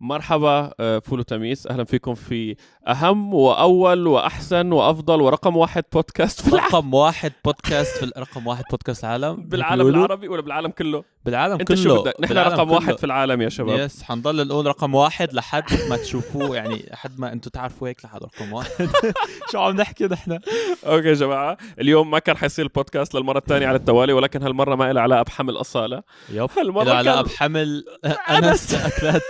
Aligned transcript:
مرحبا 0.00 0.72
آه، 0.80 0.98
فول 0.98 1.20
وتميس. 1.20 1.66
أهلا 1.66 1.84
فيكم 1.84 2.14
في 2.14 2.56
أهم 2.88 3.34
وأول 3.34 4.06
وأحسن 4.06 4.72
وأفضل 4.72 5.20
ورقم 5.20 5.56
واحد 5.56 5.84
بودكاست 5.92 6.40
في 6.40 6.48
العالم. 6.48 6.66
رقم 6.74 6.94
واحد 6.94 7.32
بودكاست 7.44 8.04
في 8.04 8.12
رقم 8.18 8.46
واحد 8.46 8.64
بودكاست 8.70 9.04
العالم. 9.04 9.36
بالعالم؟ 9.48 9.88
العربي 9.88 10.28
ولا 10.28 10.42
بالعالم 10.42 10.70
كله؟ 10.70 11.04
بالعالم 11.24 11.52
أنت 11.60 11.68
كله 11.68 11.76
شو 11.76 12.02
بدك 12.02 12.20
نحن 12.20 12.28
بالعالم 12.34 12.52
رقم 12.54 12.64
كله. 12.64 12.74
واحد 12.74 12.98
في 12.98 13.04
العالم 13.04 13.42
يا 13.42 13.48
شباب. 13.48 13.78
yes 13.78 14.02
حنضل 14.02 14.46
نقول 14.46 14.66
رقم 14.66 14.94
واحد 14.94 15.32
لحد 15.34 15.64
ما 15.90 15.96
تشوفوه 15.96 16.56
يعني 16.56 16.88
لحد 16.92 17.18
ما 17.20 17.32
أنتم 17.32 17.50
تعرفوا 17.50 17.88
هيك 17.88 18.04
لحد 18.04 18.20
رقم 18.22 18.52
واحد. 18.52 18.70
شو 19.52 19.58
عم 19.58 19.76
نحكي 19.76 20.04
نحن؟ 20.06 20.38
okay 20.86 21.08
يا 21.08 21.14
جماعة 21.14 21.56
اليوم 21.80 22.10
ما 22.10 22.18
كان 22.18 22.36
حيصير 22.36 22.64
البودكاست 22.64 23.14
للمرة 23.14 23.38
الثانية 23.38 23.66
على 23.66 23.76
التوالي 23.76 24.12
ولكن 24.12 24.42
هالمرة 24.42 24.74
ما 24.74 24.92
له 24.92 25.00
علاقة 25.00 25.22
بحمل 25.22 25.56
اصاله 25.56 26.02
yep. 26.32 26.50
هالمرة 26.58 26.82
إلى 26.82 26.90
علاقة 26.92 27.22
كان 27.22 27.32
بحمل 27.32 27.84
أنس. 28.30 28.74
أكلات. 28.74 29.22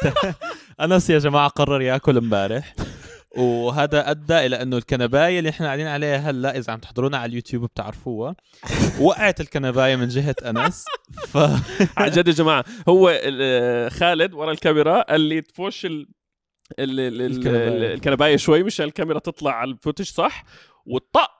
أنس 0.80 1.10
يا 1.10 1.18
جماعة 1.18 1.48
قرر 1.48 1.82
ياكل 1.82 2.16
امبارح. 2.16 2.74
وهذا 3.36 4.10
أدى 4.10 4.46
إلى 4.46 4.62
أنه 4.62 4.76
الكنباية 4.76 5.38
اللي 5.38 5.50
إحنا 5.50 5.66
قاعدين 5.66 5.86
عليها 5.86 6.16
هلا 6.30 6.56
إذا 6.56 6.72
عم 6.72 6.78
تحضرونا 6.78 7.18
على 7.18 7.30
اليوتيوب 7.30 7.64
بتعرفوها. 7.64 8.36
وقعت 9.00 9.40
الكنباية 9.40 9.96
من 9.96 10.08
جهة 10.08 10.34
أنس. 10.44 10.84
ف 11.28 11.36
عن 11.96 12.10
جد 12.10 12.28
يا 12.28 12.32
جماعة 12.32 12.64
هو 12.88 13.10
ال- 13.22 13.90
خالد 13.90 14.34
ورا 14.34 14.52
الكاميرا 14.52 15.02
قال 15.02 15.20
لي 15.20 15.40
تفوش 15.40 15.86
ال 15.86 16.08
ال- 16.78 17.00
ال-. 17.00 17.84
الكنباية. 17.92 18.36
شوي 18.36 18.62
مشان 18.62 18.86
الكاميرا 18.86 19.18
تطلع 19.18 19.52
على 19.52 19.70
ال 19.70 19.74
footage 19.74 20.04
صح؟ 20.04 20.44
والطق 20.86 21.30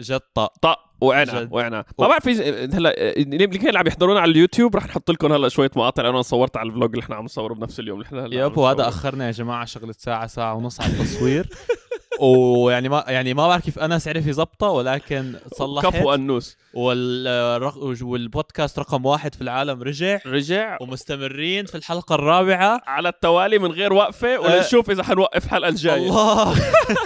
جد 0.00 0.20
طق 0.34 0.52
طق 0.62 0.78
وقعنا 1.00 1.84
ما 1.98 2.08
بعرف 2.08 2.28
هلا 2.28 3.12
اللي 3.16 3.44
اللي 3.44 3.78
عم 3.78 3.86
يحضرونا 3.86 4.20
على 4.20 4.30
اليوتيوب 4.30 4.76
رح 4.76 4.86
نحط 4.86 5.10
لكم 5.10 5.32
هلا 5.32 5.48
شوية 5.48 5.70
مقاطع 5.76 6.08
أنا 6.08 6.22
صورت 6.22 6.56
على 6.56 6.68
ال 6.68 6.72
vlog 6.72 6.90
اللي 6.90 7.02
إحنا 7.02 7.16
عم 7.16 7.24
نصوره 7.24 7.54
بنفس 7.54 7.80
اليوم 7.80 7.98
اللي 7.98 8.06
إحنا 8.06 8.24
هلا 8.26 8.44
yep 8.46 8.58
وهذا 8.58 8.78
نصوره. 8.78 8.88
آخرنا 8.88 9.26
يا 9.26 9.30
جماعة 9.30 9.64
شغلة 9.64 9.94
ساعة 9.98 10.26
ساعة 10.26 10.54
ونص 10.54 10.80
على 10.80 10.92
التصوير. 10.92 11.48
ويعني 12.20 12.88
ما 12.88 13.04
يعني 13.08 13.34
ما 13.34 13.48
بعرف 13.48 13.64
كيف 13.64 13.78
أنس 13.78 14.08
عرف 14.08 14.26
يظبطها 14.26 14.68
ولكن 14.70 15.34
صلحت. 15.52 15.86
كفو 15.86 16.14
أنوس. 16.14 16.56
وال 16.74 17.72
والبودكاست 18.02 18.78
رقم 18.78 19.06
واحد 19.06 19.34
في 19.34 19.42
العالم 19.42 19.82
رجع. 19.82 20.18
رجع. 20.26 20.78
ومستمرين 20.80 21.64
في 21.64 21.74
الحلقة 21.74 22.14
الرابعة. 22.14 22.80
على 22.86 23.08
التوالي 23.08 23.58
من 23.58 23.70
غير 23.70 23.92
وقفة 23.92 24.38
ولنشوف 24.40 24.90
إذا 24.90 25.02
حنوقف 25.02 25.44
الحلقة 25.44 25.68
الجاية. 25.68 25.96
الله. 26.10 26.54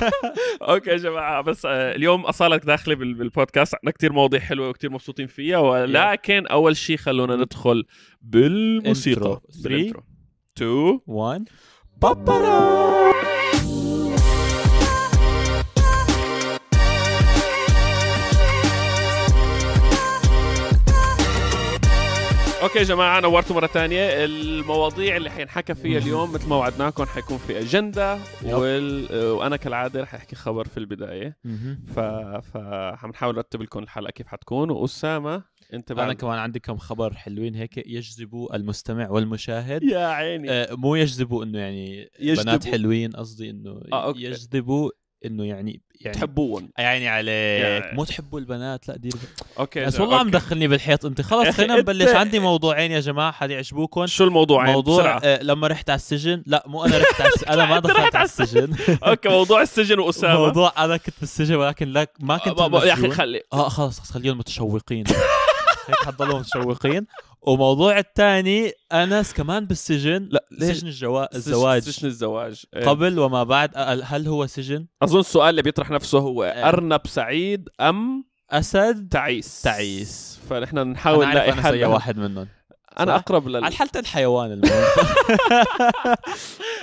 okay 0.69 0.91
يا 0.91 0.97
جماعة 0.97 1.41
بس 1.43 1.67
آه، 1.67 1.95
اليوم 1.97 2.21
اصاله 2.27 2.57
داخلة 2.57 2.95
بال- 2.95 3.15
بالبودكاست. 3.15 3.75
عندنا 3.75 3.91
كثير 3.93 4.13
مواضيع 4.13 4.41
حلوة 4.41 4.69
وكثير 4.69 4.91
مبسوطين 4.91 5.27
فيها 5.27 5.59
ولكن 5.59 6.47
أول 6.47 6.77
شيء 6.77 6.97
خلونا 6.97 7.37
ندخل 7.37 7.85
بالموسيقى. 8.23 9.41
Intro. 9.45 9.55
Three. 9.55 9.63
بال 9.63 9.74
intro 9.74 10.03
2 10.57 11.01
1 11.07 11.49
أوكي 22.63 22.79
يا 22.79 22.85
جماعة 22.85 23.21
نورتوا 23.21 23.57
مرة 23.57 23.67
تانية. 23.67 24.25
المواضيع 24.25 25.17
اللي 25.17 25.31
حينحكى 25.31 25.75
فيها 25.75 25.99
اليوم 25.99 26.33
مثل 26.33 26.49
ما 26.49 26.57
وعدناكم 26.57 27.05
حيكون 27.05 27.39
في 27.39 27.59
أجندة. 27.59 28.19
وال... 28.45 29.17
وأنا 29.31 29.57
كالعادة 29.57 30.03
رح 30.03 30.15
أحكي 30.15 30.37
خبر 30.37 30.69
في 30.69 30.77
البداية. 30.77 31.37
ف 31.95 32.01
ف 32.53 32.57
حنحاول 32.97 33.35
نرتب 33.35 33.63
لكم 33.63 33.79
الحلقة 33.79 34.11
كيف 34.11 34.27
حتكون. 34.27 34.71
وأسامة 34.71 35.43
أنت 35.75 35.91
أنا 35.91 36.07
بعد 36.07 36.17
كمان 36.17 36.39
عندي 36.39 36.59
كم 36.59 36.77
خبر 36.77 37.15
حلوين 37.15 37.55
هيك. 37.55 37.87
يجذبوا 37.87 38.57
المستمع 38.57 39.11
والمشاهد. 39.11 39.83
يا 39.83 40.07
عيني. 40.07 40.51
آه، 40.51 40.75
مو 40.75 40.95
يجذبوا 40.95 41.45
إنه 41.45 41.59
يعني 41.59 42.11
يجذبوا. 42.21 42.43
بنات 42.45 42.65
حلوين 42.67 43.11
قصدي 43.11 43.51
إنه 43.51 43.83
آه، 43.93 44.05
okay. 44.05 44.25
يجذبوا 44.25 44.91
إنه 45.27 45.45
يعني 45.45 45.81
يعني 46.01 46.17
تحبون. 46.17 46.69
عيني 46.79 47.09
عليك. 47.09 47.31
يعني- 47.63 47.97
مو 47.97 48.05
تحبوا 48.05 48.41
البنات؟ 48.41 48.89
لا 48.89 48.97
دير 48.97 49.13
okay 49.59 49.85
بس 49.85 50.01
والله 50.01 50.15
عم 50.17 50.21
okay. 50.27 50.31
دخلني 50.39 50.69
بالحيط. 50.69 51.05
أنت 51.07 51.21
خلص 51.21 51.49
خلينا 51.49 51.77
نبلش. 51.77 52.09
عندي 52.15 52.39
موضوعين 52.41 52.91
يا 52.93 53.01
جماعة 53.01 53.33
حد 53.33 53.51
يعجبوكم؟ 53.51 54.07
شو 54.07 54.25
الموضوع 54.25 54.65
موضوع 54.65 54.97
بسرعة. 55.01 55.21
آه 55.25 55.43
لما 55.43 55.67
رحت 55.67 55.91
على 55.91 55.97
السجن. 55.97 56.43
لا 56.47 56.65
مو 56.67 56.85
أنا 56.85 56.99
رحت 56.99 57.21
على 57.21 57.31
الس... 57.35 57.45
أنا 57.45 57.65
ما 57.65 57.79
دخلت 57.89 58.17
على 58.17 58.25
السجن. 58.25 58.77
okay 59.07 59.29
موضوع 59.29 59.63
السجن 59.63 59.99
وأسامة. 59.99 60.39
موضوع 60.39 60.73
أنا 60.79 60.97
كنت 60.97 61.15
بالسجن 61.21 61.55
ولكن 61.55 61.89
لا 61.89 62.07
ما 62.21 62.39
كنت 62.39 62.59
آه، 62.61 62.85
يا 62.85 62.93
أخي. 62.93 63.11
خلي. 63.11 63.43
آه 63.53 63.69
خلص 63.69 64.01
خليهم 64.01 64.39
متشوقين. 64.39 65.05
هيك 65.89 65.97
حضلوا 66.07 66.39
متشوقين. 66.39 67.07
وموضوع 67.43 67.99
الثاني 67.99 68.73
أنس 68.93 69.33
كمان 69.33 69.65
بالسجن. 69.65 70.29
لا 70.31 70.45
ليش؟ 70.51 70.77
سجن 70.77 70.87
الجوا... 70.87 71.37
الزواج؟ 71.37 71.83
سجن 71.83 72.09
الزواج. 72.09 72.65
إيه. 72.77 72.89
قبل 72.89 73.19
وما 73.19 73.45
بعد 73.45 73.71
هل 74.03 74.29
هو 74.29 74.47
سجن؟ 74.47 74.87
أظن 75.03 75.21
السؤال 75.21 75.51
اللي 75.51 75.63
بيطرح 75.63 75.91
نفسه 75.91 76.19
هو 76.19 76.45
إيه. 76.45 76.69
أرنب 76.69 77.01
سعيد 77.07 77.69
أم 77.81 78.25
أسد؟ 78.51 79.09
تعيس؟ 79.09 79.63
تعيس. 79.63 80.41
فنحن 80.51 80.79
نحاول 80.79 81.27
نلاقي 81.27 81.53
حل. 81.53 81.85
واحد 81.85 82.19
منهم. 82.19 82.49
أنا؟ 82.99 83.17
أقرب 83.17 83.49
لل 83.49 83.57
على 83.57 83.69
الحالتين 83.69 84.07
حيوان 84.07 84.53
المهم. 84.53 84.85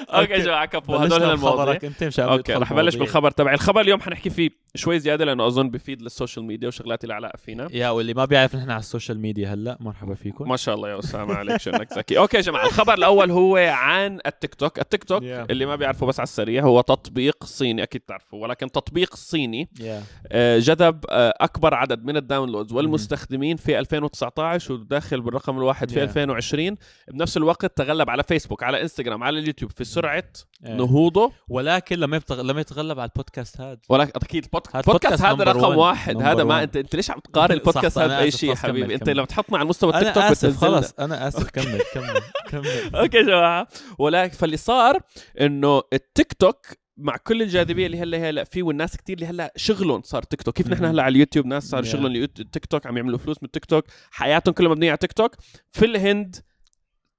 okay 0.09 0.33
يا 0.34 0.38
جماعة 0.38 0.66
كفو 0.66 0.97
بلشنا 0.97 1.18
هن 1.18 1.31
المواضيع. 1.31 1.79
أنت 1.84 2.03
مشان 2.03 2.25
okay 2.25 2.53
رح 2.53 2.73
بلش. 2.73 2.95
بالخبر 2.95 3.31
تبعي. 3.31 3.53
الخبر 3.56 3.81
اليوم 3.81 4.01
حنحكي 4.01 4.29
فيه 4.29 4.50
شوي 4.75 5.00
زيادة 5.00 5.25
لأنه 5.25 5.47
أظن 5.47 5.69
بفيد 5.69 6.01
لل 6.01 6.12
social 6.12 6.45
media 6.45 6.67
وشغلات 6.68 7.03
اللي 7.03 7.13
علاقة 7.13 7.38
فينا. 7.38 7.68
يا 7.72 7.90
واللي 7.90 8.13
ما 8.13 8.25
بيعرف 8.25 8.56
نحن 8.56 8.72
على 8.72 8.79
ال 8.79 8.85
social 8.85 9.19
media 9.19 9.53
هلأ 9.53 9.78
مرحبا 9.79 10.16
فيكم. 10.16 10.50
ما 10.50 10.57
شاء 10.57 10.75
الله 10.75 10.90
يا 10.90 11.00
أسامة 11.00 11.34
عليك 11.34 11.57
شو 11.62 11.69
إنك 11.69 11.97
ذكي. 11.97 12.18
okay 12.17 12.38
يا 12.38 12.41
جماعة 12.41 12.66
الخبر 12.66 12.94
الأول 12.94 13.31
هو 13.31 13.57
عن 13.57 14.19
التيك 14.25 14.56
توك. 14.56 14.79
التيك 14.79 15.03
توك 15.03 15.18
Yeah. 15.18 15.50
اللي 15.50 15.66
ما 15.66 15.75
بيعرفه 15.75 16.06
بس 16.06 16.19
على 16.19 16.24
السريع 16.28 16.63
هو 16.63 16.81
تطبيق 16.81 17.44
صيني 17.44 17.84
أكيد 17.84 18.01
تعرفه 18.01 18.38
ولكن 18.38 18.72
تطبيق 18.72 19.16
صيني 19.16 19.69
يا 19.79 20.03
آه، 20.31 20.59
جذب 20.59 21.06
آه، 21.09 21.34
أكبر 21.41 21.74
عدد 21.74 22.03
من 22.06 22.18
ال 22.17 22.23
downloads 22.23 22.73
والمستخدمين 22.74 23.57
في 23.57 23.79
2019 23.79 24.74
وداخل 24.74 25.22
بالرقم 25.22 25.57
الواحد 25.57 25.91
في 25.97 26.05
Yeah. 26.07 26.17
2020 26.17 26.77
بنفس 27.07 27.37
الوقت 27.37 27.65
تغلب 27.77 28.09
على 28.09 28.23
فيسبوك 28.23 28.63
على 28.63 28.81
انستغرام 28.81 29.23
على 29.23 29.39
اليوتيوب 29.39 29.71
في 29.71 29.83
سرعة 29.83 30.23
إيه. 30.65 30.73
نهوضه 30.73 31.31
ولكن 31.47 31.99
لما 31.99 32.17
يبتغ... 32.17 32.41
لما 32.41 32.61
يتغلب 32.61 32.99
على 32.99 33.09
البودكاست 33.09 33.61
هذا 33.61 33.77
ولكن 33.89 34.11
أكيد 34.15 34.43
البودكاست 34.43 34.89
بودكاست 34.89 35.21
هذا 35.21 35.43
رقم. 35.43 35.77
واحد 35.77 36.21
هذا 36.21 36.43
ما. 36.43 36.63
انت 36.63 36.77
أنت 36.77 36.95
ليش 36.95 37.11
عم 37.11 37.19
تقارن 37.19 37.53
البودكاست 37.53 37.97
هذا 37.97 38.17
بأي 38.17 38.31
شيء 38.31 38.49
خلص 38.49 38.61
كمل، 38.61 38.71
حبيبي 38.71 38.95
أنت. 38.95 39.09
لما 39.09 39.25
تحطنا 39.25 39.57
على 39.57 39.63
المستوى 39.63 39.93
التيك 39.93 40.13
توك 40.13 40.23
آسف. 40.23 40.57
خلص 40.57 40.93
أنا 40.99 41.27
آسف 41.27 41.49
كمل 41.49 41.81
كمل 41.93 42.21
كمل 42.49 42.95
okay 43.01 43.17
يا 43.17 43.21
جماعة 43.23 43.67
ولكن 43.99 44.33
فاللي 44.37 44.57
صار 44.57 44.99
إنه 45.41 45.81
التيك 45.93 46.33
توك 46.33 46.65
مع 46.97 47.17
كل 47.17 47.41
الجاذبية 47.41 47.85
اللي 47.85 47.99
هلا 47.99 48.29
هلا 48.29 48.43
فيه 48.43 48.63
والناس 48.63 48.97
كتير 48.97 49.15
اللي 49.15 49.25
هلا 49.27 49.53
شغلهم 49.55 50.01
صار 50.01 50.23
تيك 50.23 50.41
توك 50.41 50.55
كيف 50.55 50.67
نحن. 50.67 50.85
هلا 50.85 51.03
على 51.03 51.11
اليوتيوب؟ 51.11 51.45
ناس 51.45 51.63
صار 51.69 51.83
Yeah. 51.83 51.87
شغلهم 51.87 52.15
التيك 52.15 52.65
توك 52.65 52.85
عم 52.87 52.97
يعملوا 52.97 53.17
فلوس 53.17 53.37
من 53.41 53.45
التيك 53.45 53.65
توك 53.65 53.85
حياتهم 54.11 54.53
كلها 54.53 54.71
مبنية 54.71 54.89
على 54.89 54.97
تيك 54.97 55.13
توك 55.13 55.35
في 55.71 55.85
الهند 55.85 56.35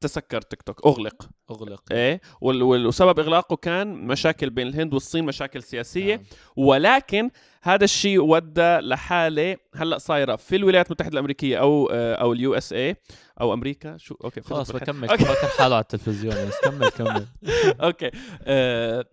تسكر 0.00 0.40
تيك 0.42 0.62
توك 0.62 0.86
أغلق. 0.86 1.28
أغلق. 1.50 1.82
إيه؟ 1.92 2.20
وسبب 2.40 3.18
إغلاقه 3.18 3.56
كان 3.56 3.94
مشاكل 4.06 4.50
بين 4.50 4.66
الهند 4.66 4.94
والصين 4.94 5.24
مشاكل 5.24 5.62
سياسية. 5.62 6.14
نعم. 6.16 6.24
ولكن 6.56 7.30
هذا 7.62 7.84
الشيء 7.84 8.20
ودى 8.20 8.78
لحالة 8.78 9.56
هلا 9.74 9.98
صايرة 9.98 10.36
في 10.36 10.56
الولايات 10.56 10.86
المتحدة 10.86 11.12
الأمريكية 11.12 11.58
أو 11.60 11.88
آه، 11.92 12.14
أو 12.14 12.32
ال 12.32 12.54
USA 12.54 12.96
أو 13.40 13.52
أمريكا. 13.54 13.96
شو؟ 13.96 14.14
okay 14.24 14.40
خلاص. 14.40 14.72
بكمل. 14.72 15.08
فكر 15.08 15.24
حاله 15.58 15.74
على 15.74 15.82
التلفزيون. 15.82 16.34
بس 16.34 16.54
كمل 16.64 16.88
كمل. 16.88 17.26
okay. 17.84 18.10
آه 18.42 19.04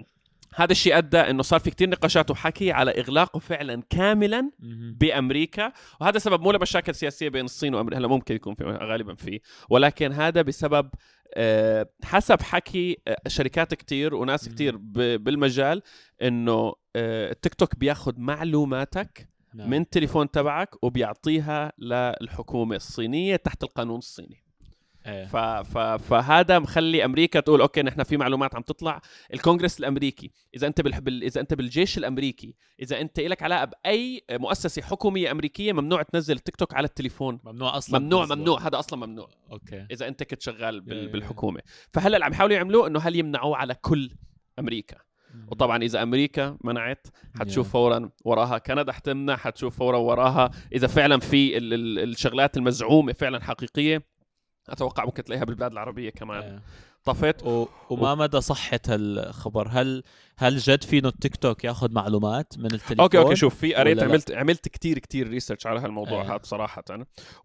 هذا 0.55 0.71
الشيء 0.71 0.97
أدى 0.97 1.17
إنه 1.17 1.43
صار 1.43 1.59
في 1.59 1.69
كتير 1.69 1.89
نقاشات 1.89 2.31
وحكي 2.31 2.71
على 2.71 2.91
إغلاقه 2.91 3.39
فعلا 3.39 3.83
كاملا. 3.89 4.51
بأمريكا 4.99 5.71
وهذا 6.01 6.19
سبب 6.19 6.41
مو 6.41 6.51
لمشاكل 6.51 6.95
سياسية 6.95 7.29
بين 7.29 7.45
الصين 7.45 7.75
وأمريكا 7.75 7.99
هلا 7.99 8.07
ممكن 8.07 8.35
يكون 8.35 8.55
في 8.55 8.63
غالبا 8.63 9.15
في 9.15 9.39
ولكن 9.69 10.11
هذا 10.11 10.41
بسبب 10.41 10.89
آه، 11.33 11.89
حسب 12.03 12.41
حكي 12.41 12.97
آه، 13.07 13.17
شركات 13.27 13.73
كتير 13.73 14.15
وناس 14.15 14.47
ب- 14.77 15.23
بالمجال 15.23 15.81
إنه 16.21 16.73
آه، 16.95 17.31
التيك 17.31 17.53
توك 17.53 17.75
بياخذ 17.75 18.13
معلوماتك 18.17 19.29
نعم. 19.53 19.69
من 19.69 19.89
تليفون 19.89 20.31
تبعك 20.31 20.83
وبيعطيها 20.83 21.71
للحكومة 21.79 22.75
الصينية 22.75 23.35
تحت 23.35 23.63
القانون 23.63 23.97
الصيني 23.97 24.44
إيه. 25.05 25.25
ف... 25.25 25.37
ف... 25.37 25.77
فهذا 25.77 26.59
مخلي 26.59 27.05
أمريكا 27.05 27.39
تقول 27.39 27.61
أوكي 27.61 27.81
نحن 27.81 28.03
في 28.03 28.17
معلومات 28.17 28.55
عم 28.55 28.61
تطلع. 28.61 29.01
الكونغرس 29.33 29.79
الأمريكي 29.79 30.31
إذا 30.55 30.67
أنت 30.67 30.81
بال... 30.81 31.01
بال... 31.01 31.23
إذا 31.23 31.41
أنت 31.41 31.53
بالجيش 31.53 31.97
الأمريكي 31.97 32.55
إذا 32.81 33.01
أنت 33.01 33.19
لك 33.19 33.43
علاقة 33.43 33.65
بأي 33.65 34.23
مؤسسة 34.31 34.81
حكومية 34.81 35.31
أمريكية 35.31 35.73
ممنوع 35.73 36.01
تنزل 36.01 36.39
تيك 36.39 36.55
توك 36.55 36.73
على 36.73 36.85
التليفون. 36.85 37.39
ممنوع 37.43 37.77
أصلا 37.77 37.99
ممنوع 37.99 38.21
تنزله. 38.21 38.35
ممنوع 38.35 38.67
هذا 38.67 38.79
أصلا 38.79 39.05
ممنوع. 39.05 39.29
okay. 39.51 39.85
إذا 39.91 40.07
أنت 40.07 40.23
كنت 40.23 40.41
شغال 40.41 40.81
بال... 40.81 40.97
يا- 40.97 41.11
بالحكومة. 41.11 41.61
فهلأ 41.93 42.15
اللي 42.15 42.25
عم 42.25 42.31
يحاولوا 42.31 42.55
يعملوه 42.55 42.87
إنه 42.87 42.99
هل 42.99 43.15
يمنعوه 43.15 43.57
على 43.57 43.75
كل 43.75 44.11
أمريكا. 44.59 44.97
وطبعا 45.47 45.83
إذا 45.83 46.03
أمريكا 46.03 46.57
منعت 46.63 47.07
حتشوف 47.39 47.67
Yeah. 47.67 47.71
فورا 47.71 48.09
وراها 48.25 48.57
كندا 48.57 48.91
حتمنع 48.91 49.35
حتشوف 49.35 49.77
فورا 49.77 49.97
وراها 49.97 50.51
إذا 50.73 50.87
فعلا 50.87 51.19
في 51.19 51.57
ال... 51.57 51.73
ال... 51.73 51.99
الشغلات 52.09 52.57
المزعومة 52.57 53.13
فعلا 53.13 53.43
حقيقية. 53.43 54.14
أتوقع 54.69 55.05
ممكن 55.05 55.23
تلاقيها 55.23 55.45
بالبلاد 55.45 55.71
العربية 55.71 56.09
كمان 56.09 56.43
إيه. 56.43 56.61
طفيت 57.05 57.43
و... 57.43 57.67
وما 57.89 58.15
مدى 58.15 58.41
صحة 58.41 58.79
هالخبر 58.87 59.67
هل 59.71 60.03
هل 60.37 60.57
جد 60.57 60.83
فينه 60.83 61.07
التيك 61.07 61.35
توك 61.35 61.63
ياخذ 61.63 61.91
معلومات 61.93 62.53
من 62.57 62.65
التليفون 62.65 62.99
okay 62.99 63.17
okay 63.17 63.35
شوف 63.35 63.55
في 63.55 63.75
قريت 63.75 63.97
ولا 63.97 64.05
لا؟ 64.05 64.11
عملت 64.11 64.31
عملت 64.31 64.67
كتير 64.67 64.99
كتير 64.99 65.27
research 65.27 65.67
على 65.67 65.79
هالموضوع 65.79 66.21
آه. 66.21 66.35
هذا 66.35 66.39
صراحة 66.43 66.83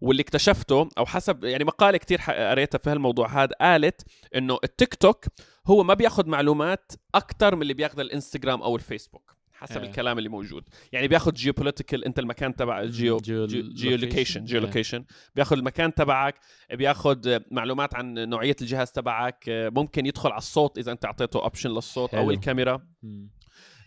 واللي 0.01 0.21
اكتشفته 0.21 0.89
أو 0.97 1.05
حسب 1.05 1.43
يعني 1.43 1.63
مقالة 1.63 1.97
كتير 1.97 2.21
ح- 2.21 2.31
قريتها 2.31 2.77
في 2.77 2.89
هالموضوع 2.89 3.43
هذا 3.43 3.55
قالت 3.61 4.01
إنه 4.35 4.57
التيك 4.63 4.95
توك 4.95 5.25
هو 5.67 5.83
ما 5.83 5.93
بياخذ 5.93 6.27
معلومات 6.29 6.91
أكثر 7.15 7.55
من 7.55 7.61
اللي 7.61 7.73
بياخذها 7.73 8.01
الإنستغرام 8.01 8.61
أو 8.61 8.75
الفيسبوك 8.75 9.35
حسب 9.61 9.81
آه. 9.81 9.85
الكلام 9.85 10.17
اللي 10.17 10.29
موجود 10.29 10.63
يعني 10.91 11.07
بياخذ 11.07 11.33
geopolitical 11.33 12.05
أنت 12.05 12.19
المكان 12.19 12.55
تبع 12.55 12.81
ال 12.81 12.86
geo 12.86 12.99
geo- 12.99 13.17
geo 13.17 13.97
location. 13.97 14.43
geo 14.45 14.59
آه. 14.59 14.63
location 14.63 15.05
بياخذ 15.35 15.57
المكان 15.57 15.93
تبعك 15.93 16.35
بياخذ 16.73 17.39
معلومات 17.51 17.95
عن 17.95 18.13
نوعية 18.13 18.55
الجهاز 18.61 18.91
تبعك 18.91 19.43
ممكن 19.47 20.05
يدخل 20.05 20.29
على 20.29 20.37
الصوت 20.37 20.77
إذا 20.77 20.91
أنت 20.91 21.05
أعطيته 21.05 21.41
option 21.43 21.69
للصوت 21.69 22.13
أو 22.13 22.21
حلو. 22.21 22.31
الكاميرا 22.31 22.87
مم. 23.03 23.29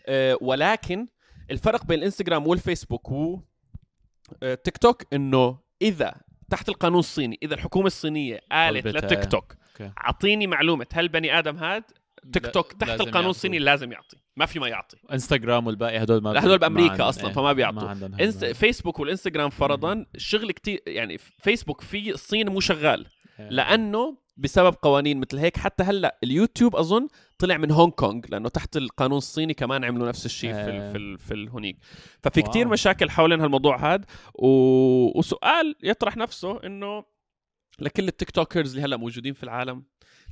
آه، 0.07 0.37
ولكن 0.41 1.07
الفرق 1.51 1.85
بين 1.85 1.99
الانستغرام 1.99 2.47
والفيسبوك 2.47 3.11
و 3.11 3.39
آه، 4.43 4.53
تيك 4.55 4.77
توك 4.77 5.03
إنه 5.13 5.59
إذا 5.81 6.15
تحت 6.49 6.69
القانون 6.69 6.99
الصيني 6.99 7.39
إذا 7.43 7.53
الحكومة 7.55 7.87
الصينية 7.87 8.39
قالت 8.51 8.87
لتيك 8.87 9.19
آه. 9.19 9.23
توك 9.23 9.55
أعطيني 9.81 10.47
معلومة 10.47 10.85
هل 10.93 11.07
بني 11.07 11.39
آدم 11.39 11.57
هاد 11.57 11.83
تيك 12.33 12.43
لا- 12.45 12.49
توك 12.51 12.73
تحت 12.73 13.01
القانون. 13.01 13.29
الصيني 13.29 13.59
لازم 13.59 13.91
يعطي 13.91 14.17
ما 14.35 14.45
في 14.45 14.59
ما 14.59 14.67
يعطي 14.67 14.97
انستغرام 15.13 15.67
والباقي 15.67 16.03
هدول 16.03 16.23
ما 16.23 16.29
لا، 16.29 16.39
هدول 16.39 16.51
ما 16.51 16.57
بأمريكا 16.57 16.91
عندهم- 16.91 17.07
أصلاً، 17.07 17.27
إيه، 17.27 17.33
فما 17.33 17.53
بيعطوا. 17.53 17.93
ما 17.93 18.53
فيسبوك 18.53 18.99
والإنستغرام 18.99 19.49
فرضا 19.49 20.05
الشغل 20.15 20.51
كتير 20.51 20.79
يعني 20.87 21.17
فيسبوك 21.17 21.81
في 21.81 22.11
الصين 22.11 22.49
مو 22.49 22.59
شغال 22.59 23.05
إيه. 23.39 23.49
لأنه 23.49 24.17
بسبب 24.37 24.75
قوانين 24.81 25.19
مثل 25.19 25.37
هيك 25.37 25.57
حتى 25.57 25.83
هلأ 25.83 26.19
اليوتيوب 26.23 26.75
أظن 26.75 27.07
طلع 27.37 27.57
من 27.57 27.71
هونغ 27.71 27.91
كونغ 27.91 28.21
لأنه 28.29 28.49
تحت 28.49 28.77
القانون 28.77 29.17
الصيني 29.17 29.53
كمان 29.53 29.83
عملوا 29.83 30.07
نفس 30.07 30.25
الشيء 30.25 30.53
في 30.53 30.59
ال 30.69 30.81
آه. 30.81 30.91
في 30.91 30.97
ال 30.97 31.17
في 31.19 31.33
الهونيك 31.33 31.77
ففي 32.23 32.39
واو. 32.39 32.49
كتير 32.49 32.67
مشاكل 32.67 33.09
حوالين 33.09 33.41
هالموضوع 33.41 33.93
هذا 33.93 34.05
و... 34.33 34.47
وسؤال 35.19 35.75
يطرح 35.83 36.17
نفسه 36.17 36.63
إنه 36.65 37.03
لكل 37.79 38.07
التيك 38.07 38.31
توكرز 38.31 38.69
اللي 38.75 38.85
هلأ 38.87 38.97
موجودين 38.97 39.33
في 39.33 39.43
العالم 39.43 39.83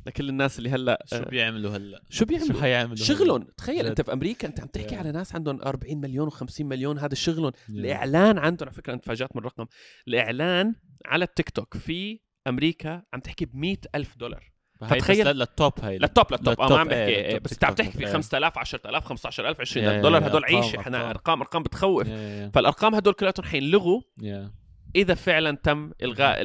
لكل 0.06 0.30
الناس 0.30 0.58
اللي 0.60 0.70
هلأ 0.70 1.06
شو 1.10 1.16
آه، 1.16 1.30
بيعملوا 1.30 1.78
هلأ؟ 1.78 2.02
شو 2.10 2.20
شو 2.20 2.26
بيعملوا 2.26 2.62
حيعملوا 2.62 2.96
شغلهم؟ 2.96 3.48
تخيل. 3.58 3.88
أنت 3.88 4.02
في 4.02 4.14
أمريكا 4.14 4.48
أنت 4.48 4.60
عم 4.62 4.68
تحكي. 4.68 4.96
على 4.96 5.12
ناس 5.12 5.36
عندهم 5.36 5.62
40 5.62 5.98
مليون 6.02 6.32
و50 6.32 6.62
مليون 6.62 7.00
هذا 7.00 7.16
شغلهم؟ 7.16 7.52
الإعلان 7.70 8.38
عندهم 8.38 8.68
على 8.70 8.76
فكرة 8.78 8.94
أنت 8.94 9.04
تفاجات 9.04 9.36
من 9.36 9.40
الرقم. 9.40 9.66
الإعلان 10.08 10.76
على 11.06 11.26
التيك 11.26 11.50
توك 11.50 11.78
في 11.78 12.20
أمريكا 12.48 13.04
عم 13.14 13.20
تحكي 13.20 13.46
ب 13.46 13.76
ألف 13.96 14.18
دولار. 14.18 14.54
فتخيل- 14.82 15.28
للتوب 15.28 15.74
هاي. 15.82 15.98
للتوب 15.98 16.26
للتوب 16.32 16.62
آه 16.62 16.70
ما 16.70 16.78
عم 16.80 16.88
بحكي 16.88 17.22
للتوب 17.22 17.44
بس 17.44 17.54
انت 17.54 17.64
عم 17.64 17.74
تحكي 17.74 17.92
في 17.98 18.06
إيه. 18.08 18.14
5000 18.14 18.58
10000 18.58 19.06
15000 19.06 19.58
يا- 19.58 19.62
20000 19.62 19.94
يا- 19.94 20.02
دولار. 20.02 20.28
هدول 20.28 20.46
عيشه 20.46 20.80
إحنا. 20.80 21.10
أرقام. 21.10 21.42
أرقام 21.42 21.64
بتخوف. 21.64 22.08
فالأرقام 22.54 22.96
هدول 22.96 23.14
كلهم 23.14 23.34
حينلغوا. 23.44 24.02
إذا 24.96 25.14
فعلا 25.14 25.56
تم 25.64 25.92
إلغاء 26.04 26.38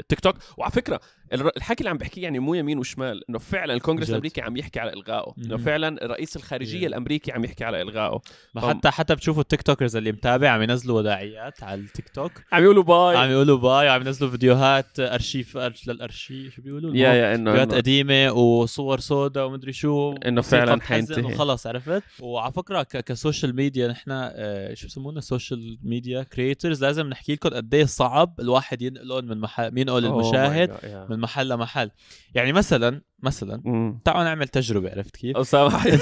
التيك 0.00 0.20
توك. 0.20 0.36
وعلى 0.56 0.72
فكرة 0.72 1.00
الحكي 1.32 1.80
اللي 1.80 1.90
عم 1.90 1.96
بحكيه 1.98 2.22
يعني 2.22 2.38
مو 2.38 2.54
يمين 2.54 2.78
وشمال 2.78 3.24
إنه 3.30 3.38
فعلا 3.38 3.74
الكونغرس. 3.74 4.10
الأمريكي 4.10 4.40
عم 4.40 4.56
يحكي 4.56 4.80
على 4.80 4.92
إلغائه 4.92 5.34
إنه. 5.38 5.56
فعلا 5.56 6.04
الرئيس 6.04 6.36
الخارجية 6.36 6.80
Yeah. 6.80 6.86
الأمريكي 6.86 7.32
عم 7.32 7.44
يحكي 7.44 7.64
على 7.64 7.82
إلغائه 7.82 8.20
ما 8.54 8.60
فهم- 8.60 8.70
حتى 8.78 8.90
حتى 8.90 9.14
بتشوفوا 9.14 9.42
التيك 9.42 9.62
توكرز 9.62 9.96
اللي 9.96 10.12
متابع 10.12 10.48
عم 10.48 10.62
ينزلوا 10.62 10.98
وداعيات 10.98 11.62
على 11.62 11.80
التيك 11.80 12.08
توك 12.08 12.32
عم 12.52 12.62
يقولوا 12.62 12.82
باي 12.82 13.16
عم 13.16 13.30
يقولوا 13.30 13.58
باي 13.58 13.86
وعم 13.88 14.00
ينزلوا 14.06 14.30
فيديوهات 14.30 15.00
أرشيف 15.00 15.56
أرش 15.56 15.88
للأرشيف 15.88 16.54
شو 16.56 16.62
بيقولوا 16.62 16.96
يا 16.96 17.12
يا 17.14 17.34
إنه 17.34 17.50
فيديوهات 17.50 17.72
إنه- 17.72 17.76
قديمة 17.76 18.32
وصور 18.32 19.00
سودا 19.00 19.42
ومدري 19.42 19.72
شو 19.72 20.14
بصير 20.14 20.42
فعلاً 20.42 20.82
حينتهي. 20.82 21.22
وخلص 21.22 21.66
عرفت 21.66 22.02
وعلى 22.20 22.52
فكرة 22.52 22.82
ك- 22.82 23.04
ك 23.04 23.11
social 23.11 23.56
media 23.56 23.88
نحن 23.88 24.10
آه، 24.12 24.74
شو 24.74 24.86
بسمونا 24.86 25.20
social 25.20 25.78
media 25.82 26.22
creators 26.22 26.84
لازم 26.84 27.06
نحكي 27.06 27.32
لكم 27.32 27.48
قد 27.48 27.74
إيه 27.74 27.84
صعب 27.84 28.34
الواحد 28.40 28.82
ينقلهم 28.82 29.24
من 29.24 29.40
محل 29.40 29.78
ينقل 29.78 30.02
Oh 30.02 30.04
المشاهد 30.04 30.70
yeah. 30.76 31.10
من 31.14 31.20
محل 31.20 31.48
لمحل 31.48 31.90
يعني 32.34 32.52
مثلا 32.52 33.00
مثلا. 33.22 33.62
تعالوا 34.04 34.24
نعمل 34.24 34.48
تجربة 34.48 34.90
عرفت 34.90 35.16
كيف؟ 35.16 35.36
أسامة 35.36 35.80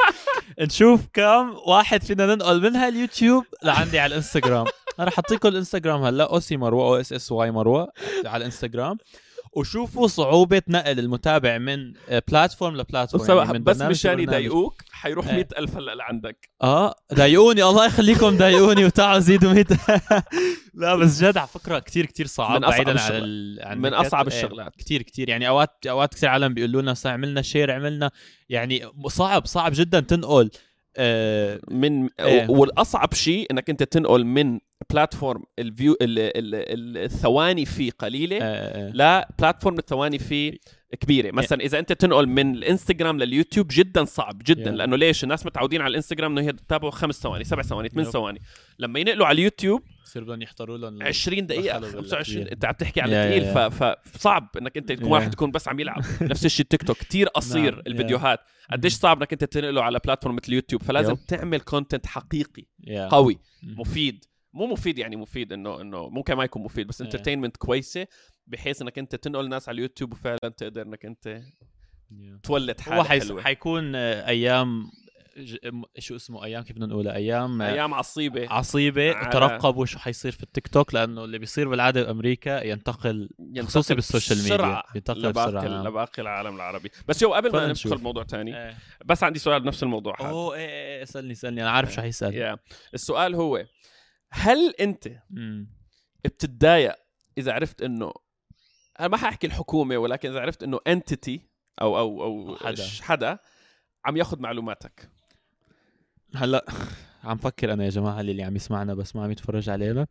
نشوف 0.60 1.00
كم 1.12 1.54
واحد 1.66 2.02
فينا 2.02 2.26
ننقل 2.34 2.62
منها 2.62 2.88
اليوتيوب 2.88 3.44
لعندي 3.62 3.98
على 3.98 4.10
الإنستغرام 4.10 4.66
أنا 5.00 5.10
حاطيكم 5.10 5.48
الإنستغرام 5.48 6.02
هلأ 6.02 6.24
اوسي 6.30 6.56
مروة 6.56 6.84
أو 6.86 6.96
إس 6.96 7.12
إس 7.12 7.32
واي 7.32 7.50
مروة 7.50 7.88
على 8.24 8.36
الإنستغرام 8.36 8.98
وشوفوا 9.56 10.06
صعوبة 10.06 10.62
نقل 10.68 10.98
المتابع 10.98 11.58
من 11.58 11.92
بلاتفورم 12.28 12.76
ل 12.76 12.81
platform 12.81 13.22
أسامة 13.24 13.40
يعني 13.40 13.52
من 13.52 13.64
بس 13.64 13.80
مشان. 13.80 14.20
يضايقوك 14.20 14.82
حيروح 14.90 15.26
إيه. 15.28 15.34
100000 15.34 15.76
هلا 15.76 15.94
لعندك 15.94 16.50
آه 16.62 16.94
ضايقوني 17.14 17.62
الله 17.62 17.86
يخليكم 17.86 18.36
ضايقوني 18.36 18.84
وتعالوا 18.84 19.20
زيدوا 19.20 19.52
ميت 19.52 19.68
لا 20.74 20.96
بس 20.96 21.22
جد 21.24 21.36
على 21.36 21.48
فكرة 21.48 21.78
كتير 21.78 22.06
كتير 22.06 22.26
صعب 22.26 22.58
من 22.58 22.64
أصعب 22.64 22.84
بعيدا 22.84 23.00
عن. 23.00 23.12
ال... 23.12 23.58
عن 23.62 23.78
من. 23.78 23.94
أصعب 23.94 24.28
إيه، 24.28 24.36
الشغلات. 24.36 24.76
كتير 24.76 25.02
كتير 25.02 25.28
يعني 25.28 25.48
اوقات 25.48 25.86
أوقات 25.86 26.14
كثير 26.14 26.28
عالم 26.28 26.54
بيقولوا 26.54 26.82
لنا 26.82 26.94
"صار 26.94 27.12
عملنا 27.12 27.42
share 27.42 27.70
عملنا 27.70 28.10
يعني 28.48 28.82
صعب 29.08 29.46
صعب 29.46 29.72
جدا 29.74 30.00
تنقل 30.00 30.44
آه 30.44 30.65
من 31.70 32.08
إيه. 32.20 32.50
والأصعب 32.50 33.14
شيء 33.14 33.46
إنك 33.50 33.70
أنت 33.70 33.82
تنقل 33.82 34.24
من 34.24 34.58
platform 34.90 35.42
ال 35.58 35.65
view 35.65 35.92
ال- 35.92 36.18
ال- 36.18 36.54
ال- 36.54 37.04
الثواني 37.04 37.64
فيه 37.64 37.90
قليلة 37.98 38.38
آه 38.42 38.90
لا 38.90 39.28
platform 39.38 39.78
الثواني 39.78 40.18
فيه 40.18 40.52
كبيرة 41.00 41.30
مثلا 41.30 41.60
إذا 41.60 41.78
أنت 41.78 41.92
تنقل 41.92 42.26
من 42.26 42.54
الإنستغرام 42.54 43.18
لليوتيوب 43.18 43.66
جدا 43.70 44.04
صعب 44.04 44.42
جدا 44.46 44.70
Yeah. 44.70 44.74
لأنه 44.74 44.96
ليش 44.96 45.24
الناس 45.24 45.46
متعودين 45.46 45.80
على 45.80 45.90
الإنستغرام 45.90 46.38
إنه 46.38 46.48
هي 46.48 46.52
تتابعوا 46.52 46.90
خمس 46.92 47.22
ثواني 47.22 47.44
سبع 47.44 47.62
ثواني 47.62 47.88
ثمان. 47.88 48.04
ثواني 48.04 48.40
لما 48.78 49.00
ينقلوا 49.00 49.26
على 49.26 49.34
اليوتيوب 49.38 49.82
بصير 50.06 50.24
بدهم 50.24 50.42
يحضروا 50.42 50.78
لهم 50.78 51.02
20 51.02 51.46
دقيقة 51.46 51.78
دخلوا 51.78 51.92
25 52.02 52.34
بالكبير. 52.38 52.52
انت 52.52 52.64
عم 52.64 52.72
تحكي 52.72 53.00
على 53.00 53.12
يا- 53.16 53.28
ثقيل 53.30 53.42
يا- 53.42 53.68
ف- 53.68 53.84
فصعب 54.08 54.48
انك 54.58 54.76
انت 54.76 54.92
تكون. 54.92 55.08
واحد 55.12 55.30
تكون 55.30 55.50
بس 55.50 55.68
عم 55.68 55.80
يلعب 55.80 56.02
نفس 56.22 56.44
الشيء 56.44 56.64
التيك 56.64 56.82
توك 56.82 56.96
كثير 56.98 57.28
قصير. 57.28 57.82
الفيديوهات 57.86 58.40
قديش 58.72 58.94
صعب 58.94 59.18
انك 59.18 59.32
انت 59.32 59.44
تنقله 59.44 59.82
على 59.82 60.00
platform 60.04 60.36
مثل 60.36 60.44
اليوتيوب 60.48 60.82
فلازم. 60.82 61.14
تعمل 61.14 61.60
content 61.60 62.06
حقيقي. 62.06 62.64
قوي. 63.10 63.38
مفيد 63.62 64.24
مو 64.52 64.66
مفيد 64.66 64.98
يعني 64.98 65.16
مفيد 65.16 65.52
انه 65.52 65.80
انه 65.80 66.08
ممكن 66.08 66.34
ما 66.34 66.44
يكون 66.44 66.62
مفيد 66.62 66.86
بس. 66.86 67.00
entertainment 67.02 67.56
كويسة 67.56 68.06
بحيث 68.46 68.82
انك 68.82 68.98
انت 68.98 69.14
تنقل 69.14 69.44
الناس 69.44 69.68
على 69.68 69.74
اليوتيوب 69.76 70.12
وفعلا 70.12 70.38
تقدر 70.56 70.82
انك 70.82 71.04
انت. 71.04 71.42
تولد 72.42 72.80
حالة 72.80 73.32
هو 73.32 73.40
حيكون 73.40 73.94
آه، 73.94 74.26
أيام 74.28 74.90
ج... 75.36 75.56
شو 75.98 76.16
اسمه 76.16 76.44
أيام 76.44 76.62
كيف 76.62 76.76
بدنا 76.76 76.86
نقولها 76.86 77.14
أيام 77.14 77.62
آه، 77.62 77.72
أيام 77.72 77.94
عصيبة 77.94 78.48
عصيبة 78.52 79.12
على- 79.12 79.26
وترقبوا 79.26 79.86
شو 79.86 79.98
حيصير 79.98 80.32
في 80.32 80.42
التيك 80.42 80.68
توك 80.68 80.94
لأنه 80.94 81.24
اللي 81.24 81.38
بيصير 81.38 81.68
بالعادة 81.68 82.02
بامريكا 82.02 82.62
ينتقل 82.62 83.28
ينتقل 83.38 83.66
خصوصي 83.66 83.94
بال 83.94 84.05
social 84.05 84.38
media 84.38 84.82
ينتقل 84.94 85.18
لباقي 85.22 85.48
بسرعة 85.48 85.62
نعم. 85.68 85.86
لباقي 85.86 86.22
العالم 86.22 86.56
العربي 86.56 86.90
بس 87.08 87.20
شو 87.20 87.34
قبل 87.34 87.52
ما 87.52 87.58
ندخل 87.58 87.70
نشوف. 87.70 87.94
بموضوع 87.94 88.22
تاني 88.22 88.56
إيه. 88.68 88.76
بس 89.04 89.24
عندي 89.24 89.38
سؤال 89.38 89.60
بنفس 89.62 89.82
الموضوع 89.82 90.16
هذا 90.20 90.28
أوه 90.28 90.54
إيه 90.56 90.68
إيه 90.68 91.02
اسألني 91.02 91.32
اسألني 91.32 91.62
أنا 91.62 91.70
عارف 91.70 91.92
شو 91.94 92.00
حيسأل 92.00 92.34
يا 92.34 92.58
السؤال 92.94 93.34
هو 93.34 93.64
هل 94.30 94.74
أنت 94.80 95.08
مم. 95.30 95.70
بتتضايق 96.24 96.94
إذا 97.38 97.52
عرفت 97.52 97.82
إنه 97.82 98.12
أنا 99.00 99.08
ما 99.08 99.16
حأحكي 99.16 99.46
الحكومة 99.46 99.96
ولكن 99.96 100.30
إذا 100.30 100.40
عرفت 100.40 100.62
إنه 100.62 100.80
انتيتي 100.86 101.40
أو 101.80 101.98
أو 101.98 102.22
أو 102.22 102.56
حدا. 102.56 102.84
حدا 103.00 103.38
عم 104.04 104.16
ياخذ 104.16 104.40
معلوماتك 104.40 105.10
هلأ 106.36 106.64
عم 107.24 107.36
فكر 107.36 107.72
أنا 107.72 107.84
يا 107.84 107.90
جماعة 107.90 108.20
اللي 108.20 108.42
عم 108.42 108.56
يسمعنا 108.56 108.94
بس 108.94 109.16
ما 109.16 109.24
عم 109.24 109.30
يتفرج 109.30 109.68
علينا. 109.70 110.06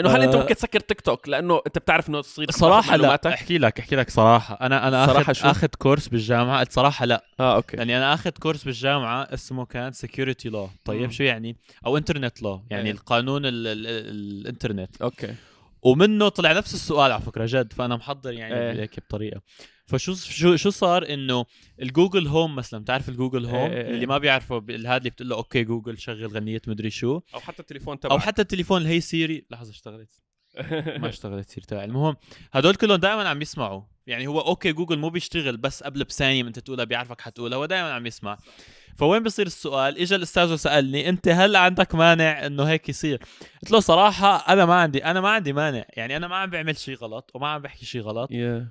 إنه 0.00 0.10
هل 0.10 0.22
انت 0.22 0.34
آه. 0.34 0.40
ممكن 0.40 0.54
تسكر 0.54 0.80
تيك 0.80 1.00
توك؟ 1.00 1.28
لأنه 1.28 1.60
أنت 1.66 1.78
بتعرف 1.78 2.08
إنه 2.08 2.20
تصير 2.20 2.50
صراحة 2.50 2.96
لا 2.96 3.20
أحكي 3.26 3.58
لك 3.58 3.80
أحكي 3.80 3.96
لك 3.96 4.10
صراحة. 4.10 4.54
أنا 4.60 4.88
أنا 4.88 5.06
صراحة 5.06 5.32
اخذ؟ 5.32 5.50
آخذ 5.50 5.66
كورس 5.78 6.08
بالجامعة. 6.08 6.60
قلت 6.60 6.72
صراحة 6.72 7.04
لا. 7.04 7.24
آه 7.40 7.56
okay. 7.56 7.76
لاني 7.76 7.96
أنا 7.96 8.14
آخذ 8.14 8.30
course 8.30 8.64
بالجامعة 8.64 9.22
اسمه 9.22 9.66
كان 9.66 9.92
security 9.92 10.48
law 10.48 10.70
طيب 10.84 11.02
مم. 11.02 11.10
شو 11.10 11.22
يعني؟ 11.22 11.56
أو 11.86 11.96
internet 11.96 12.42
law 12.42 12.62
يعني 12.70 12.84
إيه. 12.84 12.92
القانون 12.92 13.46
ال 13.46 13.66
ال 13.66 13.86
ال 13.86 14.40
الإنترنت. 14.40 15.02
okay. 15.02 15.34
ومنه 15.82 16.28
طلع 16.28 16.52
نفس 16.52 16.74
السؤال 16.74 17.12
على 17.12 17.22
فكرة 17.22 17.46
جد. 17.48 17.72
فأنا 17.72 17.96
محضر 17.96 18.32
يعني 18.32 18.54
إيه. 18.54 18.72
هيك 18.80 19.00
بطريقة. 19.00 19.40
فشو 19.86 20.14
شو 20.14 20.56
شو 20.56 20.70
صار 20.70 21.14
إنه 21.14 21.44
الجوجل 21.82 22.26
هوم 22.26 22.56
مثلا 22.56 22.80
بتعرف 22.80 23.08
الجوجل 23.08 23.46
هوم؟ 23.46 23.70
إيه. 23.70 23.80
اللي 23.90 24.06
ما 24.06 24.18
بيعرفوا 24.18 24.58
ب- 24.58 24.70
هذا 24.70 24.96
اللي 24.96 25.10
بتقول 25.10 25.28
له 25.28 25.36
okay 25.36 25.64
جوجل 25.64 25.98
شغل 25.98 26.26
غنية 26.26 26.60
مدري 26.66 26.90
شو. 26.90 27.20
أو 27.34 27.40
حتى 27.40 27.62
التليفون 27.62 27.92
أو 27.94 28.00
تبعك 28.00 28.20
حتى 28.20 28.42
التليفون 28.42 28.78
اللي 28.82 28.92
هي 28.92 29.00
سيري. 29.00 29.46
لحظة 29.50 29.70
اشتغلت. 29.70 30.10
ما 31.02 31.08
اشتغلت 31.08 31.48
سيري 31.50 31.66
تبعي 31.66 31.84
المهم 31.84 32.16
هدول 32.52 32.74
كلهم 32.74 32.96
دائما 32.96 33.28
عم 33.28 33.42
يسمعوا. 33.42 33.82
يعني 34.06 34.26
هو 34.26 34.40
okay 34.40 34.72
جوجل 34.72 34.98
مو 34.98 35.08
بيشتغل 35.10 35.56
بس 35.56 35.82
قبل 35.82 36.04
بثانية 36.04 36.42
أنت 36.42 36.58
تقولها 36.58 36.84
بيعرفك 36.84 37.20
حتقولها 37.20 37.58
هو 37.58 37.66
دائما 37.66 37.92
عم 37.92 38.06
يسمع. 38.06 38.38
فوين 38.98 39.22
بصير 39.22 39.46
السؤال؟ 39.46 39.98
اجى 39.98 40.14
الأستاذ 40.14 40.52
وسألني 40.52 41.08
أنت 41.08 41.28
هل 41.28 41.56
عندك 41.56 41.94
مانع 41.94 42.46
إنه 42.46 42.64
هيك 42.64 42.88
يصير؟ 42.88 43.22
قلت 43.62 43.70
له 43.70 43.80
صراحة 43.80 44.36
أنا 44.52 44.64
ما 44.64 44.74
عندي 44.74 45.04
أنا 45.04 45.20
ما 45.20 45.28
عندي 45.28 45.52
مانع 45.52 45.84
يعني 45.96 46.16
أنا 46.16 46.28
ما 46.28 46.36
عم 46.36 46.50
بعمل 46.50 46.78
شيء 46.78 46.96
غلط 46.96 47.30
وما 47.34 47.48
عم 47.48 47.62
بحكي 47.62 47.86
شيء 47.86 48.00
غلط. 48.00 48.30
يا 48.30 48.68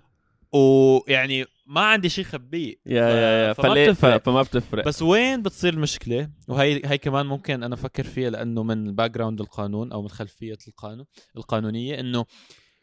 ويعني 0.53 1.45
ما 1.65 1.81
عندي 1.81 2.09
شيء 2.09 2.23
خبية. 2.23 2.75
يا 2.85 3.09
يا 3.09 3.47
يا 3.47 3.53
فما 3.53 3.73
بتفرق. 3.73 4.23
فما 4.23 4.41
بتفرق. 4.41 4.85
بس 4.85 5.01
وين 5.01 5.41
بتصير 5.41 5.73
المشكلة؟ 5.73 6.29
وهي 6.47 6.81
هي 6.85 6.97
كمان 6.97 7.25
ممكن 7.25 7.63
أنا 7.63 7.75
أفكر 7.75 8.03
فيها 8.03 8.29
لأنه 8.29 8.63
من 8.63 8.87
ال 8.87 9.11
background 9.11 9.41
القانون 9.41 9.91
أو 9.91 10.01
من 10.01 10.09
خلفية 10.09 10.57
القانون 10.67 11.05
القانونية 11.37 11.99
إنه 11.99 12.25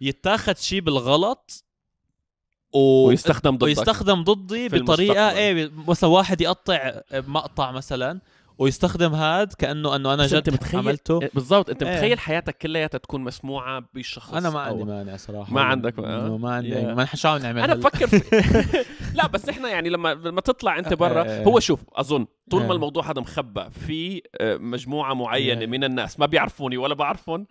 يتاخذ 0.01 0.55
شيء 0.55 0.81
بالغلط 0.81 1.65
و... 2.75 3.07
ويستخدم 3.09 3.51
ضدك 3.57 3.63
ويستخدم 3.63 4.25
ضدي 4.25 4.69
بطريقه 4.69 5.13
المستقبل. 5.13 5.39
إيه 5.39 5.71
مثلا 5.89 6.11
واحد 6.11 6.41
يقطع 6.41 6.93
مقطع 7.13 7.71
مثلا 7.73 8.21
ويستخدم 8.59 9.15
هاد 9.15 9.53
كأنه 9.53 9.97
أنه 9.97 10.15
أنا 10.15 10.25
بس 10.25 10.33
أنت 10.33 10.49
جد 10.49 10.55
متخيل 10.55 10.81
عملته 10.81 11.23
إيه، 11.23 11.31
بالضبط 11.35 11.71
أنت 11.71 11.83
إيه. 11.83 11.95
متخيل 11.95 12.19
حياتك 12.19 12.59
كلياتها 12.59 12.99
تكون 12.99 13.21
مسموعة 13.21 13.85
بشخص 13.95 14.35
أنا 14.35 14.51
ما 14.51 14.61
عندي 14.61 14.85
مانع 14.85 15.17
صراحة 15.17 15.53
ما 15.53 15.61
عندك 15.61 15.99
ما- 15.99 16.27
إنه 16.27 16.37
ما 16.37 16.55
عندي. 16.55 16.75
ما 16.87 17.03
نحن 17.03 17.17
شو 17.17 17.29
عم 17.29 17.39
نعمل 17.39 17.63
أنا؟ 17.63 17.75
بفكر 17.75 18.07
في... 18.07 18.45
لا 19.19 19.27
بس 19.27 19.49
إحنا 19.49 19.69
يعني 19.69 19.89
لما 19.89 20.15
لما 20.15 20.41
تطلع 20.41 20.79
أنت 20.79 20.95
برا 20.95 21.23
إيه. 21.25 21.45
هو 21.45 21.61
شوف 21.61 21.81
أظن 21.93 22.27
طول. 22.51 22.67
ما 22.67 22.73
الموضوع 22.73 23.11
هذا 23.11 23.21
مخبى 23.21 23.71
في 23.71 24.23
آه، 24.41 24.57
مجموعة 24.57 25.15
معينة. 25.15 25.67
من 25.67 25.85
الناس 25.85 26.21
ما 26.21 26.27
بيعرفوني 26.27 26.77
ولا 26.77 26.95
بعرفهم. 26.95 27.47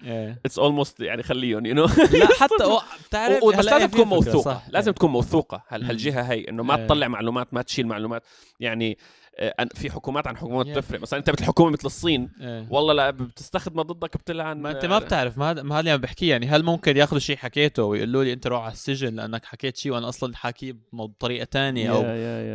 it's 0.46 0.60
almost 0.60 1.00
يعني 1.00 1.24
خليهم 1.24 1.66
you 1.66 1.76
know 1.76 1.86
لا 2.20 2.28
حتى 2.40 2.80
بتعرف 3.08 3.46
بس 3.46 3.66
لازم 3.66 3.76
إيه 3.76 3.86
تكون 3.86 4.08
موثوقة. 4.08 4.62
لازم 4.70 4.92
تكون 4.92 5.10
موثوقة. 5.10 5.64
هالجهة 5.70 6.22
هي 6.22 6.50
إنه 6.50 6.64
ما. 6.64 6.86
تطلع 6.86 7.08
معلومات 7.08 7.54
ما 7.54 7.62
تشيل 7.62 7.88
معلومات 7.88 8.24
يعني 8.60 8.98
آه، 9.40 9.68
في 9.76 9.92
حكومات 9.92 10.28
عن 10.28 10.38
حكومات 10.38 10.66
Yeah. 10.66 10.70
بتفرق 10.70 11.00
مثلا 11.02 11.20
أنت 11.20 11.30
مثل 11.30 11.44
حكومه 11.44 11.70
مثل 11.70 11.86
الصين 11.86 12.30
إيه. 12.42 12.68
والله 12.70 12.94
لا 12.94 13.12
بتستخدمها 13.12 13.84
ضدك 13.84 14.18
بتلعن 14.18 14.58
ما 14.58 14.72
أنت 14.72 14.86
ما 14.86 15.00
بتعرف 15.00 15.38
ما 15.38 15.52
هذا 15.52 15.62
ما 15.62 15.76
هذا 15.76 15.80
اللي 15.80 15.92
عم 15.92 15.98
بحكيه 15.98 16.30
يعني 16.30 16.48
هل 16.48 16.64
ممكن 16.64 16.98
ياخذوا 16.98 17.20
شيء 17.20 17.38
حكيته 17.38 17.84
ويقولوا 17.84 18.24
لي 18.24 18.34
أنت 18.34 18.48
روح 18.48 18.64
على 18.64 18.72
السجن 18.72 19.16
لأنك 19.16 19.46
حكيت 19.46 19.78
شيء 19.78 19.92
وأنا 19.92 20.10
أصلا 20.10 20.36
حاكيه 20.36 20.76
بطريقة 20.94 21.44
تانية 21.44 21.92
أو 21.92 22.02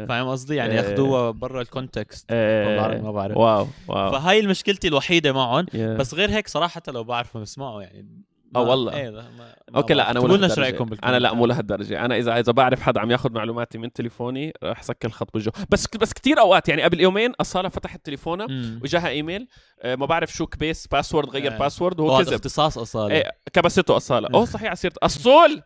فاهم 0.06 0.28
قصدي 0.28 0.54
يعني 0.56 0.72
إيه. 0.72 0.78
ياخذوها 0.78 1.30
برا 1.30 1.62
ال 1.62 1.70
context 1.70 2.27
بالعربي 2.28 3.00
ما 3.02 3.12
بعرف. 3.12 3.36
wow 3.36 3.66
wow. 3.88 4.12
فهاي 4.12 4.40
المشكلتي 4.40 4.88
الوحيدة 4.88 5.32
معهم 5.32 5.66
Yeah. 5.66 5.76
بس 5.76 6.14
غير 6.14 6.30
هيك 6.30 6.48
صراحة 6.48 6.82
لو 6.88 7.04
بعرفوا 7.04 7.40
بسمعوا 7.40 7.82
يعني. 7.82 8.24
آه 8.56 8.62
والله. 8.62 8.96
إيه 8.96 9.10
ما 9.10 9.54
أوكي 9.76 9.94
لا. 9.94 10.10
أنا 10.10 10.20
مو 10.20 10.26
لنا 10.36 10.54
رأيكم 10.58 10.90
أنا 11.04 11.18
لا 11.18 11.32
مو. 11.32 11.46
لهالدرجة. 11.46 12.04
أنا 12.04 12.16
اذا 12.16 12.38
إذا 12.38 12.52
بعرف 12.52 12.80
حدا 12.82 13.00
عم 13.00 13.10
ياخذ 13.10 13.32
معلوماتي 13.32 13.78
من 13.78 13.92
تليفوني 13.92 14.52
راح 14.62 14.82
سكر 14.82 15.08
الخط 15.08 15.32
بوجهه. 15.32 15.52
بس 15.70 15.86
بس 15.96 16.12
كثير 16.12 16.40
أوقات 16.40 16.68
يعني 16.68 16.82
قبل 16.82 17.00
يومين 17.00 17.32
اصاله 17.40 17.68
فتحت 17.68 18.06
تليفونها. 18.06 18.46
وجاها 18.82 19.08
إيميل 19.08 19.48
آه، 19.82 19.94
ما 19.96 20.06
بعرف 20.06 20.32
شو 20.32 20.46
كبيس 20.46 20.86
باسورد 20.86 21.28
غير 21.28 21.52
إيه. 21.52 21.58
باسورد 21.58 22.00
هو 22.00 22.06
وهو 22.06 22.18
كذب. 22.24 22.32
اختصاص 22.32 22.78
اصاله 22.78 23.14
إيه 23.14 23.30
كبسته 23.52 23.96
اصاله 23.96 24.28
أوه 24.34 24.44
صحيح 24.44 24.70
عسيرة 24.70 24.94
الصول! 25.04 25.62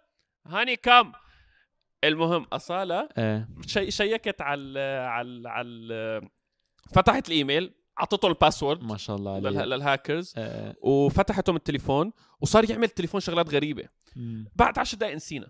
هاني 0.47 0.77
كم! 0.77 1.13
المهم 2.05 2.47
اصاله 2.53 3.09
إيه. 3.19 3.49
شي 3.67 3.91
شيكت 3.91 4.41
على 4.41 4.81
على 4.81 5.49
على 5.49 6.21
فتحت 6.95 7.29
الإيميل 7.29 7.75
أعطته 8.01 8.29
ال 8.29 8.35
password 8.35 8.83
ما 8.83 8.97
شاء 8.97 9.17
الله 9.17 9.35
عليه 9.35 9.51
للهاكرز 9.65 10.35
إيه. 10.37 10.77
وفتحته 10.83 11.53
من 11.53 11.57
التليفون 11.59 12.13
وصار 12.41 12.71
يعمل 12.71 12.85
التليفون 12.85 13.21
شغلات 13.21 13.49
غريبة 13.55 13.85
مم. 14.17 14.49
بعد 14.57 14.79
10 14.79 14.99
دقائق 14.99 15.15
نسينا. 15.17 15.49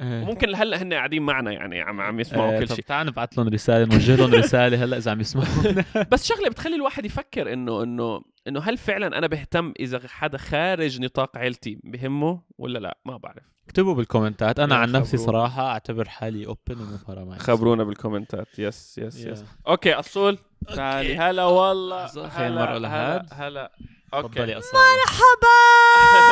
وممكن 0.00 0.54
هلا 0.54 0.82
هن 0.82 0.92
قاعدين 0.92 1.22
معنا 1.22 1.52
يعني 1.52 1.80
عم 1.80 2.00
عم 2.00 2.20
يسمعوا 2.20 2.52
إيه، 2.52 2.58
كل 2.58 2.68
شيء. 2.68 2.84
تعال 2.84 3.06
نبعث 3.06 3.38
لهم 3.38 3.48
رسالة 3.48 3.84
نوجه 3.84 4.16
لهم 4.16 4.34
رسالة 4.34 4.84
هلا 4.84 4.96
إذا 4.96 5.10
عم 5.10 5.20
يسمعوا. 5.20 5.46
بس 6.12 6.26
شغلة 6.26 6.48
بتخلي 6.48 6.74
الواحد 6.76 7.04
يفكر 7.04 7.52
انه 7.52 7.82
انه 7.82 8.22
إنه 8.48 8.60
هل 8.60 8.76
فعلا 8.76 9.18
أنا 9.18 9.26
بهتم 9.26 9.72
إذا 9.80 10.00
حدا 10.08 10.38
خارج 10.38 11.00
نطاق 11.00 11.36
عيلتي 11.36 11.78
بهمه 11.84 12.40
ولا 12.58 12.78
لا؟ 12.78 12.98
ما 13.04 13.16
بعرف. 13.16 13.42
اكتبوا 13.66 13.94
بالكومنتات. 13.94 14.60
أنا 14.60 14.76
عن 14.76 14.92
نفسي. 14.92 15.16
صراحة 15.16 15.66
أعتبر 15.66 16.08
حالي 16.08 16.46
open 16.46 16.80
ومو 16.82 16.96
فارقه 16.96 17.24
معي 17.24 17.38
خبرونا 17.38 17.84
بالكومنتات. 17.84 18.58
yes 18.58 18.98
yes. 18.98 19.24
yes 19.24 19.44
okay 19.68 19.94
أصول. 19.94 20.38
تعالي 20.74 21.16
هلا 21.16 21.44
والله. 21.44 22.06
هلا 22.26 22.78
لهاد. 22.78 23.26
هلا. 23.32 23.72
okay. 24.14 24.40
مرحبا! 24.40 25.54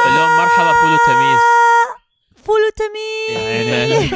اليوم 0.07 0.37
مرحبا 0.37 0.73
فول 0.73 0.92
وتميس 0.93 1.41
فول 2.43 2.57
وتميس 2.69 3.67
يعني 3.67 4.09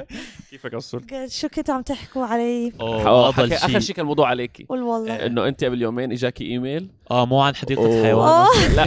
كيفك 0.50 0.74
اصول 0.74 1.02
شو 1.28 1.48
كنتوا 1.48 1.74
عم 1.74 1.82
تحكوا 1.82 2.24
علي؟ 2.26 2.72
أوه، 2.80 3.28
افضل 3.28 3.46
حكي- 3.52 3.56
آخر 3.56 3.68
شيء. 3.68 3.78
شيء 3.80 3.94
كان 3.96 4.02
الموضوع 4.02 4.28
عليكي. 4.28 4.66
قول 4.68 4.82
والله. 4.82 5.26
إنه 5.26 5.48
أنت 5.48 5.64
قبل 5.64 5.82
يومين 5.82 6.12
إجاكي 6.12 6.44
إيميل. 6.44 6.88
آه 7.10 7.26
مو 7.26 7.40
عن 7.40 7.54
حديقة. 7.54 7.86
الحيوان. 7.86 8.28
أوه، 8.28 8.68
لا. 8.76 8.84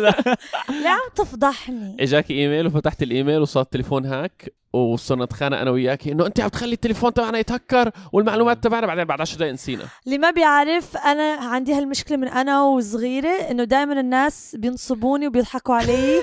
ليه 0.82 0.88
عم 0.88 1.10
تفضحني. 1.16 1.96
إجاكي 2.00 2.34
إيميل 2.34 2.66
وفتحت 2.66 3.02
الإيميل 3.02 3.38
وصار 3.40 3.62
التليفون 3.62 4.06
هاك 4.06 4.52
وصرنا 4.72 5.24
نتخانق 5.24 5.58
أنا 5.58 5.70
وياكي 5.70 6.12
إنه 6.12 6.26
أنت 6.26 6.40
عم 6.40 6.48
تخلي 6.48 6.72
التليفون 6.72 7.14
تبعنا 7.14 7.38
يتهكر 7.38 7.90
والمعلومات 8.12 8.64
تبعنا 8.64 8.86
بعدين 8.86 9.04
بعد 9.04 9.20
10 9.20 9.36
دقائق 9.38 9.52
نسينا. 9.52 9.84
اللي 10.06 10.18
ما 10.18 10.30
بيعرف 10.30 10.96
أنا 10.96 11.22
عندي 11.34 11.72
هالمشكلة 11.74 12.16
من 12.16 12.28
أنا 12.28 12.62
وصغيرة 12.62 13.28
إنه 13.50 13.64
دائما 13.64 14.00
الناس 14.00 14.56
بينصبوني 14.58 15.26
وبيضحكوا 15.26 15.74
علي. 15.74 16.20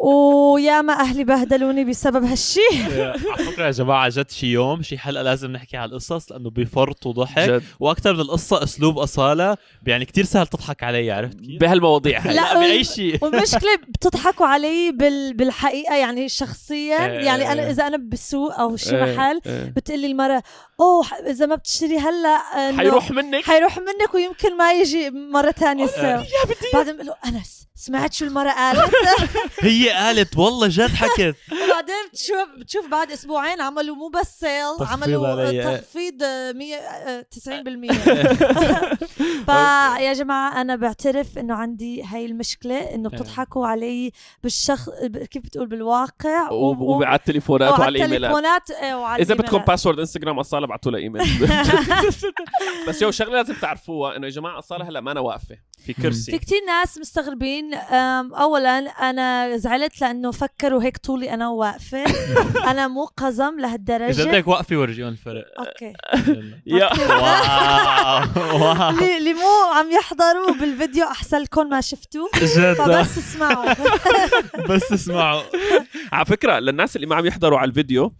ويا 0.00 0.80
ما 0.82 0.92
أهلي 0.92 1.24
بهدلوني 1.24 1.84
بسبب 1.84 2.24
هالشي. 2.24 2.60
على 3.02 3.44
فكرة 3.52 3.66
يا 3.66 3.70
جماعة 3.70 4.08
جد 4.08 4.30
شي 4.30 4.46
يوم 4.46 4.82
شي 4.82 4.98
حلقة 4.98 5.22
لازم 5.22 5.52
نحكي 5.52 5.76
على 5.76 5.90
القصص 5.90 6.32
لأنه 6.32 6.50
بفرط 6.50 7.06
وضحك. 7.06 7.50
جد. 7.50 7.62
وأكثر 7.80 8.14
من 8.14 8.20
القصة 8.20 8.62
أسلوب 8.62 8.98
أصالة 8.98 9.56
يعني 9.86 10.04
كتير 10.04 10.24
سهل 10.24 10.46
تضحك 10.46 10.82
علي 10.82 11.10
عرفت 11.10 11.40
كيف؟ 11.40 11.60
بهالمواضيع 11.60 12.26
لا، 12.26 12.32
لا 12.32 12.58
بأي 12.58 12.84
شيء 12.84 13.18
والمشكلة 13.24 13.76
بتضحكوا 13.88 14.46
علي 14.46 14.92
بال... 14.92 15.34
بالحقيقة 15.34 15.96
يعني 15.96 16.28
شخصيا 16.28 17.06
إيه. 17.06 17.24
يعني 17.26 17.52
أنا 17.52 17.70
إذا 17.70 17.86
أنا 17.86 17.96
بالسوق 17.96 18.60
أو 18.60 18.76
شي 18.76 18.96
إيه، 19.04 19.14
محل 19.14 19.40
إيه. 19.46 19.72
بتقلي 19.76 20.06
المرة 20.06 20.42
أوه 20.80 21.06
إذا 21.26 21.46
ما 21.46 21.54
بتشتري 21.54 21.98
هلأ 21.98 22.28
إنه 22.28 22.78
حيروح 22.78 23.10
منك؟ 23.10 23.44
حيروح 23.44 23.78
منك 23.78 24.14
ويمكن 24.14 24.56
ما 24.56 24.72
يجي 24.72 25.10
مرة 25.10 25.50
ثانية 25.50 25.84
السوا 25.84 26.24
بعدين 26.74 26.94
بقول 26.96 27.06
له 27.06 27.14
أنس 27.26 27.59
سمعت 27.80 28.12
شو 28.12 28.24
المرة 28.24 28.50
قالت؟ 28.50 28.94
هي 29.60 29.90
قالت 29.90 30.38
والله 30.38 30.68
جد 30.70 30.90
حكت. 30.94 31.36
وبعدين 31.52 31.94
بتشوف 32.12 32.48
بتشوف 32.58 32.86
بعد 32.88 33.10
أسبوعين 33.12 33.60
عملوا 33.60 33.96
مو 33.96 34.08
بس 34.08 34.40
سيل 34.40 34.86
عملوا 34.88 35.50
إيه. 35.50 35.76
تخفيض 35.76 36.22
آه، 36.22 36.52
100 36.52 36.76
آه، 36.76 37.26
90% 37.30 37.92
فيا 39.46 40.12
جماعة 40.12 40.60
أنا 40.60 40.76
بعترف 40.76 41.38
إنه 41.38 41.54
عندي 41.54 42.02
هاي 42.02 42.26
المشكلة 42.26 42.78
إنه 42.94 43.10
إيه. 43.12 43.18
بتضحكوا 43.18 43.66
علي 43.66 44.12
بالشخص 44.42 44.88
كيف 45.30 45.42
بتقول؟ 45.44 45.66
بالواقع؟ 45.66 46.50
وعلى 46.50 47.16
التليفونات 47.16 47.70
وعلى 47.70 47.82
وعلى 47.82 47.96
الإيميلات. 47.96 48.70
إيه، 48.70 49.16
إذا 49.16 49.34
بدكم. 49.34 49.58
password 49.58 49.98
انستغرام 49.98 50.38
أصالة 50.38 50.66
ابعتوا 50.66 50.92
لها 50.92 51.00
ايميل 51.00 51.22
بس 52.88 53.02
يو 53.02 53.10
شغلة 53.10 53.32
لازم 53.32 53.54
تعرفوها 53.54 54.16
إنه 54.16 54.26
يا 54.26 54.32
جماعة 54.32 54.58
أصالة 54.58 54.88
هلأ 54.88 55.00
ما 55.00 55.12
أنا 55.12 55.20
واقفة. 55.20 55.69
في 55.86 55.94
في 55.94 56.02
كرسي. 56.02 56.38
كتير 56.38 56.58
ناس 56.66 56.98
مستغربين 56.98 57.74
اولا 57.74 58.78
أنا 58.78 59.56
زعلت 59.56 60.00
لأنه 60.00 60.30
فكروا 60.30 60.82
هيك 60.82 60.96
طولي 60.98 61.34
أنا 61.34 61.48
واقفة. 61.48 62.04
أنا 62.70 62.88
مو 62.88 63.04
قزم 63.04 63.54
إذا 63.58 63.60
لهالدرجه 63.66 64.22
بدك 64.22 64.48
وقفي 64.48 64.76
ورجيهم 64.76 65.08
الفرق 65.08 65.44
okay. 65.58 65.92
yeah. 66.66 66.90
wow. 67.08 68.62
wow 68.62 69.16
اللي 69.16 69.34
مو 69.34 69.72
عم 69.74 69.90
يحضروا 69.90 70.54
بالفيديو 70.60 71.04
أحسن 71.06 71.38
لكم 71.38 71.68
ما 71.68 71.80
شفتوه. 71.80 72.30
جد. 72.36 72.72
فبس 72.74 73.18
اسمعوا. 73.18 73.74
بس 74.68 74.92
اسمعوا. 74.92 75.42
على 76.12 76.24
فكرة 76.24 76.58
للناس 76.58 76.96
اللي 76.96 77.06
ما 77.06 77.16
عم 77.16 77.26
يحضروا 77.26 77.58
على 77.58 77.68
الفيديو 77.68 78.12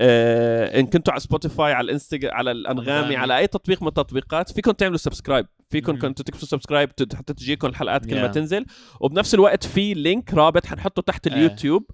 إن 0.00 0.86
كنتوا 0.86 1.12
على 1.12 1.20
سبوتيفاي 1.20 1.72
على 1.72 1.84
الانستغرام 1.84 2.34
على 2.34 2.50
الأنغامي. 2.50 3.16
على 3.16 3.38
أي 3.38 3.46
تطبيق 3.46 3.82
من 3.82 3.88
التطبيقات 3.88 4.52
فيكم 4.52 4.70
تعملوا 4.70 4.98
subscribe 4.98 5.46
فيكم. 5.70 5.98
كنتوا 5.98 6.24
تكتبوا 6.24 6.46
subscribe 6.46 6.90
حتى 7.14 7.34
تجيكم 7.34 7.66
الحلقات 7.66 8.06
كل 8.06 8.20
ما 8.20 8.28
Yeah. 8.28 8.34
تنزل 8.34 8.66
وبنفس 9.00 9.34
الوقت 9.34 9.66
في 9.66 9.94
link 9.94 10.34
رابط 10.34 10.66
حنحطه 10.66 11.02
تحت 11.02 11.26
إيه. 11.26 11.34
اليوتيوب 11.34 11.90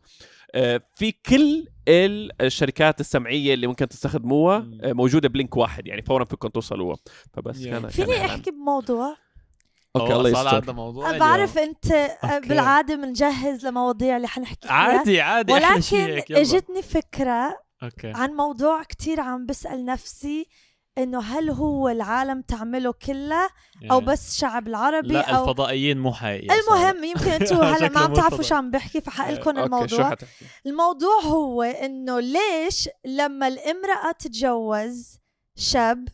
آه 0.54 0.80
في 0.94 1.12
كل 1.12 1.68
الشركات 2.40 3.00
السمعية 3.00 3.54
اللي 3.54 3.66
ممكن 3.66 3.88
تستخدموها. 3.88 4.66
آه، 4.82 4.92
موجودة 4.92 5.28
ب 5.28 5.34
link 5.34 5.56
واحد 5.56 5.86
يعني 5.86 6.02
فورا 6.02 6.24
فيكم 6.24 6.48
توصلوها 6.48 6.96
فبس 7.32 7.62
Yeah. 7.62 7.64
كان 7.68 7.88
فيني. 7.88 8.24
أحكي 8.24 8.50
بموضوع 8.50 9.16
okay 9.96 10.14
الله 10.14 10.32
صار 10.32 10.58
يستر 10.58 10.72
موضوع. 10.72 11.18
بعرف 11.18 11.58
أنت 11.58 11.92
okay. 11.92 12.48
بالعادة 12.48 12.96
بنجهز 12.96 13.66
لمواضيع 13.66 14.16
اللي 14.16 14.28
حنحكي 14.28 14.66
فيها 14.68 14.72
عادي 14.72 15.20
عادي 15.20 15.52
ولكن 15.52 16.22
إجتني 16.30 16.82
فكرة 16.82 17.63
okay. 17.84 18.12
عن 18.14 18.30
موضوع 18.30 18.82
كتير 18.82 19.20
عم 19.20 19.46
بسأل 19.46 19.84
نفسي 19.84 20.48
إنه 20.98 21.20
هل 21.20 21.50
هو 21.50 21.88
العالم 21.88 22.42
تعمله 22.42 22.92
كلها 22.92 23.50
أو 23.90 23.98
إيه. 23.98 24.04
بس 24.04 24.38
شعب 24.38 24.68
العربي 24.68 25.12
لا 25.12 25.30
أو 25.30 25.42
الفضائيين 25.42 25.98
مو 25.98 26.12
حقيقيين 26.12 26.50
المهم 26.52 27.04
يمكن 27.04 27.30
أنتم 27.40 27.56
هلا 27.56 27.88
ما 27.88 28.00
عم 28.00 28.12
تعرفوا. 28.12 28.42
شو 28.42 28.54
عم 28.54 28.70
بحكي 28.70 29.00
فحقلكم 29.00 29.56
شو 29.56 29.64
الموضوع. 29.64 30.16
الموضوع 30.66 31.20
هو 31.20 31.62
إنه 31.62 32.20
ليش 32.20 32.88
لما 33.04 33.48
الامرأة 33.48 34.12
تتجوز 34.18 35.18
شاب 35.56 36.08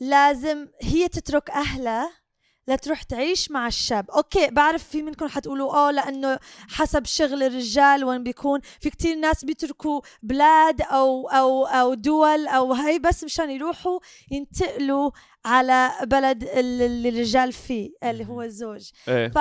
لازم 0.00 0.68
هي 0.82 1.08
تترك 1.08 1.50
أهلها 1.50 2.21
لتروح 2.68 3.02
تعيش 3.02 3.50
مع 3.50 3.66
الشاب. 3.66 4.10
okay 4.10 4.50
بعرف 4.50 4.84
في 4.88 5.02
منكم 5.02 5.28
حتقولوا 5.28 5.74
آه 5.74 5.90
لأنه 5.90 6.38
حسب 6.68 7.04
شغل 7.04 7.42
الرجال 7.42 8.04
وين 8.04 8.22
بيكون. 8.22 8.60
في 8.80 8.90
كتير 8.90 9.16
ناس 9.16 9.44
بيتركوا 9.44 10.00
بلاد 10.22 10.82
أو 10.82 11.28
أو 11.28 11.66
أو 11.66 11.94
دول 11.94 12.46
أو 12.48 12.72
هاي 12.72 12.98
بس 12.98 13.24
مشان 13.24 13.50
يروحوا 13.50 14.00
ينتقلوا 14.30 15.10
على 15.44 15.92
بلد 16.02 16.44
اللي 16.44 17.08
الرجال 17.08 17.52
فيه 17.52 17.90
اللي 18.04 18.24
هو 18.26 18.42
الزوج. 18.42 18.90
إيه. 19.08 19.28
ف 19.28 19.36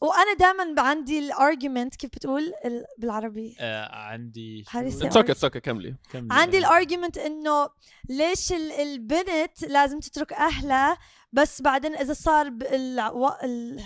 وأنا 0.00 0.34
دائما 0.38 0.82
عندي 0.82 1.18
ال 1.18 1.27
argument 1.27 1.96
كيف 1.96 2.10
بتقول؟ 2.10 2.52
ال- 2.64 2.84
بالعربي. 2.98 3.56
آه 3.60 3.94
عندي 3.94 4.64
it's 4.74 5.44
okay 5.44 5.60
كملي. 5.60 5.94
كملي. 6.12 6.28
عندي 6.30 6.58
الارجيومنت 6.58 7.18
إنه 7.18 7.68
ليش 8.08 8.52
ال- 8.52 8.72
البنت 8.72 9.62
لازم 9.62 10.00
تترك 10.00 10.32
أهلها 10.32 10.98
بس 11.32 11.62
بعدين 11.62 11.94
إذا 11.94 12.12
صار 12.12 12.52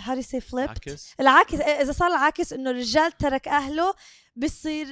هاري 0.04 0.22
سي 0.22 0.40
flip 0.40 0.68
عكس 0.70 1.14
العكس 1.20 1.54
إذا 1.54 1.92
صار 1.92 2.08
العكس 2.08 2.52
إنه 2.52 2.70
الرجال 2.70 3.12
ترك 3.12 3.48
أهله 3.48 3.94
بصير 4.36 4.86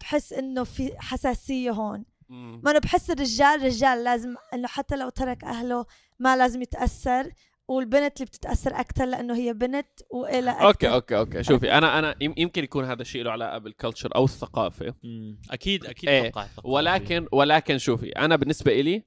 بحس 0.00 0.32
إنه 0.32 0.64
في 0.64 0.92
حساسية 0.98 1.70
هون 1.70 2.04
مم. 2.28 2.60
ما 2.64 2.70
أنا 2.70 2.78
بحس 2.78 3.10
الرجال 3.10 3.62
رجال 3.62 4.04
لازم 4.04 4.34
إنه 4.54 4.68
حتى 4.68 4.96
لو 4.96 5.08
ترك 5.08 5.44
أهله 5.44 5.86
ما 6.18 6.36
لازم 6.36 6.62
يتأثر 6.62 7.32
والبنت 7.68 8.16
اللي 8.16 8.26
بتتأثر 8.26 8.80
أكثر 8.80 9.04
لأنه 9.04 9.34
هي 9.36 9.52
بنت 9.52 9.86
والى 10.10 10.50
أوكي 10.50 10.88
أوكي 10.90 11.16
أوكي 11.18 11.42
شوفي 11.42 11.72
أنا 11.72 11.98
أنا 11.98 12.14
يم- 12.20 12.34
يمكن 12.36 12.64
يكون 12.64 12.84
هذا 12.84 13.02
الشيء 13.02 13.22
له 13.22 13.30
علاقة 13.30 13.58
بال 13.58 13.70
culture 13.70 14.14
أو 14.16 14.24
الثقافة 14.24 14.94
مم. 15.04 15.40
أكيد 15.50 15.84
أكيد 15.86 16.08
إيه، 16.08 16.22
توقع 16.30 16.46
ثقافي. 16.46 16.68
ولكن 16.68 17.26
ولكن 17.32 17.78
شوفي 17.78 18.08
أنا 18.08 18.36
بالنسبة 18.36 18.72
إلي 18.72 19.04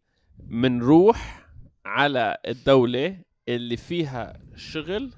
منروح 0.48 1.41
على 1.86 2.38
الدولة 2.48 3.18
اللي 3.50 3.78
فيها 3.78 4.42
شغل. 4.56 5.12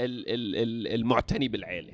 للمعتني 0.00 1.48
بالعيلة 1.48 1.92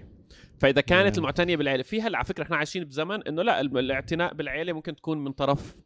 فإذا 0.58 0.80
كانت. 0.80 1.18
المعتنية 1.18 1.56
بالعيلة 1.56 1.82
فيها 1.82 2.06
على 2.16 2.24
فكرة 2.24 2.42
إحنا 2.42 2.56
عايشين 2.56 2.84
بزمن 2.84 3.22
إنه 3.28 3.42
لا 3.42 3.60
الاعتناء 3.60 4.34
بالعيلة 4.34 4.72
ممكن 4.72 4.96
تكون 4.96 5.24
من 5.24 5.32
طرف 5.32 5.76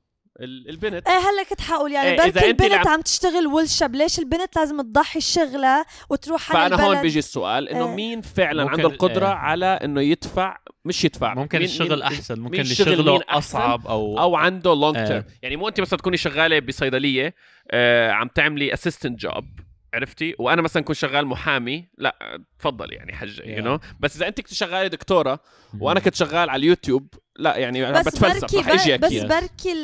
البنت 0.40 1.08
إيه 1.08 1.14
هلأ 1.18 1.42
كنت 1.50 1.60
حقول 1.60 1.92
يعني 1.92 2.08
إيه، 2.10 2.16
بركي 2.16 2.28
إذا 2.28 2.50
أنت 2.50 2.60
اللي 2.62 2.74
البنت 2.74 2.88
عم- 2.88 2.94
عم 2.94 3.00
تشتغل 3.00 3.46
والشاب 3.46 3.94
ليش 3.94 4.18
البنت 4.18 4.56
لازم 4.56 4.80
تضحي 4.80 5.20
شغلها 5.20 5.84
وتروح 6.10 6.56
على 6.56 6.76
فأنا 6.76 6.86
هون 6.88 7.02
بيجي 7.02 7.18
السؤال 7.18 7.68
إنه 7.68 7.88
إيه. 7.88 7.94
مين 7.94 8.20
فعلا 8.20 8.70
عنده 8.70 8.88
القدره 8.88 9.26
إيه. 9.26 9.32
على 9.32 9.66
إنه 9.66 10.00
يدفع 10.00 10.56
مش 10.84 11.04
يدفع 11.04 11.34
ممكن 11.34 11.58
مين- 11.58 11.68
الشغل 11.68 11.90
مين- 11.90 12.02
أحسن 12.02 12.40
ممكن 12.40 12.60
اللي 12.60 12.72
الشغل 12.72 12.96
شغله 12.96 13.12
مين 13.12 13.22
أحسن؟ 13.22 13.38
أصعب 13.38 13.86
أو 13.86 14.18
أو 14.20 14.36
عنده 14.36 14.74
long 14.74 14.96
إيه. 14.96 15.04
term 15.06 15.24
يعني 15.42 15.56
مو 15.56 15.68
انت 15.68 15.80
مثلا 15.80 15.98
تكوني 15.98 16.16
شغالة 16.16 16.58
بصيدلية 16.58 17.34
آه 17.70 18.10
عم 18.10 18.28
تعملي 18.28 18.74
assistant 18.74 19.20
job 19.20 19.44
عرفتي؟ 19.94 20.34
وأنا 20.38 20.62
مثلا 20.62 20.82
كنت 20.82 20.96
شغال 20.96 21.26
محامي 21.26 21.88
لا 21.98 22.40
تفضل 22.58 22.92
يعني 22.92 23.12
حجه 23.12 23.42
you 23.42 23.56
Yeah. 23.56 23.64
know 23.64 23.78
بس 24.00 24.16
إذا 24.16 24.28
أنت 24.28 24.40
كنت 24.40 24.54
شغالة 24.54 24.86
دكتورة 24.86 25.40
وأنا 25.80 26.00
كنت 26.00 26.14
شغال 26.14 26.50
على 26.50 26.60
اليوتيوب 26.60 27.14
لا 27.38 27.56
يعني 27.56 27.92
بس 27.92 28.08
بتفلسف 28.08 28.40
بركي 28.40 28.56
رح 28.56 28.68
أجي 28.68 28.96
بر- 28.98 29.06
بس 29.08 29.12
بركي 29.12 29.74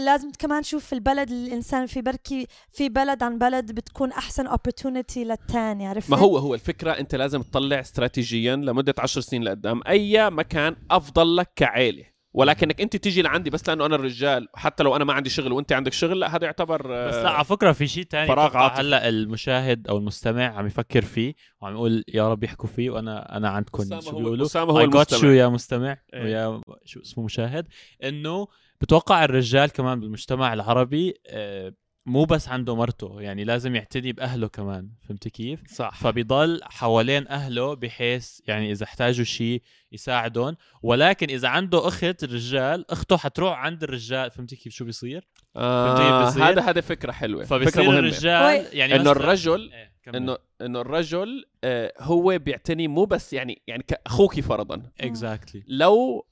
لازم 0.00 0.30
كمان 0.38 0.58
نشوف 0.60 0.92
البلد 0.92 1.30
اللي 1.30 1.46
الإنسان 1.48 1.86
في 1.86 2.02
بركي 2.02 2.46
في 2.72 2.88
بلد 2.88 3.22
عن 3.22 3.38
بلد 3.38 3.72
بتكون 3.72 4.12
أحسن 4.12 4.48
opportunity 4.48 5.16
للثاني 5.18 5.86
عرفت 5.86 6.10
ما 6.10 6.16
هو 6.16 6.38
هو 6.38 6.54
الفكرة 6.54 6.90
أنت 6.92 7.14
لازم 7.14 7.42
تطلع 7.42 7.80
استراتيجيا 7.80 8.56
لمدة 8.56 8.94
عشر 8.98 9.20
سنين 9.20 9.42
لقدام 9.44 9.80
أي 9.88 10.30
مكان 10.30 10.76
أفضل 10.90 11.36
لك 11.36 11.50
كعائله 11.56 12.04
ولكنك 12.36 12.80
انت 12.80 12.96
تيجي 12.96 13.22
لعندي 13.22 13.50
بس 13.50 13.68
لأنه 13.68 13.86
أنا 13.86 13.94
الرجال 13.94 14.48
حتى 14.54 14.82
لو 14.82 14.96
أنا 14.96 15.04
ما 15.04 15.12
عندي 15.12 15.30
شغل 15.30 15.52
وأنت 15.52 15.72
عندك 15.72 15.92
شغل 15.92 16.20
لا 16.20 16.36
هذا 16.36 16.44
يعتبر 16.44 16.94
آه، 16.94 17.08
بس 17.08 17.14
لا 17.14 17.30
على 17.30 17.44
فكرة 17.44 17.72
في 17.72 17.86
شيء 17.86 18.04
تاني 18.04 18.28
فراغ 18.28 18.56
عاطفي. 18.56 18.80
هلأ 18.80 19.08
المشاهد 19.08 19.88
أو 19.88 19.96
المستمع 19.98 20.44
عم 20.58 20.66
يفكر 20.66 21.02
فيه 21.02 21.34
وعم 21.60 21.74
يقول 21.74 22.04
يا 22.08 22.28
رب 22.28 22.44
يحكوا 22.44 22.68
فيه 22.68 22.90
وأنا 22.90 23.36
أنا 23.36 23.48
عندكم 23.48 24.00
شو 24.00 24.16
بيقولوا 24.18 24.46
أسامة 24.46 24.72
هو 24.72 24.80
المستمع. 24.80 25.20
شو 25.20 25.26
يا 25.26 25.48
مستمع 25.48 25.96
إيه. 26.14 26.22
ويا 26.24 26.60
شو 26.84 27.00
اسمه 27.00 27.24
مشاهد 27.24 27.68
إنه 28.04 28.48
بتوقع 28.80 29.24
الرجال 29.24 29.70
كمان 29.70 30.00
بالمجتمع 30.00 30.52
العربي 30.52 31.14
آه، 31.26 31.72
مو 32.06 32.24
بس 32.24 32.48
عنده 32.48 32.76
مرته 32.76 33.20
يعني 33.20 33.44
لازم 33.44 33.74
يعتني 33.74 34.12
بأهله 34.12 34.48
كمان 34.48 34.90
فهمت 35.08 35.28
كيف 35.28 35.60
صح 35.68 35.94
فبيضل 35.94 36.60
حوالين 36.62 37.28
أهله 37.28 37.74
بحيث 37.74 38.40
يعني 38.46 38.72
إذا 38.72 38.84
احتاجوا 38.84 39.24
شيء 39.24 39.62
يساعدهم 39.92 40.56
ولكن 40.82 41.30
إذا 41.30 41.48
عنده 41.48 41.88
أخت 41.88 42.24
رجال 42.24 42.90
أخته 42.90 43.16
حتروح 43.16 43.58
عند 43.58 43.82
الرجال 43.82 44.30
فهمت 44.30 44.54
كيف 44.54 44.72
شو 44.72 44.84
بيصير 44.84 45.28
آه 45.56 45.96
كيف 45.96 46.28
بصير؟ 46.28 46.48
هذا 46.48 46.62
هذا 46.62 46.80
فكرة 46.80 47.12
حلوة 47.12 47.44
فكرة 47.44 47.58
فبصير 47.58 47.82
مهمة 47.82 47.98
الرجال. 47.98 48.66
يعني 48.72 48.96
إنه 48.96 49.10
الرجل 49.10 49.72
إيه،. 49.72 50.16
انه 50.16 50.38
إنه 50.60 50.80
الرجل 50.80 51.44
آه 51.64 51.92
هو 52.00 52.38
بيعتني 52.38 52.88
مو 52.88 53.04
بس 53.04 53.32
يعني 53.32 53.62
يعني 53.66 53.82
كأخوك 53.82 54.40
فرضا 54.40 54.82
اكزاكتلي 55.00 55.62
لو 55.68 56.26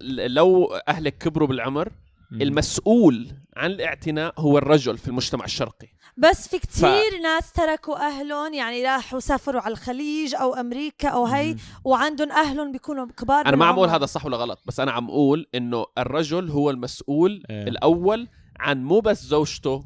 لو 0.00 0.74
أهلك 0.74 1.18
كبروا 1.18 1.48
بالعمر 1.48 1.92
المسؤول 2.42 3.28
عن 3.56 3.70
الاعتناء 3.70 4.34
هو 4.38 4.58
الرجل 4.58 4.98
في 4.98 5.08
المجتمع 5.08 5.44
الشرقي 5.44 5.88
بس 6.16 6.48
في 6.48 6.58
كتير 6.58 7.20
ناس 7.22 7.52
تركوا 7.52 7.96
أهلهم 7.96 8.54
يعني 8.54 8.84
راحوا 8.84 9.20
سافروا 9.20 9.60
على 9.60 9.72
الخليج 9.72 10.34
أو 10.34 10.54
أمريكا 10.54 11.08
أو 11.08 11.26
هي 11.26 11.56
وعندهم 11.84 12.32
أهلهم 12.32 12.72
بيكونوا 12.72 13.06
كبار 13.06 13.46
أنا 13.46 13.56
ما 13.56 13.66
عم 13.66 13.74
أقول. 13.74 13.88
هذا 13.88 14.06
صح 14.06 14.26
ولا 14.26 14.36
غلط 14.36 14.62
بس 14.66 14.80
أنا 14.80 14.92
عم 14.92 15.08
أقول 15.08 15.46
إنه 15.54 15.86
الرجل 15.98 16.50
هو 16.50 16.70
المسؤول 16.70 17.42
إيه. 17.50 17.62
الأول 17.62 18.28
عن 18.60 18.84
مو 18.84 19.00
بس 19.00 19.24
زوجته 19.24 19.84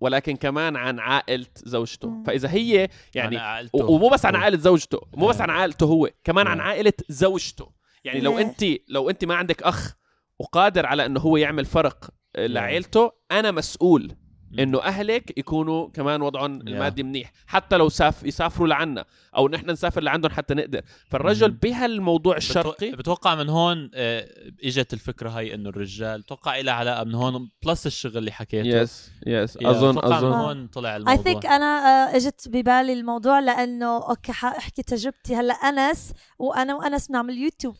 ولكن 0.00 0.36
كمان 0.36 0.76
عن 0.76 0.98
عائلة 0.98 1.46
زوجته 1.56 2.08
مم. 2.08 2.24
فإذا 2.24 2.50
هي 2.50 2.88
يعني 3.14 3.68
ومو 3.72 4.08
بس 4.08 4.26
عن 4.26 4.34
أوه. 4.34 4.42
عائلة 4.42 4.58
زوجته 4.58 5.00
مو 5.14 5.26
بس 5.26 5.36
إيه. 5.36 5.42
عن 5.42 5.50
عائلته 5.50 5.86
هو 5.86 6.10
كمان 6.24 6.46
عن 6.46 6.60
إيه. 6.60 6.66
عائلة 6.66 6.92
زوجته 7.08 7.68
يعني 8.04 8.20
لو 8.20 8.38
إيه. 8.38 8.44
انت 8.44 8.64
لو 8.88 9.10
انت 9.10 9.24
ما 9.24 9.34
عندك 9.34 9.62
أخ 9.62 9.96
وقادر 10.42 10.86
على 10.86 11.06
إنه 11.06 11.20
هو 11.20 11.36
يعمل 11.36 11.64
فرق 11.64 12.10
آه، 12.36 12.46
لعائلته 12.46 13.12
أنا 13.30 13.50
مسؤول 13.50 14.16
إنه 14.58 14.82
أهلك 14.82 15.38
يكونوا 15.38 15.88
كمان 15.88 16.22
وضعهم 16.22 16.60
المادي 16.60 17.02
منيح 17.02 17.32
حتى 17.46 17.76
لو 17.76 17.88
ساف 17.88 18.22
يسافروا 18.22 18.68
لعنا 18.68 19.04
أو 19.36 19.48
نحن 19.48 19.70
نسافر 19.70 20.00
لعندهم 20.02 20.30
حتى 20.32 20.54
نقدر. 20.54 20.82
فالرجل. 21.08 21.50
بهالموضوع 21.50 22.36
الشرقي 22.36 22.90
بتوقع 22.90 23.34
من 23.34 23.48
هون 23.48 23.90
آه، 23.94 24.28
إجت 24.64 24.92
الفكرة 24.92 25.30
هاي 25.30 25.54
إنه 25.54 25.68
الرجال 25.68 26.22
توقع 26.22 26.60
لها 26.60 26.74
علاقة 26.74 27.04
من 27.04 27.14
هون 27.14 27.50
plus 27.66 27.86
الشغل 27.86 28.18
اللي 28.18 28.32
حكيته. 28.32 28.68
yes 28.82 29.10
yes 29.26 29.56
اظن 29.56 29.92
بتوقع 29.92 30.20
من 30.20 30.26
اظن 30.26 30.32
هون 30.32 30.66
طلع 30.66 30.90
I 30.90 30.96
الموضوع. 30.96 31.22
think 31.22 31.46
أنا 31.46 31.64
آه، 31.66 32.16
إجت 32.16 32.48
ببالي 32.48 32.92
الموضوع 32.92 33.38
لأنه 33.38 34.08
okay 34.08 34.32
حاحكي 34.32 34.82
تجربتي. 34.82 35.36
هلأ 35.36 35.54
أنس 35.54 36.12
وأنا 36.38 36.74
وأنس 36.74 37.08
بنعمل 37.08 37.38
يوتيوب 37.38 37.74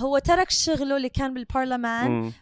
فهو 0.00 0.18
ترك 0.18 0.50
شغله 0.50 0.96
اللي 0.96 1.08
كان 1.08 1.34
بالبرلمان 1.34 2.10
مم. 2.10 2.32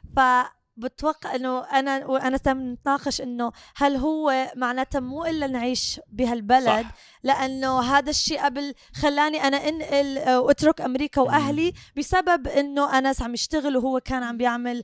فبتوقع 0.83 1.35
إنه 1.35 1.65
أنا 1.65 2.07
وأنا 2.07 2.37
نتناقش 2.37 3.21
إنه 3.21 3.53
هل 3.77 3.97
هو 3.97 4.53
معناتها 4.57 5.01
مو 5.01 5.25
إلا 5.25 5.47
نعيش 5.47 6.01
بهالبلد 6.13 6.83
صح. 6.83 6.95
لأنه 7.23 7.81
هذا 7.81 8.11
الشيء 8.11 8.45
قبل 8.45 8.75
خلاني 8.95 9.43
أنا 9.43 9.57
أنقل 9.57 10.19
آه، 10.19 10.41
واترك 10.41 10.81
أمريكا 10.81 11.21
وأهلي 11.21 11.73
بسبب 11.97 12.47
إنه 12.47 12.99
انس 12.99 13.23
عم 13.23 13.35
يشتغل 13.35 13.77
وهو 13.77 14.01
كان 14.01 14.23
عم 14.23 14.37
بيعمل 14.37 14.83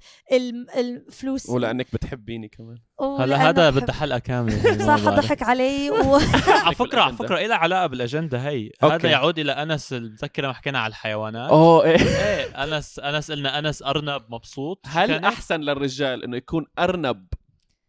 الفلوس 0.76 1.48
ولأنك 1.48 1.86
بتحبيني 1.92 2.48
كمان 2.48 2.78
هلا 3.00 3.48
هذا 3.48 3.70
بدها 3.70 3.94
حلقه 3.94 4.18
كامله 4.18 4.86
صح. 4.86 5.08
ضحك 5.08 5.42
علي 5.42 5.90
و... 5.90 6.14
على 6.64 6.74
فكرة 6.74 7.00
على. 7.00 7.16
فكرة 7.16 7.40
لها 7.46 7.56
علاقة 7.56 7.86
بالأجندة 7.86 8.38
هي 8.38 8.70
okay. 8.82 8.94
هذا 8.94 9.10
يعود 9.10 9.38
إلى 9.38 9.52
أنس 9.52 9.92
متذكر 9.92 10.42
لما 10.42 10.52
حكينا 10.52 10.78
على 10.78 10.90
الحيوانات 10.90 11.50
أوه 11.50 11.84
إيه 11.84 11.96
إيه 11.96 12.64
أنس 12.64 12.98
أنس 12.98 13.30
قلنا 13.30 13.58
أنس 13.58 13.82
أرنب 13.82 14.22
مبسوط 14.28 14.80
هل؟ 14.86 15.24
أحسن 15.24 15.60
للرجال 15.60 15.83
إنه 16.00 16.36
يكون 16.36 16.66
أرنب 16.78 17.26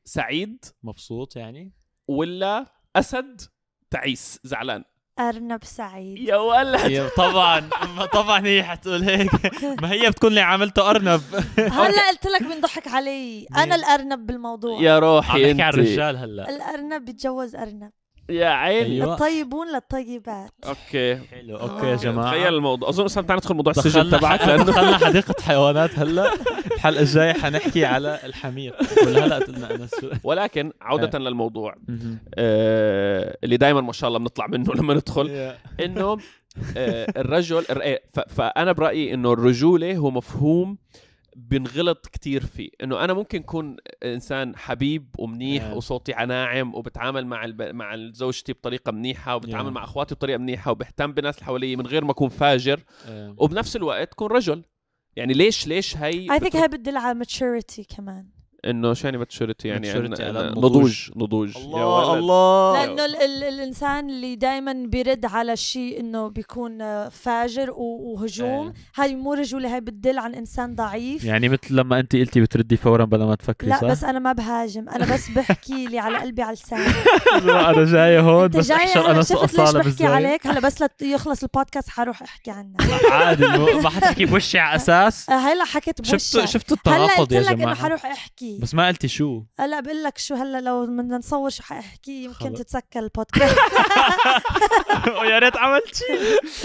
سعيد 0.04 0.66
مبسوط 0.84 1.36
يعني؟ 1.36 1.74
ولا 2.08 2.66
أسد 2.96 3.42
تعيس 3.90 4.40
زعلان. 4.44 4.84
أرنب 5.20 5.64
سعيد. 5.64 6.18
يا 6.18 6.38
ولد. 6.38 7.10
طبعا. 7.18 7.70
طبعا 8.14 8.46
هي 8.46 8.64
حتقول 8.64 9.04
هيك. 9.04 9.32
ما 9.82 9.92
هي 9.92 10.10
بتكون 10.10 10.34
لي 10.34 10.42
عملته 10.42 10.90
أرنب. 10.90 11.22
هلا 11.80 12.10
قلت 12.10 12.26
لك 12.26 12.44
بنضحك 12.44 12.88
علي؟ 12.88 13.46
أنا 13.56 13.76
الأرنب 13.76 14.26
بالموضوع. 14.26 14.82
يا 14.82 14.94
عم 14.94 15.04
روحي 15.04 15.30
نحكي 15.30 15.52
انت 15.52 15.62
عن 15.62 15.74
الرجال 15.74 16.18
هلأ. 16.18 16.50
الأرنب 16.50 17.06
بيتجوز 17.06 17.56
أرنب. 17.56 17.92
يا 18.30 18.48
عيني. 18.48 18.86
أيوة. 18.96 19.14
الطيبون 19.14 19.68
للطيبات. 19.74 20.52
okay. 20.68 21.16
حلو. 21.16 21.58
okay 21.58 21.86
يا 21.88 21.96
جماعة. 21.96 22.28
تخيل 22.32 22.54
الموضوع. 22.54 22.90
أظن 22.90 23.04
أصلا 23.06 23.24
تعال 23.24 23.38
ندخل 23.38 23.56
موضوع 23.56 23.74
السجن 23.78 24.10
تبعك 24.12 24.48
لأنه 24.48 24.64
دخلنا 24.64 24.98
حديقة 24.98 25.36
حيوانات 25.48 26.00
هلا. 26.00 26.32
الحلقة 26.76 27.02
الجاية 27.02 27.34
حنحكي 27.34 27.86
على 27.86 28.20
الحمير. 28.24 28.76
ولا 29.06 29.26
هلا 29.26 29.36
قلنا 29.40 29.76
انس 29.76 29.92
ولكن 30.24 30.72
عودة 30.82 31.20
للموضوع. 31.20 31.76
مهم. 31.88 32.20
آه 32.36 33.38
اللي 33.44 33.58
دائما 33.58 33.82
ما 33.82 33.92
شاء 33.94 34.08
الله 34.08 34.20
بنطلع 34.20 34.48
منه 34.48 34.74
لما 34.74 34.94
ندخل. 34.94 35.30
yeah. 35.30 35.58
إنه 35.86 36.18
آه 36.78 37.08
الرجل 37.18 37.66
الر- 37.70 37.82
إيه، 37.82 38.04
ف- 38.14 38.20
فأنا 38.20 38.72
برأيي 38.72 39.14
إنه 39.14 39.34
الرجولة 39.34 39.96
هو 39.98 40.12
مفهوم 40.12 40.78
بنغلط 41.36 42.08
كتير 42.08 42.46
فيه 42.46 42.70
إنه 42.84 43.04
أنا 43.04 43.14
ممكن 43.14 43.40
أكون 43.40 43.78
إنسان 44.04 44.56
حبيب 44.56 45.16
ومنيح 45.20 45.64
آه. 45.64 45.76
وصوتي 45.76 46.12
ناعم 46.12 46.76
وبتعامل 46.76 47.28
مع 47.28 47.46
الب... 47.46 47.62
مع 47.62 47.96
زوجتي 48.12 48.54
بطريقة 48.54 48.92
منيحة 48.92 49.36
وبتعامل 49.36 49.68
آه. 49.68 49.72
مع 49.72 49.84
أخواتي 49.84 50.16
بطريقة 50.16 50.38
منيحة 50.38 50.72
وبهتم 50.72 51.12
بالناس 51.12 51.36
اللي 51.36 51.46
حوالي 51.46 51.76
من 51.76 51.88
غير 51.88 52.06
ما 52.06 52.12
أكون 52.12 52.30
فاجر 52.30 52.84
آه. 53.08 53.36
وبنفس 53.38 53.76
الوقت 53.76 54.14
كون 54.14 54.28
رجل 54.28 54.64
يعني 55.16 55.34
ليش 55.34 55.68
ليش 55.68 55.98
هي 55.98 56.28
I 56.28 56.42
think 56.42 56.56
هي 56.56 56.68
بتدل 56.68 56.98
على 56.98 57.26
maturity 57.26 57.96
كمان 57.96 58.35
إنه 58.70 58.94
شو 58.94 59.08
يعني 59.08 59.18
maturity 59.18 59.68
يعني 59.68 59.94
maturity. 59.94 60.22
نضوج 60.58 61.10
نضوج. 61.16 61.56
يا 61.56 61.62
الله 61.62 62.10
ولد. 62.10 62.18
الله. 62.18 62.86
لأنه 62.86 63.06
ال 63.06 63.16
ال 63.16 63.44
الإنسان 63.44 64.10
اللي 64.10 64.36
دائما 64.36 64.74
بيرد 64.88 65.26
على 65.26 65.56
شيء 65.56 66.00
إنه 66.00 66.28
بيكون 66.28 66.82
آه، 66.82 67.10
فاجر 67.10 67.72
و- 67.72 68.14
وهجوم. 68.14 68.68
آه. 68.68 68.74
هاي 68.96 69.16
مو 69.16 69.34
رجولة 69.34 69.74
هاي 69.74 69.82
بتدل 69.82 70.20
عن 70.20 70.36
إنسان 70.36 70.76
ضعيف. 70.76 71.24
يعني 71.24 71.50
مثل 71.50 71.60
لما 71.70 72.00
انت 72.00 72.16
قلتي 72.16 72.42
بتردي 72.42 72.78
فورا 72.78 73.06
بلا 73.06 73.26
ما 73.26 73.36
تفكري 73.36 73.70
لا 73.70 73.78
صح؟ 73.78 73.88
بس 73.88 74.04
أنا 74.04 74.20
ما 74.20 74.32
بهاجم. 74.34 74.90
أنا 74.90 75.14
بس 75.14 75.30
بحكي 75.30 75.86
اللي 75.86 76.00
على 76.00 76.18
قلبي 76.18 76.42
على 76.42 76.54
لساني. 76.54 76.84
أنا 77.70 77.86
جاية 77.86 78.20
هون 78.20 78.48
بس 78.48 78.68
جاي 78.68 78.78
احشر 78.78 79.12
أنا 79.12 79.22
شفت 79.24 79.60
ليش 79.60 79.72
بحكي 79.72 80.06
عليك؟ 80.06 80.48
هلا 80.48 80.60
بس 80.60 80.84
ليخلص 81.02 81.44
البودكاست 81.44 81.90
حروح 81.90 82.22
أحكي 82.22 82.52
عنك 82.52 82.82
عادي 83.12 83.46
ما 83.84 83.90
حتحكي 83.90 84.26
بوشي 84.26 84.60
على 84.60 84.76
أساس. 84.76 85.30
هلا 85.48 85.64
حكيت 85.66 86.02
بوشك 86.02 86.18
شفتوا 86.18 86.46
شفتوا 86.46 86.78
هلا 86.88 86.96
التناقض 87.06 87.20
قلت 87.22 87.32
يا 87.32 87.40
لك 87.42 87.48
إنه 87.48 87.56
جماعة. 87.58 87.76
حروح 87.76 88.06
أحكي. 88.06 88.55
بس 88.62 88.74
ما 88.76 88.88
قلتي 88.88 89.08
شو. 89.08 89.44
هلا 89.60 89.80
بقول 89.80 90.04
لك 90.04 90.18
شو 90.18 90.36
هلا 90.36 90.62
لو 90.62 90.86
بدنا 90.86 91.18
نصور 91.18 91.50
شو 91.50 91.64
حأحكي 91.64 92.24
يمكن 92.24 92.50
خلص. 92.50 92.60
تتسكر 92.60 93.00
البودكاست. 93.00 93.58
يا 95.32 95.40
ريت 95.40 95.58
عملت 95.58 95.96
شيء 95.96 96.18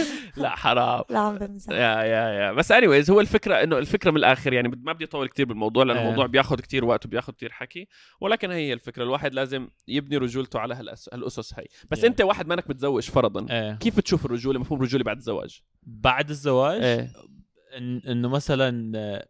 لا 0.43 0.57
حرام. 0.57 1.05
لا 1.11 1.19
عم 1.19 1.39
بمزح. 1.39 1.71
يا 1.73 1.77
يا 2.03 2.29
يا. 2.29 2.53
بس 2.53 2.73
انيويز 2.73 3.11
هو 3.11 3.21
الفكرة 3.21 3.63
إنه 3.63 3.79
الفكرة 3.79 4.11
من 4.11 4.17
الآخر 4.17 4.53
يعني 4.53 4.69
ما 4.69 4.93
بدي 4.93 5.05
أطول 5.05 5.29
كثير 5.29 5.47
بالموضوع 5.47 5.85
لأن 5.85 5.97
إيه. 5.97 6.03
الموضوع 6.05 6.27
بياخذ 6.27 6.61
كثير 6.61 6.85
وقت 6.85 7.07
وبياخذ 7.07 7.33
كثير 7.33 7.53
حكي. 7.53 7.89
ولكن 8.21 8.51
هي 8.51 8.73
الفكرة 8.73 9.03
الواحد 9.03 9.35
لازم 9.35 9.69
يبني 9.89 10.17
رجولته 10.17 10.59
على 10.59 10.75
هالأس... 10.75 11.11
هالأسس 11.13 11.55
هي. 11.59 11.65
بس 11.91 12.01
Yeah. 12.01 12.05
أنت 12.05 12.21
واحد 12.21 12.47
مانك 12.47 12.71
متزوج 12.71 13.11
فرضا. 13.11 13.47
إيه. 13.51 13.73
كيف 13.75 13.97
بتشوف 13.97 14.27
الرجولة؟ 14.27 14.61
مفهوم 14.61 14.79
الرجولة 14.81 15.05
بعد 15.05 15.17
الزواج. 15.17 15.63
بعد 15.83 16.31
الزواج؟ 16.31 16.83
إيه. 16.83 17.13
إن 17.79 18.03
إنه 18.09 18.29
مثلا 18.29 18.93
آه، 18.99 19.27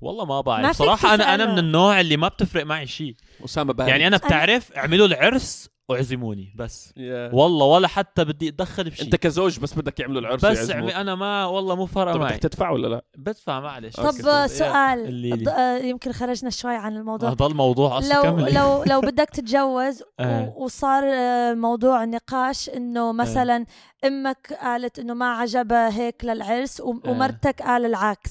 والله 0.00 0.24
ما 0.24 0.34
ما 0.34 0.40
بعرف 0.40 0.66
فيك 0.66 0.76
صراحة 0.76 1.14
أنا 1.14 1.34
أنا. 1.34 1.52
من 1.52 1.58
النوع 1.58 2.00
اللي 2.00 2.16
ما 2.16 2.28
بتفرق 2.28 2.66
معي 2.66 2.86
شيء 2.86 3.14
أسامة 3.44 3.72
بارد 3.72 3.88
يعني 3.88 4.06
أنا 4.06 4.16
بتعرف 4.16 4.72
اعملوا 4.72 5.06
العرس 5.06 5.68
واعزموني 5.88 6.52
بس 6.56 6.88
Yeah. 6.88 7.34
والله 7.34 7.66
ولا 7.66 7.88
حتى 7.88 8.24
بدي 8.24 8.48
أتدخل 8.48 8.90
بشيء 8.90 9.04
أنت 9.04 9.16
كزوج 9.16 9.58
بس 9.58 9.74
بدك 9.74 10.00
يعملوا 10.00 10.20
العرس 10.20 10.44
بس. 10.44 10.70
عمي 10.70 10.96
أنا 10.96 11.14
ما 11.14 11.44
والله 11.44 11.74
مو 11.76 11.86
فارقة 11.86 12.18
معي 12.18 12.32
بدك 12.32 12.42
تدفع 12.42 12.70
ولا 12.70 12.88
لا؟ 12.88 13.04
بدفع 13.16 13.60
معلش. 13.60 13.96
طب 13.96 14.46
سؤال 14.46 15.48
آه، 15.48 15.78
يمكن 15.78 16.12
خرجنا 16.12 16.50
شوي 16.50 16.74
عن 16.76 16.96
الموضوع 16.96 17.30
هذا 17.30 17.46
الموضوع 17.46 17.98
أصلا 17.98 18.14
لو 18.14 18.22
كمل 18.22 18.54
لو 18.54 18.82
لو 18.92 19.00
بدك 19.00 19.30
تتجوز 19.30 20.02
آه. 20.20 20.52
وصار 20.56 21.02
آه، 21.06 21.54
موضوع 21.54 22.04
نقاش 22.04 22.68
إنه 22.68 23.12
مثلا 23.12 23.66
أمك 24.04 24.58
قالت 24.62 24.98
إنه 24.98 25.14
ما 25.14 25.26
عجبها 25.32 25.98
هيك 25.98 26.24
للعرس. 26.24 26.80
ومرتك 26.80 27.62
قال 27.62 27.86
العكس 27.86 28.30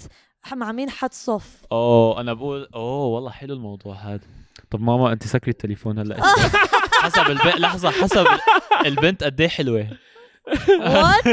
مع 0.53 0.71
مين 0.71 0.89
حتصف 0.89 1.45
أوه 1.71 2.21
أنا 2.21 2.33
بقول 2.33 2.67
أوه 2.75 3.05
والله 3.05 3.29
حلو 3.31 3.53
الموضوع 3.53 3.95
هذا 3.95 4.19
طب 4.71 4.81
ماما 4.81 5.11
أنت 5.13 5.27
سكري 5.27 5.51
التليفون 5.51 5.99
هلأ 5.99 6.21
حسب 7.01 7.27
البنت 7.29 7.55
لحظة 7.59 7.89
حسب 7.91 8.27
البنت 8.85 9.23
قد 9.23 9.41
إيه 9.41 9.47
حلوة 9.47 9.87
what 10.79 11.27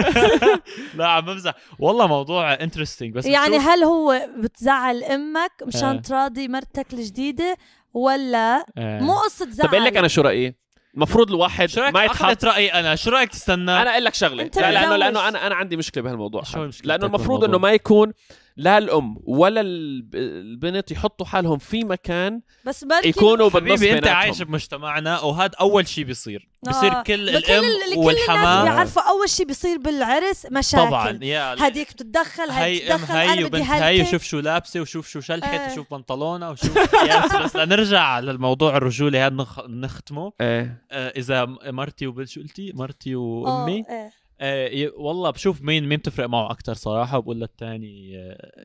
لا 0.94 1.06
عم 1.08 1.24
بمزح 1.24 1.54
والله 1.78 2.06
موضوع 2.06 2.52
interesting 2.54 3.14
بس 3.14 3.26
يعني 3.26 3.56
بتشوف- 3.58 3.68
هل 3.68 3.84
هو 3.84 4.28
بتزعل 4.38 5.04
أمك 5.04 5.52
مشان 5.66 5.96
آه. 5.96 6.00
تراضي 6.00 6.48
مرتك 6.48 6.92
الجديدة 6.92 7.56
ولا 7.94 8.66
آه. 8.78 9.00
مو 9.00 9.12
قصة 9.14 9.50
زعل 9.50 9.68
طب 9.68 9.74
أقول 9.74 9.84
لك 9.86 9.96
أنا 9.96 10.08
شو 10.08 10.20
رأيي؟ 10.20 10.56
المفروض 10.94 11.30
الواحد 11.30 11.68
شو 11.68 11.80
رأيك 11.80 11.94
ما 11.94 12.00
ما 12.00 12.04
يتحط 12.06 12.44
رأيي 12.44 12.72
أنا 12.72 12.94
شو 12.96 13.10
رأيك 13.10 13.28
تستنى 13.30 13.82
أنا 13.82 13.90
أقول 13.92 14.04
لك 14.04 14.14
شغلة 14.14 14.50
لا 14.56 14.70
لأنه. 14.72 14.96
لأنه 14.96 15.28
أنا 15.28 15.46
أنا 15.46 15.54
عندي 15.54 15.76
مشكلة 15.76 16.02
بهالموضوع 16.04 16.42
شو 16.42 16.58
هذا. 16.58 16.66
مشكلتك 16.66 16.86
لأنه 16.88 17.06
المفروض 17.06 17.40
بالموضوع؟ 17.40 17.48
إنه 17.48 17.58
ما 17.58 17.70
يكون 17.72 18.12
لا 18.58 18.78
الأم 18.78 19.16
ولا 19.24 19.60
الب- 19.60 20.14
البنت 20.14 20.90
يحطوا 20.90 21.26
حالهم 21.26 21.58
في 21.58 21.84
مكان 21.84 22.40
بس 22.64 22.84
بركي 22.84 23.08
يكونوا 23.08 23.48
بالنص 23.48 23.78
حبيبي 23.80 23.98
انت. 23.98 24.06
عايش 24.06 24.42
بمجتمعنا 24.42 25.20
وهذا 25.20 25.52
أول 25.60 25.88
شيء 25.88 26.04
بيصير 26.04 26.48
آه. 26.66 26.70
بصير 26.70 27.02
كل 27.02 27.26
لكل 27.26 27.52
الأم 27.52 27.98
والحمام 27.98 28.64
بيعرفوا 28.64 29.02
أول 29.02 29.28
شيء 29.28 29.46
بيصير 29.46 29.78
بالعرس 29.78 30.46
مشاكل 30.52 30.88
طبعا 30.88 31.18
يا 31.22 31.54
هذيك 31.54 31.92
بتتدخل 31.92 32.50
هاي 32.50 32.82
هي 32.82 32.92
أم 32.92 32.96
بتتدخل 32.96 33.16
هي 33.16 33.44
وبنت 33.44 33.70
هي 33.70 34.02
وشوف 34.02 34.22
شو 34.22 34.40
لابسة 34.40 34.80
وشوف 34.80 35.08
شو 35.08 35.20
شلحت 35.20 35.60
آه. 35.60 35.72
وشوف 35.72 35.94
بنطلونها 35.94 36.50
وشوف 36.50 36.76
yes 37.10 37.36
بس 37.36 37.56
لنرجع 37.56 38.18
للموضوع 38.18 38.76
الرجولي 38.76 39.18
هذا 39.18 39.34
نخ... 39.34 39.60
نختمه 39.68 40.32
إيه 40.40 40.82
آه 40.90 41.08
إذا 41.16 41.44
مرتي 41.66 42.06
وبنت 42.06 42.28
شو 42.28 42.40
قلتي 42.40 42.72
مرتي 42.74 43.14
آه، 43.14 43.18
وامي 43.18 43.84
إيه. 43.90 43.94
آه 43.96 44.10
ي- 44.42 44.92
والله 44.96 45.30
بشوف 45.30 45.62
مين 45.62 45.88
مين 45.88 45.98
بتفرق 45.98 46.28
معه 46.28 46.50
أكثر 46.50 46.74
صراحة 46.74 47.18
وبقول 47.18 47.40
للثاني 47.40 48.12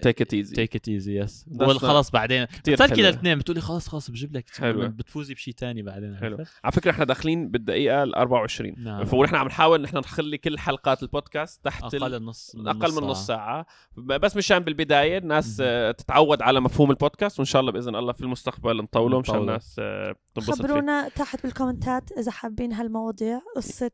take 0.02 0.22
it 0.22 0.34
easy 0.34 0.56
take 0.56 0.76
it 0.76 0.88
easy 0.88 1.20
yes 1.20 1.46
بقول 1.48 1.80
خلص 1.80 2.12
بعدين 2.12 2.44
بتسلكي 2.46 2.84
حلوة. 2.96 2.98
للاثنين 3.10 3.38
بتقولي 3.38 3.62
خلص 3.62 3.88
خلص 3.88 4.12
بجيب 4.12 4.38
لك 4.38 4.50
حلوة. 4.50 4.88
بتفوزي 4.88 5.34
بشيء 5.34 5.54
تاني 5.54 5.82
بعدين 5.82 6.18
حلو. 6.18 6.38
على 6.64 6.72
فكرة 6.72 6.92
إحنا 6.92 7.06
داخلين 7.06 7.52
بالدقيقة 7.52 8.04
ال 8.04 8.16
24 8.16 8.76
نعم. 8.78 9.06
فنحن 9.06 9.36
عم 9.36 9.48
نحاول 9.48 9.82
نحن 9.82 9.98
نخلي 9.98 10.38
كل 10.38 10.60
حلقات 10.60 11.04
البودكاست 11.04 11.66
تحت 11.66 11.84
أقل 11.96 12.24
نص 12.24 12.56
من 12.56 12.68
أقل 12.68 12.92
من 12.96 13.08
نص 13.08 13.28
ساعة 13.28 13.66
بس 13.98 14.38
مشان 14.38 14.60
بالبداية 14.60 15.18
الناس 15.18 15.58
آه، 15.66 15.92
تتعود 15.92 16.42
على 16.42 16.60
مفهوم 16.60 16.92
البودكاست 16.92 17.40
وإن 17.40 17.46
شاء 17.46 17.60
الله 17.60 17.72
بإذن 17.72 17.96
الله 17.96 18.14
في 18.14 18.22
المستقبل 18.22 18.78
نطوله 18.78 19.20
مشان. 19.20 19.36
الناس 19.36 19.76
آه، 19.80 20.16
تنبسط 20.36 20.54
فيه 20.56 20.64
خبرونا 20.64 21.10
تحت 21.10 21.44
بالكومنتات 21.44 22.12
إذا 22.12 22.32
حابين 22.32 22.74
هالمواضيع 22.74 23.40
قصة 23.56 23.92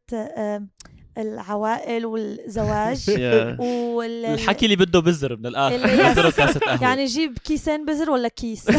العوائل 1.18 2.06
والزواج. 2.06 3.06
وال 3.60 4.26
الحكي 4.26 4.66
اللي 4.66 4.76
بده 4.76 5.00
بزر 5.00 5.36
من 5.38 5.46
الآخر. 5.46 6.30
كاسة 6.38 6.60
قهوة. 6.60 6.82
يعني 6.84 7.06
جيب 7.06 7.38
كيسين 7.44 7.86
بزر 7.86 8.12
ولا 8.12 8.28
كيس؟ 8.28 8.70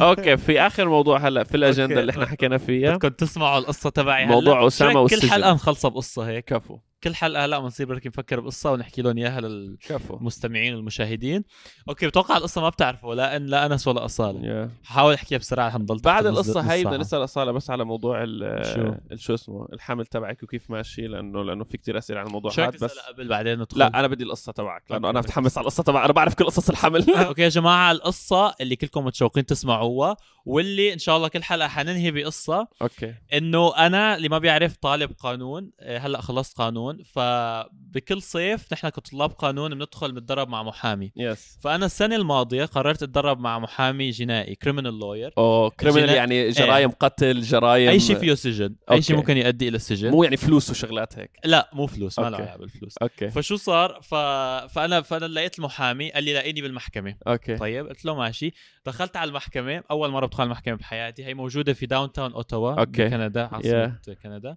okay 0.00 0.36
في 0.36 0.60
آخر 0.60 0.88
موضوع 0.88 1.18
هلا 1.18 1.44
في 1.44 1.56
الأجندة. 1.56 2.00
اللي 2.00 2.12
إحنا 2.12 2.26
حكينا 2.26 2.58
فيها. 2.58 2.94
بدكم 2.96 3.08
تسمعوا 3.08 3.58
القصة 3.58 3.90
تبعي 3.90 4.24
هلا. 4.24 4.32
موضوع 4.34 4.66
أسامة 4.66 4.92
رأيك 4.92 5.08
كل 5.10 5.14
والسجن. 5.14 5.30
حلقة 5.30 5.52
نخلصها 5.52 5.88
بقصة 5.88 6.28
هيك. 6.28 6.44
كفو. 6.44 6.78
كل 7.04 7.14
حلقة 7.14 7.44
هلا 7.44 7.58
بنصير 7.58 7.86
بركي 7.86 8.08
نفكر 8.08 8.40
بقصة 8.40 8.72
ونحكي 8.72 9.02
لهم 9.02 9.18
إياها 9.18 9.40
للمستمعين 9.40 10.74
والمشاهدين. 10.74 11.44
okay 11.88 12.06
بتوقع 12.06 12.36
القصة 12.36 12.60
ما 12.60 12.68
بتعرفوا 12.68 13.14
لا 13.14 13.36
ان 13.36 13.46
لا 13.46 13.66
أنس 13.66 13.88
ولا 13.88 14.04
أصالة. 14.04 14.40
Yeah. 14.40 14.86
حاول 14.86 15.14
أحكيها 15.14 15.38
بسرعة 15.38 15.70
حنضل 15.70 15.96
تحت 15.96 16.04
بعد 16.04 16.26
القصة 16.26 16.60
هاي 16.60 16.82
ساعة. 16.82 16.84
بدنا 16.84 16.96
نسأل 16.96 17.24
أصالة 17.24 17.52
بس 17.52 17.70
على 17.70 17.84
موضوع 17.84 18.22
ال 18.22 18.66
شو؟ 18.74 19.16
شو 19.16 19.34
اسمه 19.34 19.68
الحمل 19.72 20.06
تبعك 20.06 20.42
وكيف 20.42 20.70
ماشي 20.70 21.06
لأنه 21.06 21.44
لأنه 21.44 21.64
في 21.64 21.78
كثير 21.78 21.98
أسئلة 21.98 22.20
عن 22.20 22.26
الموضوع 22.26 22.52
هذا 22.52 22.68
بس 22.68 22.98
قبل 22.98 23.28
بعدين 23.28 23.58
ندخل؟ 23.58 23.78
لا 23.78 24.00
أنا 24.00 24.06
بدي 24.06 24.24
القصة 24.24 24.52
تبعك 24.52 24.82
لأنه 24.90 25.10
أنا. 25.10 25.20
متحمس 25.20 25.58
على 25.58 25.64
القصة 25.64 25.82
تبعك 25.82 26.04
أنا 26.04 26.12
بعرف 26.12 26.34
كل 26.34 26.44
قصص 26.44 26.68
الحمل. 26.70 27.10
okay 27.14 27.42
يا 27.42 27.48
جماعة 27.48 27.92
القصة 27.92 28.54
اللي 28.60 28.76
كلكم 28.76 29.04
متشوقين 29.04 29.46
تسمعوها 29.46 30.16
واللي 30.46 30.92
إن 30.92 30.98
شاء 30.98 31.16
الله 31.16 31.28
كل 31.28 31.42
حلقة 31.42 31.68
حننهي 31.68 32.10
بقصة. 32.10 32.68
okay. 32.82 33.14
إنه 33.32 33.76
أنا 33.76 34.16
اللي 34.16 34.28
ما 34.28 34.38
بيعرف 34.38 34.76
طالب 34.76 35.10
قانون 35.18 35.70
آه، 35.80 35.98
هلأ 35.98 36.20
خلصت 36.20 36.58
قانون. 36.58 36.93
فبكل 37.02 38.22
صيف 38.22 38.72
نحن 38.72 38.88
كطلاب 38.88 39.30
قانون 39.30 39.74
بندخل 39.74 40.12
بنتدرب 40.12 40.48
مع 40.48 40.62
محامي. 40.62 41.12
yes 41.16 41.58
فأنا 41.60 41.86
السنة 41.86 42.16
الماضية 42.16 42.64
قررت 42.64 43.02
أتدرب 43.02 43.40
مع 43.40 43.58
محامي 43.58 44.10
جنائي 44.10 44.54
criminal 44.54 44.98
lawyer 44.98 45.32
oh 45.38 45.70
criminal 45.70 46.08
يعني 46.08 46.50
جرايم 46.50 46.90
قتل 46.90 47.40
جرايم 47.40 47.88
أي 47.88 48.00
شيء 48.00 48.16
فيه 48.16 48.34
سجن. 48.34 48.76
أي 48.90 49.02
شيء. 49.02 49.16
ممكن 49.16 49.36
يؤدي 49.36 49.68
إلى 49.68 49.76
السجن 49.76 50.10
مو 50.10 50.24
يعني 50.24 50.36
فلوس 50.36 50.70
وشغلات 50.70 51.18
هيك. 51.18 51.30
لا 51.44 51.70
مو 51.72 51.86
فلوس 51.86 52.18
ما 52.18 52.30
له 52.30 52.56
بالفلوس. 52.56 52.98
okay. 52.98 53.30
فشو 53.30 53.56
صار؟ 53.56 54.00
ف... 54.02 54.14
فانا 54.74 55.00
فأنا 55.00 55.24
لقيت 55.26 55.58
المحامي 55.58 56.12
قال 56.12 56.24
لي 56.24 56.32
لاقيني 56.32 56.62
بالمحكمة. 56.62 57.16
okay. 57.28 57.56
طيب 57.56 57.88
قلت 57.88 58.04
له 58.04 58.14
ماشي. 58.14 58.52
دخلت 58.86 59.16
على 59.16 59.28
المحكمة. 59.28 59.82
أول 59.90 60.10
مرة 60.10 60.26
بدخل 60.26 60.44
المحكمة 60.44 60.74
بحياتي. 60.74 61.24
هي 61.24 61.34
موجودة 61.34 61.72
في 61.72 61.86
downtown 61.86 62.32
اوتاوا 62.32 62.80
okay. 62.80 63.04
بكندا 63.04 63.48
عاصمة 63.52 63.98
كندا. 64.22 64.56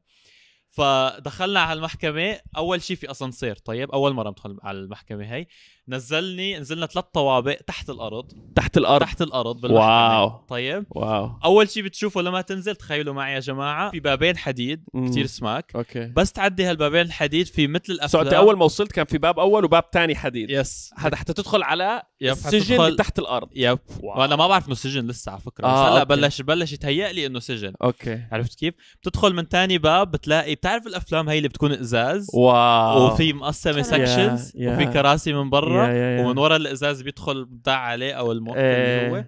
فدخلنا 0.77 1.59
على 1.59 1.77
المحكمة 1.77 2.39
أول 2.57 2.81
شيء 2.81 2.95
في 2.95 3.11
أسانسير 3.11 3.55
طيب؟ 3.55 3.91
أول 3.91 4.13
مرة 4.13 4.29
ندخل 4.29 4.57
على 4.63 4.79
المحكمة 4.79 5.33
هي. 5.33 5.47
نزلني 5.89 6.59
نزلنا 6.59 6.85
ثلاث 6.85 7.05
طوابق 7.13 7.57
تحت 7.67 7.89
الأرض. 7.89 8.31
تحت 8.55 8.77
الأرض. 8.77 9.01
تحت 9.01 9.21
الأرض 9.21 9.61
بالمحكمة. 9.61 10.21
wow. 10.23 10.29
طيب. 10.29 10.85
wow. 10.89 11.31
أول 11.45 11.69
شيء 11.69 11.83
بتشوفه 11.83 12.21
لما 12.21 12.41
تنزل 12.41 12.75
تخيلوا 12.75 13.13
معي 13.13 13.33
يا 13.33 13.39
جماعة 13.39 13.91
في 13.91 13.99
بابين 13.99 14.37
حديد 14.37 14.83
مم. 14.93 15.11
كتير 15.11 15.25
سماك. 15.25 15.71
okay. 15.75 16.05
بس 16.05 16.31
تعدي 16.31 16.65
هالبابين 16.65 17.01
الحديد 17.01 17.47
في 17.47 17.67
مثل 17.67 17.85
so 17.85 17.93
الأفلام 17.93 18.23
أنت 18.23 18.33
أول 18.33 18.57
ما 18.57 18.65
وصلت 18.65 18.91
كان 18.91 19.05
في 19.05 19.17
باب 19.17 19.39
أول 19.39 19.65
وباب 19.65 19.91
تاني 19.91 20.15
حديد. 20.15 20.49
yes 20.49 20.93
هذا 20.97 21.15
حتى 21.15 21.33
تدخل 21.33 21.63
على 21.63 22.01
yep 22.21 22.31
السجن 22.31 22.81
اللي 22.81 22.97
تحت 22.97 23.19
الأرض. 23.19 23.47
yep. 23.55 23.79
wow. 24.03 24.21
وأنا 24.21 24.35
ما 24.35 24.47
بعرف 24.47 24.67
إنه 24.67 24.75
سجن 24.75 25.07
لسه 25.07 25.31
على 25.31 25.41
فكرة. 25.41 25.67
آه، 25.67 25.85
بس 25.85 25.91
هلا. 25.91 26.03
بلش 26.03 26.41
بلش 26.41 26.73
يتهيأ 26.73 27.11
لي 27.11 27.25
إنه 27.25 27.39
سجن. 27.39 27.73
okay. 27.83 28.21
عرفت 28.31 28.59
كيف؟ 28.59 28.73
بتدخل 29.01 29.33
من 29.33 29.49
تاني 29.49 29.77
باب 29.77 30.11
بتلاقي 30.11 30.55
بتعرف 30.55 30.87
الأفلام 30.87 31.29
هي 31.29 31.37
اللي 31.37 31.49
بتكون 31.49 31.71
إزاز؟ 31.71 32.27
wow. 32.33 33.07
وفي 33.07 33.33
مقسمة. 33.33 33.81
sections. 33.81 34.51
وفي 34.55 34.85
كراسي 34.85 35.33
من 35.33 35.49
برا. 35.49 35.76
yeah- 35.85 35.93
yeah- 35.93 36.17
yeah. 36.17 36.25
ومن 36.25 36.37
ورا 36.37 36.55
الإزاز 36.55 37.01
بيدخل 37.01 37.45
بتاع 37.45 37.77
عليه 37.77 38.13
أو 38.13 38.31
الموقف 38.31 38.57
إيه. 38.59 39.05
اللي 39.07 39.17
هو 39.19 39.23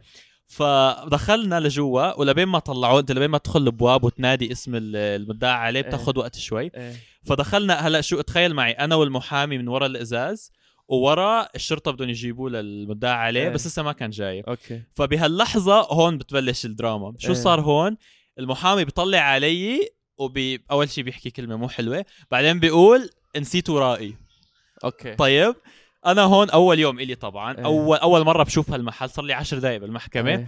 فدخلنا 0.48 1.60
لجوا 1.60 2.14
ولبين 2.20 2.46
ما 2.46 2.60
طلعوه 2.60 3.00
أنت 3.00 3.12
لبين 3.12 3.30
ما 3.30 3.38
تدخل 3.38 3.62
الابواب 3.62 4.04
وتنادي 4.04 4.52
اسم 4.52 4.76
ال- 4.76 4.96
المدعى 4.96 5.52
عليه 5.54 5.80
إيه. 5.82 5.88
بتاخذ 5.88 6.20
وقت 6.20 6.36
شوي 6.38 6.72
إيه. 6.76 6.94
فدخلنا 7.24 7.74
هلأ 7.88 8.02
شو 8.02 8.22
تخيل 8.22 8.54
معي 8.54 8.72
أنا 8.72 8.96
والمحامي 8.96 9.58
من 9.58 9.68
ورا 9.68 9.86
الإزاز 9.86 10.52
وورا 10.88 11.48
الشرطة 11.56 11.92
بدهم 11.92 12.10
يجيبوه 12.10 12.50
للمدعى 12.50 13.14
عليه 13.14 13.42
إيه. 13.44 13.50
بس 13.50 13.68
لسه 13.68 13.84
ما 13.84 13.92
كان 13.92 14.10
جاي 14.10 14.42
okay 14.42 14.82
فبهاللحظة 14.96 15.82
هون 15.82 16.18
بتبلش 16.18 16.66
الدراما 16.66 17.14
شو 17.18 17.28
إيه. 17.28 17.34
صار 17.34 17.62
هون 17.62 17.98
المحامي 18.40 18.86
بيطلع 18.86 19.20
علي 19.20 19.90
وبي 20.18 20.64
أول 20.72 20.90
شيء 20.90 21.04
بيحكي 21.04 21.30
كلمة 21.30 21.56
مو 21.56 21.70
حلوة 21.70 22.06
بعدين 22.32 22.60
بيقول 22.60 23.10
نسيت 23.38 23.70
ورائي 23.70 24.16
okay 24.84 25.16
طيب 25.16 25.56
أنا 26.12 26.22
هون 26.22 26.50
أول 26.50 26.80
يوم 26.80 27.00
إلي 27.00 27.16
طبعا. 27.16 27.58
إيه. 27.58 27.66
اول 27.66 27.98
أول 27.98 28.26
مرة 28.26 28.44
بشوف 28.44 28.72
هالمحل 28.72 29.10
صار 29.10 29.26
لي 29.26 29.34
10 29.34 29.60
دقائق 29.60 29.82
بالمحكمة. 29.82 30.30
إيه. 30.30 30.48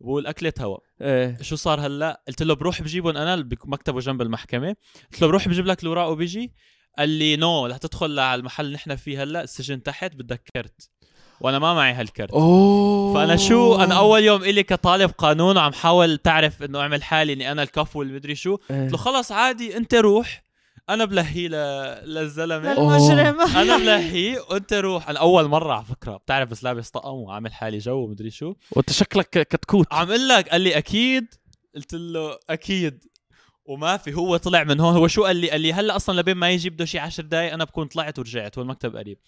بقول 0.00 0.26
اكله 0.26 0.52
هوا 0.60 0.78
إيه. 1.02 1.38
شو 1.42 1.56
صار 1.56 1.80
هلأ؟ 1.80 2.22
قلت 2.28 2.42
له 2.42 2.54
بروح 2.54 2.82
بجيبهم 2.82 3.16
أنا 3.16 3.48
مكتبه 3.64 4.00
جنب 4.00 4.22
المحكمة. 4.22 4.76
قلت 5.12 5.22
له 5.22 5.28
بروح 5.28 5.48
بجيب 5.48 5.66
لك 5.66 5.82
الاوراق 5.82 6.08
وبيجي. 6.08 6.52
قال 6.98 7.08
لي 7.08 7.36
no 7.36 7.66
رح 7.66 7.76
تدخل 7.76 8.18
على 8.18 8.38
المحل 8.38 8.64
اللي 8.64 8.74
نحن 8.74 8.96
فيه 8.96 9.22
هلأ 9.22 9.42
السجن 9.42 9.82
تحت 9.82 10.14
بدك 10.14 10.42
كرت. 10.54 10.90
وأنا 11.40 11.58
ما 11.58 11.74
معي 11.74 11.92
هالكرت. 11.92 12.30
oh. 12.30 13.14
فأنا 13.14 13.36
شو 13.36 13.76
أنا 13.76 13.98
أول 13.98 14.24
يوم 14.24 14.42
إلي 14.42 14.62
كطالب 14.62 15.10
قانون 15.10 15.56
وعم 15.56 15.72
حاول 15.72 16.18
تعرف 16.18 16.62
إنه 16.62 16.80
أعمل 16.80 17.02
حالي 17.02 17.32
إني 17.32 17.52
أنا 17.52 17.62
الكفو 17.62 18.02
المدري 18.02 18.34
شو. 18.34 18.58
إيه. 18.70 18.82
قلت 18.82 18.92
له 18.92 18.98
خلص 18.98 19.32
عادي 19.32 19.76
أنت 19.76 19.94
روح. 19.94 20.47
أنا 20.88 21.04
بلهيه 21.04 21.48
ل... 21.48 21.52
للزلمة. 22.14 22.74
للمجرم. 22.74 23.40
أنا 23.40 23.76
بلهيه 23.82 24.38
وانت 24.50 24.72
روح. 24.72 25.08
أنا 25.10 25.18
أول 25.18 25.48
مرة 25.48 25.72
على 25.72 25.84
فكرة. 25.84 26.16
بتعرف 26.16 26.50
بس 26.50 26.64
لابس 26.64 26.90
طقم 26.90 27.14
وعامل 27.14 27.52
حالي 27.52 27.78
جو 27.78 27.96
ومدري 28.04 28.30
شو. 28.30 28.54
وأنت 28.72 28.92
شكلك 28.92 29.30
كتكوت. 29.30 29.86
عم 29.92 30.08
أقول 30.08 30.28
لك. 30.28 30.48
قال 30.48 30.60
لي 30.60 30.78
أكيد. 30.78 31.34
قلت 31.74 31.94
له 31.94 32.38
أكيد. 32.50 33.04
وما 33.64 33.96
في. 33.96 34.14
هو 34.14 34.36
طلع 34.36 34.64
من 34.64 34.80
هون. 34.80 34.96
هو 34.96 35.08
شو 35.08 35.24
قال 35.24 35.36
لي؟ 35.36 35.50
قال 35.50 35.60
لي 35.60 35.72
هلأ 35.72 35.96
أصلا 35.96 36.20
لبين 36.20 36.36
ما 36.36 36.50
يجي 36.50 36.70
بده 36.70 36.84
شي 36.84 36.98
10 36.98 37.24
دقائق 37.24 37.52
أنا 37.52 37.64
بكون 37.64 37.86
طلعت 37.86 38.18
ورجعت. 38.18 38.58
هو 38.58 38.62
المكتب 38.62 38.96
قريب. 38.96 39.18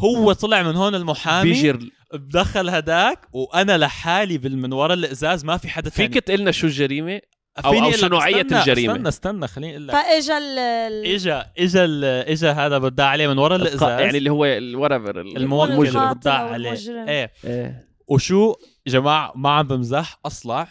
هو 0.00 0.32
طلع 0.32 0.62
من 0.62 0.76
هون 0.76 0.94
المحامي. 0.94 1.48
بيجي 1.52 1.70
ال- 1.70 1.90
بدخل 2.12 2.68
هداك. 2.68 3.26
وأنا 3.32 3.78
لحالي 3.78 4.38
من 4.38 4.72
ورا 4.72 4.94
الإزاز. 4.94 5.44
ما 5.44 5.56
في 5.56 5.68
حدا 5.68 5.90
ثاني 5.90 6.08
فيك 6.12 6.24
تقلنا 6.24 6.50
شو 6.50 6.66
الجريمة؟ 6.66 7.20
أو- 7.60 7.68
فيني 7.70 7.86
أو 7.86 7.90
شو 7.92 8.06
لك 8.06 8.12
نوعية 8.12 8.42
استنى- 8.42 8.52
الجريمة؟ 8.52 8.92
استنى 8.94 9.08
استنى 9.08 9.46
خليني 9.48 9.72
أقول 9.72 9.88
لك. 9.88 9.94
فإجا 9.94 10.38
ال- 10.38 11.06
اجا 11.14 11.46
إجا 11.58 11.84
إجا 12.32 12.52
هذا 12.52 12.78
بدع 12.78 13.04
عليه 13.06 13.28
من 13.28 13.38
ورا 13.38 13.56
الإزاز. 13.56 13.82
يعني 13.82 14.18
اللي 14.18 14.30
هو 14.30 14.44
الموكل 14.44 14.94
المجرم. 15.36 15.80
اللي 16.02 16.14
بدع 16.14 16.32
عليه. 16.32 16.68
المجرم. 16.68 17.08
إيه. 17.08 17.32
إيه. 17.44 17.88
وشو؟ 18.08 18.54
يا 18.86 18.92
جماعة 18.92 19.32
ما 19.36 19.50
عم 19.50 19.66
بمزح 19.66 20.20
أصلع. 20.26 20.68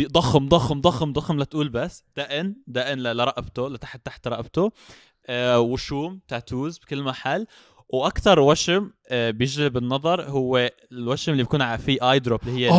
ضخم 0.00 0.48
ضخم 0.48 0.80
ضخم 0.80 1.12
ضخم 1.12 1.40
لتقول 1.40 1.68
بس. 1.68 2.04
دقن 2.16 2.54
دقن 2.66 2.98
ل- 2.98 3.16
لرقبته 3.16 3.68
لتحت 3.70 4.06
تحت 4.06 4.28
رقبته. 4.28 4.72
آه 5.26 5.60
وشوم 5.60 6.20
تاتوز 6.28 6.78
بكل 6.78 7.02
محل. 7.02 7.46
وأكثر 7.92 8.40
وشم 8.40 8.90
آه 9.08 9.30
بيجلب 9.30 9.76
النظر 9.76 10.22
هو 10.22 10.70
الوشم 10.92 11.32
اللي 11.32 11.42
بيكون 11.42 11.76
فيه 11.76 12.12
اي 12.12 12.18
دروب 12.18 12.40
اللي 12.46 12.66
هي 12.66 12.70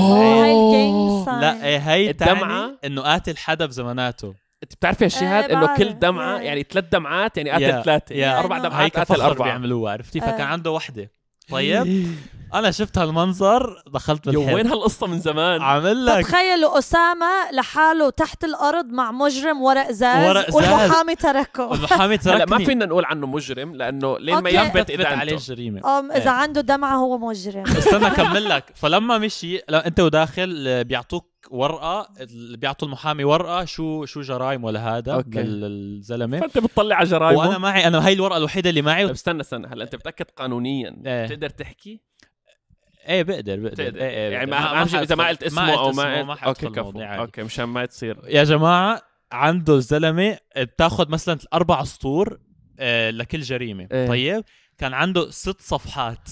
لا 1.42 1.66
إيه 1.66 1.78
هي 1.78 2.10
الدمعة؟ 2.10 2.34
الدمعه 2.34 2.78
إنه 2.86 3.02
قاتل 3.02 3.38
حدا 3.38 3.66
بزماناته 3.66 4.34
أنت 4.64 4.76
بتعرفي 4.76 5.06
هالشيء 5.06 5.28
إيه، 5.28 5.40
هذا؟ 5.40 5.54
إنه 5.54 5.76
كل. 5.78 6.00
دمعة 6.00 6.40
إيه. 6.40 6.46
يعني 6.46 6.64
ثلاث 6.64 6.86
دمعات 6.92 7.38
يعني 7.38 7.50
قاتل 7.50 7.84
ثلاثة 7.84 8.16
يا. 8.16 8.40
أربع 8.40 8.58
دمعات 8.58 8.98
قاتل 8.98 9.22
اربعه 9.22 9.48
بيعملوها 9.48 9.92
عرفتي؟ 9.92 10.20
فكان 10.20 10.42
آه. 10.42 10.46
عنده 10.46 10.72
وحدة. 10.72 11.12
طيب؟ 11.50 12.08
أنا 12.54 12.72
شفت 12.72 12.98
هالمنظر 12.98 13.84
دخلت 13.88 14.28
يو 14.28 14.34
بالحلم 14.34 14.56
وين 14.56 14.68
هالقصة 14.68 15.08
من 15.08 15.20
زمان؟ 15.20 15.62
عامل 15.62 16.06
لك 16.06 16.26
فتخيلوا 16.26 16.78
اسامه 16.78 17.52
لحاله 17.52 18.10
تحت 18.10 18.44
الأرض 18.44 18.86
مع 18.86 19.12
مجرم 19.12 19.62
ورا 19.62 19.90
ازاز 19.90 20.30
ورا 20.30 20.40
إزاز. 20.40 20.56
والمحامي 20.56 21.16
تركه. 21.16 21.68
والمحامي 21.72 22.18
هلا 22.26 22.46
ما 22.46 22.58
فينا 22.58 22.86
نقول 22.86 23.06
عنه 23.06 23.28
مجرم 23.28 23.76
لأنه 23.76 24.20
لين 24.20 24.40
ما. 24.40 24.50
يثبت 24.50 24.90
يثبت 24.90 25.06
عليه 25.06 25.34
الجريمه 25.34 26.00
أم 26.00 26.12
إذا 26.12 26.32
عنده 26.32 26.62
دمعة 26.62 26.96
هو 26.96 27.18
مجرم. 27.18 27.64
استنى 27.78 28.08
أكمل 28.08 28.50
لك. 28.50 28.72
فلما 28.76 29.18
مشي 29.18 29.58
أنت 29.58 30.00
وداخل 30.00 30.84
بيعطوك 30.84 31.34
ورقة 31.52 32.08
بيعطوا 32.58 32.88
المحامي 32.88 33.24
ورقة 33.24 33.66
شو 33.66 34.06
شو 34.06 34.22
جرايم 34.22 34.64
ولا 34.64 34.98
هذا 34.98 35.14
okay. 35.14 35.44
للزلمة. 35.44 36.40
فأنت 36.40 36.58
بتطلع 36.58 36.96
على 36.96 37.10
جرايمه 37.10 37.40
وأنا 37.40 37.58
معي 37.58 37.88
أنا 37.88 38.06
هاي 38.06 38.14
الورقة 38.14 38.38
الوحيدة 38.38 38.70
اللي 38.70 38.82
معي. 38.82 39.04
طيب 39.04 39.14
استنى 39.14 39.42
استنى 39.42 39.68
هلا 39.68 39.84
أنت 39.84 39.96
متاكد 39.96 40.26
قانونيا. 40.38 40.96
إيه. 41.06 41.26
بتقدر 41.26 41.50
تحكي؟ 41.50 42.02
إيه 43.08 43.24
بقدر 43.24 43.56
بقدر. 43.60 43.70
بتقدر 43.70 44.02
إيه 44.02 44.10
إيه 44.10 44.32
يعني 44.32 44.52
بقدر. 44.52 44.62
ما 44.62 44.82
اهم 44.82 44.88
شيء 44.88 45.02
إذا 45.02 45.16
ما 45.16 45.28
قلت 45.28 45.44
اسمه 45.44 45.74
أو 45.74 45.92
ما 45.92 46.24
ما 46.24 46.34
قلت 46.34 46.44
okay 46.44 46.66
كفو. 46.68 46.80
الموضوع 46.80 47.06
عادي. 47.06 47.22
okay 47.22 47.44
مشان 47.44 47.66
ما 47.66 47.86
تصير 47.86 48.18
يا 48.28 48.44
جماعة 48.44 49.02
عنده 49.32 49.76
الزلمة 49.76 50.38
بتاخذ 50.58 51.10
مثلا 51.10 51.38
أربع 51.54 51.84
سطور 51.84 52.40
آه، 52.80 53.10
لكل 53.10 53.42
جريمة. 53.42 53.88
إيه. 53.92 54.08
طيب؟ 54.08 54.44
كان 54.78 54.94
عنده 54.94 55.32
ست 55.32 55.62
صفحات. 55.62 56.30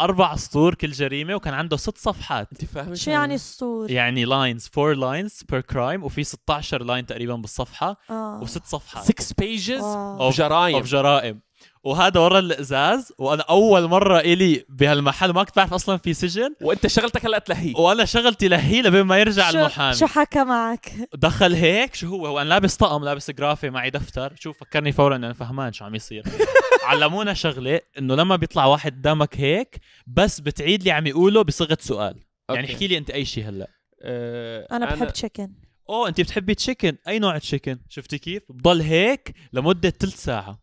أربع 0.00 0.36
سطور 0.36 0.74
كل 0.74 0.90
جريمة 0.90 1.34
وكان 1.34 1.54
عنده 1.54 1.76
ست 1.76 1.98
صفحات. 1.98 2.48
أنت 2.52 2.64
فاهم 2.64 2.94
شو 2.94 3.10
يعني 3.10 3.34
السطور؟ 3.34 3.90
يعني 3.90 4.24
lines 4.24 4.68
four 4.72 4.94
lines 4.94 5.42
per 5.50 5.60
crime 5.60 6.04
وفي 6.04 6.24
16 6.24 6.82
line 6.82 7.06
تقريبا 7.06 7.34
بالصفحة 7.34 7.96
آه. 8.10 8.40
وست 8.42 8.64
صفحات. 8.66 9.04
6 9.04 9.34
pages. 9.38 9.80
oof 9.82 10.36
جرايم 10.36 10.80
جرائم. 10.80 11.40
وهذا 11.84 12.20
ورا 12.20 12.38
الإزاز 12.38 13.12
وأنا 13.18 13.42
أول 13.42 13.88
مرة 13.88 14.18
إلي 14.20 14.64
بهالمحل 14.68 15.30
ما 15.30 15.44
كنت 15.44 15.56
بعرف 15.56 15.74
أصلا 15.74 15.96
في 15.96 16.14
سجن. 16.14 16.54
وأنت 16.62 16.86
شغلتك 16.86 17.26
هلأ 17.26 17.38
تلهي 17.38 17.72
وأنا 17.76 18.04
شغلتي 18.04 18.48
لهي 18.48 18.82
لبين 18.82 19.02
ما 19.02 19.18
يرجع 19.18 19.50
شو- 19.50 19.58
المحامي. 19.58 19.94
شو 19.94 20.06
حكى 20.06 20.44
معك؟ 20.44 20.92
دخل 21.14 21.54
هيك 21.54 21.94
شو 21.94 22.08
هو؟ 22.08 22.26
هو 22.26 22.40
أنا 22.40 22.48
لابس 22.48 22.76
طقم 22.76 23.04
لابس 23.04 23.30
جرافي 23.30 23.70
معي 23.70 23.90
دفتر. 23.90 24.32
شوف 24.40 24.58
فكرني 24.58 24.92
فورا 24.92 25.16
إنه 25.16 25.26
أنا 25.26 25.34
فهمان 25.34 25.72
شو 25.72 25.84
عم 25.84 25.94
يصير. 25.94 26.22
علمونا 26.84 27.34
شغلة 27.34 27.80
إنه 27.98 28.14
لما 28.14 28.36
بيطلع 28.36 28.66
واحد 28.66 28.92
قدامك 28.92 29.40
هيك 29.40 29.76
بس 30.06 30.40
بتعيد 30.40 30.82
لي 30.82 30.90
عم 30.90 31.06
يقوله 31.06 31.42
بصيغة 31.42 31.78
سؤال. 31.80 32.16
يعني 32.48 32.60
okay. 32.62 32.72
احكي 32.74 32.86
لي 32.86 32.98
أنت 32.98 33.10
أي 33.10 33.24
شيء 33.24 33.48
هلأ. 33.48 33.68
آه، 34.02 34.66
أنا 34.72 34.94
بحب 34.94 35.08
chicken 35.10 35.52
oh 35.88 36.08
أنت 36.08 36.20
بتحبي 36.20 36.54
chicken 36.54 36.96
أي 37.08 37.18
نوع 37.18 37.38
chicken 37.38 37.78
شفتي 37.88 38.18
كيف؟ 38.18 38.42
بضل 38.50 38.80
هيك 38.80 39.34
لمدة 39.52 39.90
ثلث 39.90 40.24
ساعة. 40.24 40.58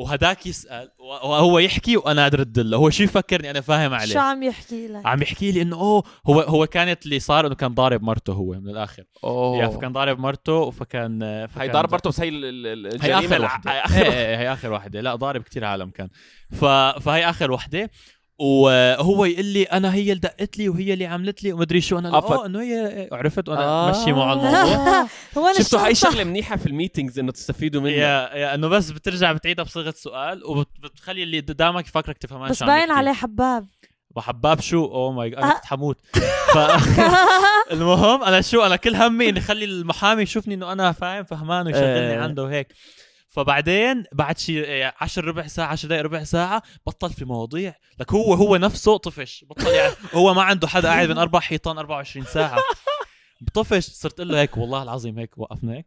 وهداك 0.00 0.46
يسأل 0.46 0.90
وهو 0.98 1.58
يحكي 1.58 1.96
وأنا 1.96 2.26
ارد 2.26 2.58
له 2.58 2.76
هو 2.76 2.90
شو 2.90 3.02
يفكرني 3.02 3.50
أنا 3.50 3.60
فاهم 3.60 3.94
عليه؟ 3.94 4.12
شو 4.12 4.18
عم 4.18 4.42
يحكي 4.42 4.88
لك؟ 4.88 5.06
عم 5.06 5.22
يحكي 5.22 5.52
لي 5.52 5.62
إنه 5.62 5.76
oh 5.76 6.02
هو 6.26 6.40
هو 6.40 6.66
كانت 6.66 7.04
اللي 7.04 7.18
صار 7.20 7.46
إنه 7.46 7.54
كان 7.54 7.74
ضارب 7.74 8.02
مرته 8.02 8.32
هو 8.32 8.52
من 8.52 8.68
الآخر. 8.68 9.02
oh. 9.24 9.58
yeah 9.58 9.68
فكان 9.68 9.92
ضارب 9.92 10.18
مرته 10.18 10.70
فكان 10.70 11.22
هي 11.22 11.48
فكان 11.48 11.72
ضارب 11.72 11.92
مرته 11.92 12.10
بس 12.10 12.20
هي 12.20 12.28
ال- 12.28 12.44
ال- 12.44 12.86
ال- 12.86 13.02
هي 13.02 13.14
الجريمة 13.18 13.36
آخر 13.36 13.44
وحده 13.44 13.70
هي 13.72 13.76
هي, 13.76 13.82
اخر 13.84 14.12
هي, 14.12 14.36
هي 14.36 14.52
آخر 14.52 14.72
وحده 14.72 15.00
لا 15.00 15.14
ضارب 15.14 15.42
كتير 15.42 15.64
عالم 15.64 15.90
كان. 15.90 16.08
ف... 16.50 16.64
فهي 17.04 17.30
آخر 17.30 17.50
وحده 17.52 17.90
وهو 18.40 19.24
يقول 19.24 19.44
لي 19.44 19.62
أنا 19.62 19.94
هي 19.94 20.00
اللي 20.12 20.14
دقت 20.20 20.58
لي 20.58 20.68
وهي 20.68 20.92
اللي 20.92 21.06
عملت 21.06 21.42
لي 21.44 21.52
ومدري 21.52 21.80
شو. 21.80 21.98
أنا 21.98 22.14
آه 22.14 22.46
إنه 22.46 22.60
هي 22.62 23.08
عرفت 23.12 23.48
وأنا 23.48 23.62
آه. 23.64 23.90
مشي 23.90 24.12
معه 24.12 24.32
الموضوع. 24.34 25.06
هو 25.38 25.52
شفتوا 25.58 25.86
هاي 25.86 25.94
شغلة 25.94 26.24
منيحة 26.24 26.56
في 26.56 26.66
ال 26.66 26.72
meetings 26.72 27.18
إنه 27.18 27.32
تستفيدوا 27.32 27.80
منها. 27.80 27.92
yeah 27.92 28.34
yeah 28.36 28.54
إنه 28.54 28.68
بس 28.68 28.90
بترجع 28.90 29.32
بتعيدها 29.32 29.64
بصيغة 29.64 29.94
سؤال 29.96 30.44
وبتخلي 30.44 31.22
اللي 31.22 31.40
قدامك 31.40 31.86
يفكرك 31.86 32.18
تفهمان 32.18 32.50
بس 32.50 32.58
شو 32.58 32.64
عم 32.64 32.70
باين. 32.70 32.90
عليه 32.90 33.12
حباب. 33.12 33.68
وحباب 34.16 34.60
شو؟ 34.60 34.84
اوه 34.84 35.12
ماي 35.12 35.38
أنا 35.38 35.50
آه. 35.50 35.54
كنت 35.54 35.64
حموت. 35.66 36.00
ف... 36.54 36.58
المهم 37.72 38.22
أنا 38.22 38.40
شو 38.40 38.62
أنا 38.62 38.76
كل 38.76 38.94
همي 38.96 39.28
إني 39.28 39.38
اخلي 39.38 39.64
المحامي 39.64 40.22
يشوفني 40.22 40.54
إنه 40.54 40.72
أنا 40.72 40.92
فاهم 40.92 41.24
فهمان 41.24 41.66
ويشغلني 41.66 42.12
إيه. 42.12 42.18
عنده 42.18 42.46
هيك 42.46 42.74
فبعدين 43.30 44.04
بعد 44.12 44.38
شي 44.38 44.84
10 44.84 45.24
ربع 45.24 45.46
ساعة 45.46 45.66
10 45.66 45.88
دقائق 45.88 46.04
ربع 46.04 46.24
ساعة 46.24 46.62
بطل 46.86 47.10
في 47.12 47.24
مواضيع. 47.24 47.74
لك 48.00 48.12
هو 48.12 48.34
هو 48.34 48.56
نفسه 48.56 48.96
طفش. 48.96 49.44
بطل 49.50 49.66
يعني 49.66 49.94
هو 50.14 50.34
ما 50.34 50.42
عنده 50.42 50.68
حدا 50.68 50.88
قاعد 50.88 51.08
بين 51.08 51.18
أربع 51.18 51.40
حيطان 51.40 51.78
24 51.78 52.26
ساعة. 52.26 52.58
بطفش 53.40 53.84
صرت 53.84 54.20
له 54.20 54.40
هيك 54.40 54.56
والله 54.56 54.82
العظيم 54.82 55.18
هيك 55.18 55.38
وقفنا 55.38 55.72
هيك. 55.72 55.86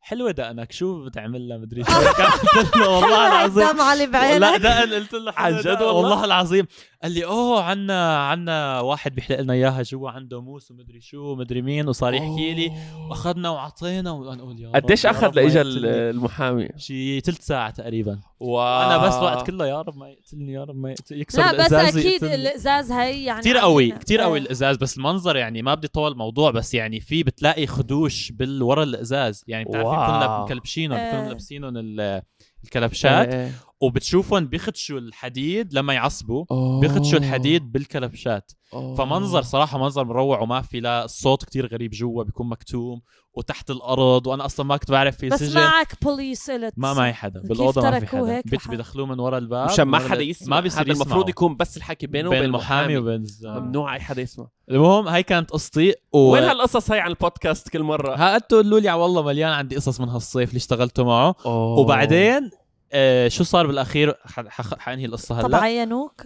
حلوة 0.00 0.30
دقنك. 0.30 0.72
شو 0.72 1.04
بتعمل 1.04 1.48
لها؟ 1.48 1.58
مدري 1.58 1.84
شو. 1.84 1.90
قلت 2.60 2.76
له 2.76 2.88
والله 2.88 3.26
العظيم. 3.28 3.68
دم 3.68 3.80
علي 3.80 4.06
لا 4.06 4.12
بعينك 4.12 4.60
دقن. 4.60 4.94
قلت 4.94 5.12
له 5.12 5.32
عن 5.36 5.56
جد؟ 5.60 5.82
والله 5.82 6.24
العظيم. 6.24 6.66
قال 7.02 7.12
لي 7.12 7.24
أوه 7.24 7.62
عنا 7.62 8.16
عنا 8.28 8.80
واحد 8.80 9.14
بيحلق 9.14 9.40
لنا 9.40 9.52
إياها 9.52 9.82
جوا 9.82 10.10
عنده 10.10 10.40
موس 10.40 10.70
ومدري 10.70 11.00
شو 11.00 11.18
ومدري 11.32 11.62
مين 11.62 11.88
وصار 11.88 12.14
يحكي 12.14 12.54
لي 12.54 12.72
وأخذنا 13.10 13.50
وعطينا 13.50 14.10
وأنا 14.10 14.42
أقول 14.42 14.60
يا 14.60 14.68
رب 14.68 14.74
قديش 14.76 15.06
أخذ 15.06 15.30
لإجا 15.34 15.60
يقتلني. 15.60 15.88
المحامي 16.10 16.68
شي 16.76 17.20
ثلث 17.20 17.40
ساعة 17.46 17.70
تقريبا 17.70 18.20
واو 18.40 18.82
أنا 18.86 18.98
بس 18.98 19.14
وقت 19.14 19.46
كله 19.46 19.66
يا 19.66 19.82
رب 19.82 19.96
ما 19.96 20.08
يقتلني 20.08 20.52
يا 20.52 20.64
رب 20.64 20.76
ما 20.76 20.90
يقتل 20.90 21.20
يكسر 21.20 21.42
لا 21.42 21.52
بس 21.52 21.72
الإزاز 21.72 21.96
أكيد 21.98 22.12
يقتلني. 22.12 22.34
الإزاز 22.34 22.92
هي 22.92 23.24
يعني 23.24 23.40
كتير 23.40 23.58
قوي 23.58 23.90
كتير 23.90 24.20
قوي 24.20 24.38
إيه. 24.38 24.44
الإزاز 24.44 24.76
بس 24.76 24.96
المنظر 24.96 25.36
يعني 25.36 25.62
ما 25.62 25.74
بدي 25.74 25.88
طول 25.88 26.12
الموضوع 26.12 26.50
بس 26.50 26.74
يعني 26.74 27.00
في 27.00 27.22
بتلاقي 27.22 27.66
خدوش 27.66 28.32
بالورا 28.32 28.82
الإزاز 28.82 29.44
يعني 29.48 29.64
بتعرفي 29.64 30.20
لاب- 30.20 30.44
مكلبشينهم 30.44 30.98
إيه. 30.98 31.10
بكونوا 31.12 31.28
لابسينهم 31.28 31.76
ال- 31.76 32.22
الكلبشات 32.64 33.28
إيه. 33.34 33.50
وبتشوفهم 33.80 34.46
بيخدشوا 34.46 34.98
الحديد 34.98 35.74
لما 35.74 35.94
يعصبوا 35.94 36.44
بيخدشوا 36.80 37.18
الحديد 37.18 37.72
بالكلبشات. 37.72 38.52
فمنظر 38.72 39.42
صراحة 39.42 39.78
منظر 39.78 40.04
مروع 40.04 40.40
وما 40.40 40.62
في 40.62 40.80
لا 40.80 41.04
الصوت 41.04 41.44
كتير 41.44 41.66
غريب 41.66 41.90
جوا 41.90 42.22
بيكون 42.22 42.48
مكتوم 42.48 43.00
وتحت 43.34 43.70
الأرض 43.70 44.26
وأنا 44.26 44.44
أصلا 44.44 44.66
ما 44.66 44.76
كنت 44.76 44.90
بعرف 44.90 45.16
في 45.16 45.28
بس 45.28 45.42
سجن. 45.42 45.60
معك 45.60 45.94
بوليس 46.02 46.50
قلت 46.50 46.74
ما 46.76 46.94
معي 46.94 47.12
حدا 47.12 47.40
بالأوضة 47.40 47.82
ما 47.82 48.00
في 48.00 48.06
حدا. 48.06 48.40
بت 48.40 48.54
لحد؟ 48.54 48.70
بدخلوه 48.70 49.06
من 49.06 49.20
ورا 49.20 49.38
الباب 49.38 49.70
مشان 49.70 49.84
ما 49.84 49.98
حدا 49.98 50.22
يسمع. 50.22 50.56
ما 50.56 50.60
بيصير 50.60 50.82
هذا 50.82 50.92
المفروض. 50.92 51.28
يكون 51.28 51.56
بس 51.56 51.76
الحكي 51.76 52.06
بينه 52.06 52.30
بين 52.30 52.38
وبين 52.38 52.48
المحامي 52.50 52.82
المحامي. 52.82 52.96
وبين 52.96 53.20
الزلمة. 53.20 53.60
ممنوع 53.60 53.94
أي 53.94 54.00
حدا 54.00 54.22
يسمع. 54.22 54.46
المهم 54.70 55.08
هاي 55.08 55.22
كانت 55.22 55.50
قصتي 55.50 55.94
و... 56.12 56.18
وين 56.18 56.42
هالقصص 56.42 56.90
هاي 56.90 57.00
عن 57.00 57.10
البودكاست 57.10 57.68
كل 57.68 57.82
مرة. 57.82 58.16
ها 58.16 58.36
أنتوا 58.36 58.62
قولوا 58.62 58.80
لي 58.80 58.92
والله 58.92 59.22
مليان 59.22 59.52
عندي 59.52 59.76
قصص 59.76 60.00
من 60.00 60.08
هالصيف 60.08 60.48
اللي 60.48 60.58
اشتغلتوا 60.58 61.04
معه. 61.04 61.34
وبعدين 61.46 62.50
آه 62.92 63.28
شو 63.28 63.44
صار 63.44 63.66
بالأخير؟ 63.66 64.14
ح- 64.24 64.48
ح- 64.48 64.78
حانهي 64.78 65.04
القصة 65.04 65.40
طب 65.42 65.46
هلا 65.48 65.58
عينوك 65.60 66.22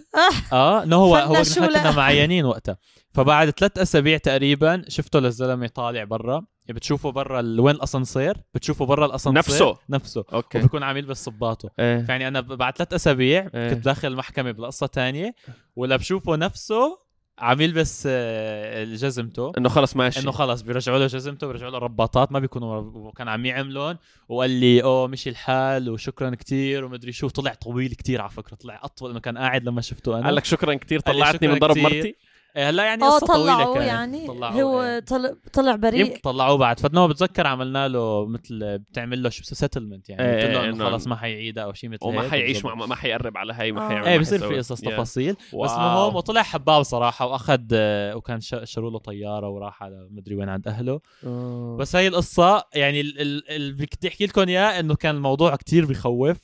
آه 0.53 0.83
انه 0.83 0.95
هو 0.95 1.15
هو 1.15 1.33
نحن 1.41 1.67
كنا. 1.67 1.91
معينين 1.91 2.45
وقتها. 2.45 2.77
فبعد 3.13 3.49
ثلاث 3.49 3.77
أسابيع 3.77 4.17
تقريبا 4.17 4.81
شفته 4.87 5.19
للزلمة 5.19 5.67
طالع 5.67 6.03
برا. 6.03 6.41
بتشوفه 6.69 7.11
برا 7.11 7.39
ال- 7.39 7.59
وين 7.59 7.75
الأسانسير؟ 7.75 8.37
بتشوفه 8.53 8.85
برا 8.85 9.05
الأسانسير؟ 9.05 9.37
نفسه؟ 9.37 9.77
نفسه. 9.89 10.23
أوكي. 10.33 10.57
وبيكون 10.59 10.83
عامل 10.83 11.05
بس 11.05 11.23
صباطه 11.25 11.69
إيه. 11.79 12.05
يعني 12.09 12.27
أنا 12.27 12.41
ب- 12.41 12.47
بعد 12.57 12.77
ثلاث 12.77 12.93
أسابيع 12.93 13.49
إيه. 13.55 13.69
كنت 13.69 13.85
داخل 13.85 14.07
المحكمة 14.07 14.51
بقصه 14.51 14.87
تانية 14.87 15.35
ولا 15.75 15.95
بشوفه 15.95 16.35
نفسه 16.35 17.04
عم 17.39 17.61
يلبس 17.61 18.03
آه، 18.11 18.83
جزمته. 18.83 19.51
إنه 19.57 19.69
خلص 19.69 19.95
ماشي. 19.95 20.19
إنه 20.19 20.31
خلص 20.31 20.61
بيرجعوا 20.61 20.99
له 20.99 21.07
جزمته 21.07 21.47
بيرجعوا 21.47 21.71
له 21.71 21.77
رباطات 21.77 22.31
ما 22.31 22.39
بيكونوا 22.39 23.11
كان 23.11 23.27
عم 23.27 23.45
يعملون 23.45 23.97
وقال 24.29 24.49
لي 24.49 24.83
أوه 24.83 25.07
مشي 25.07 25.29
الحال 25.29 25.89
وشكرا 25.89 26.35
كتير 26.35 26.85
ومدري 26.85 27.11
شو. 27.11 27.27
طلع 27.29 27.53
طويل 27.53 27.93
كتير 27.93 28.21
على 28.21 28.29
فكرة 28.29 28.55
طلع 28.55 28.79
أطول 28.83 29.11
انه 29.11 29.19
كان 29.19 29.37
قاعد 29.37 29.63
لما 29.65 29.81
شفته 29.81 30.17
أنا. 30.17 30.25
قال 30.25 30.35
لك 30.35 30.45
شكرا 30.45 30.73
لي 30.73 30.99
طلعتني 30.99 31.37
شكراً 31.39 31.53
من 31.53 31.59
ضرب. 31.59 31.77
مرتي؟ 31.77 32.15
هلا 32.57 32.83
يعني 32.85 33.03
آه 33.03 33.09
قصة 33.15 33.27
طويلة 33.27 33.53
طلعوه 33.55 33.73
كانت 33.73 33.87
يعني 33.87 34.27
طلعوه 34.27 34.61
هو 34.61 34.83
إيه. 34.83 34.99
طلع, 34.99 35.33
طلع 35.53 35.75
بريء 35.75 35.99
يمكن 36.05 36.19
طلعوه 36.19 36.57
بعد 36.57 36.79
فانا 36.79 37.07
بتذكر 37.07 37.47
عملنا 37.47 37.87
له 37.87 38.25
مثل 38.25 38.77
بتعمل 38.77 39.23
له 39.23 39.29
شو 39.29 39.43
سيتلمنت 39.43 40.09
يعني 40.09 40.21
إيه، 40.23 40.41
قلت 40.45 40.55
له 40.55 40.63
إيه، 40.63 40.69
إنه 40.69 40.85
خلص 40.89 41.07
ما 41.07 41.15
حيعيدها 41.15 41.63
أو 41.63 41.73
شيء 41.73 41.89
مثل 41.89 42.05
وما 42.05 42.21
هيك 42.23 42.31
حيعيش. 42.31 42.65
مع 42.65 42.75
ما 42.75 42.95
حيقرب 42.95 43.37
على 43.37 43.53
هي 43.53 43.71
ما 43.71 43.85
آه. 43.85 43.89
حيعمل 43.89 44.07
إيه 44.07 44.19
بصير 44.19 44.47
في. 44.47 44.57
قصص. 44.57 44.81
تفاصيل 44.81 45.33
بس. 45.33 45.71
المهم 45.71 46.15
وطلع 46.15 46.41
حباب 46.43 46.83
صراحة 46.83 47.25
وأخذ 47.27 47.61
آه، 47.73 48.15
وكان 48.15 48.39
ش- 48.41 48.55
شروا 48.63 48.91
له 48.91 48.99
طيارة 48.99 49.49
وراح 49.49 49.83
على 49.83 50.07
مدري 50.11 50.35
وين 50.35 50.49
عند 50.49 50.67
أهله 50.67 50.99
آه. 51.25 51.77
بس 51.79 51.95
هاي 51.95 52.07
القصة 52.07 52.63
يعني 52.75 53.01
ال- 53.01 53.21
ال- 53.21 53.49
اللي 53.49 53.73
بدي 53.73 54.07
أحكي 54.07 54.25
لكم 54.25 54.41
إياه 54.41 54.79
إنه 54.79 54.95
كان 54.95 55.15
الموضوع 55.15 55.55
كتير 55.55 55.85
بخوف 55.85 56.37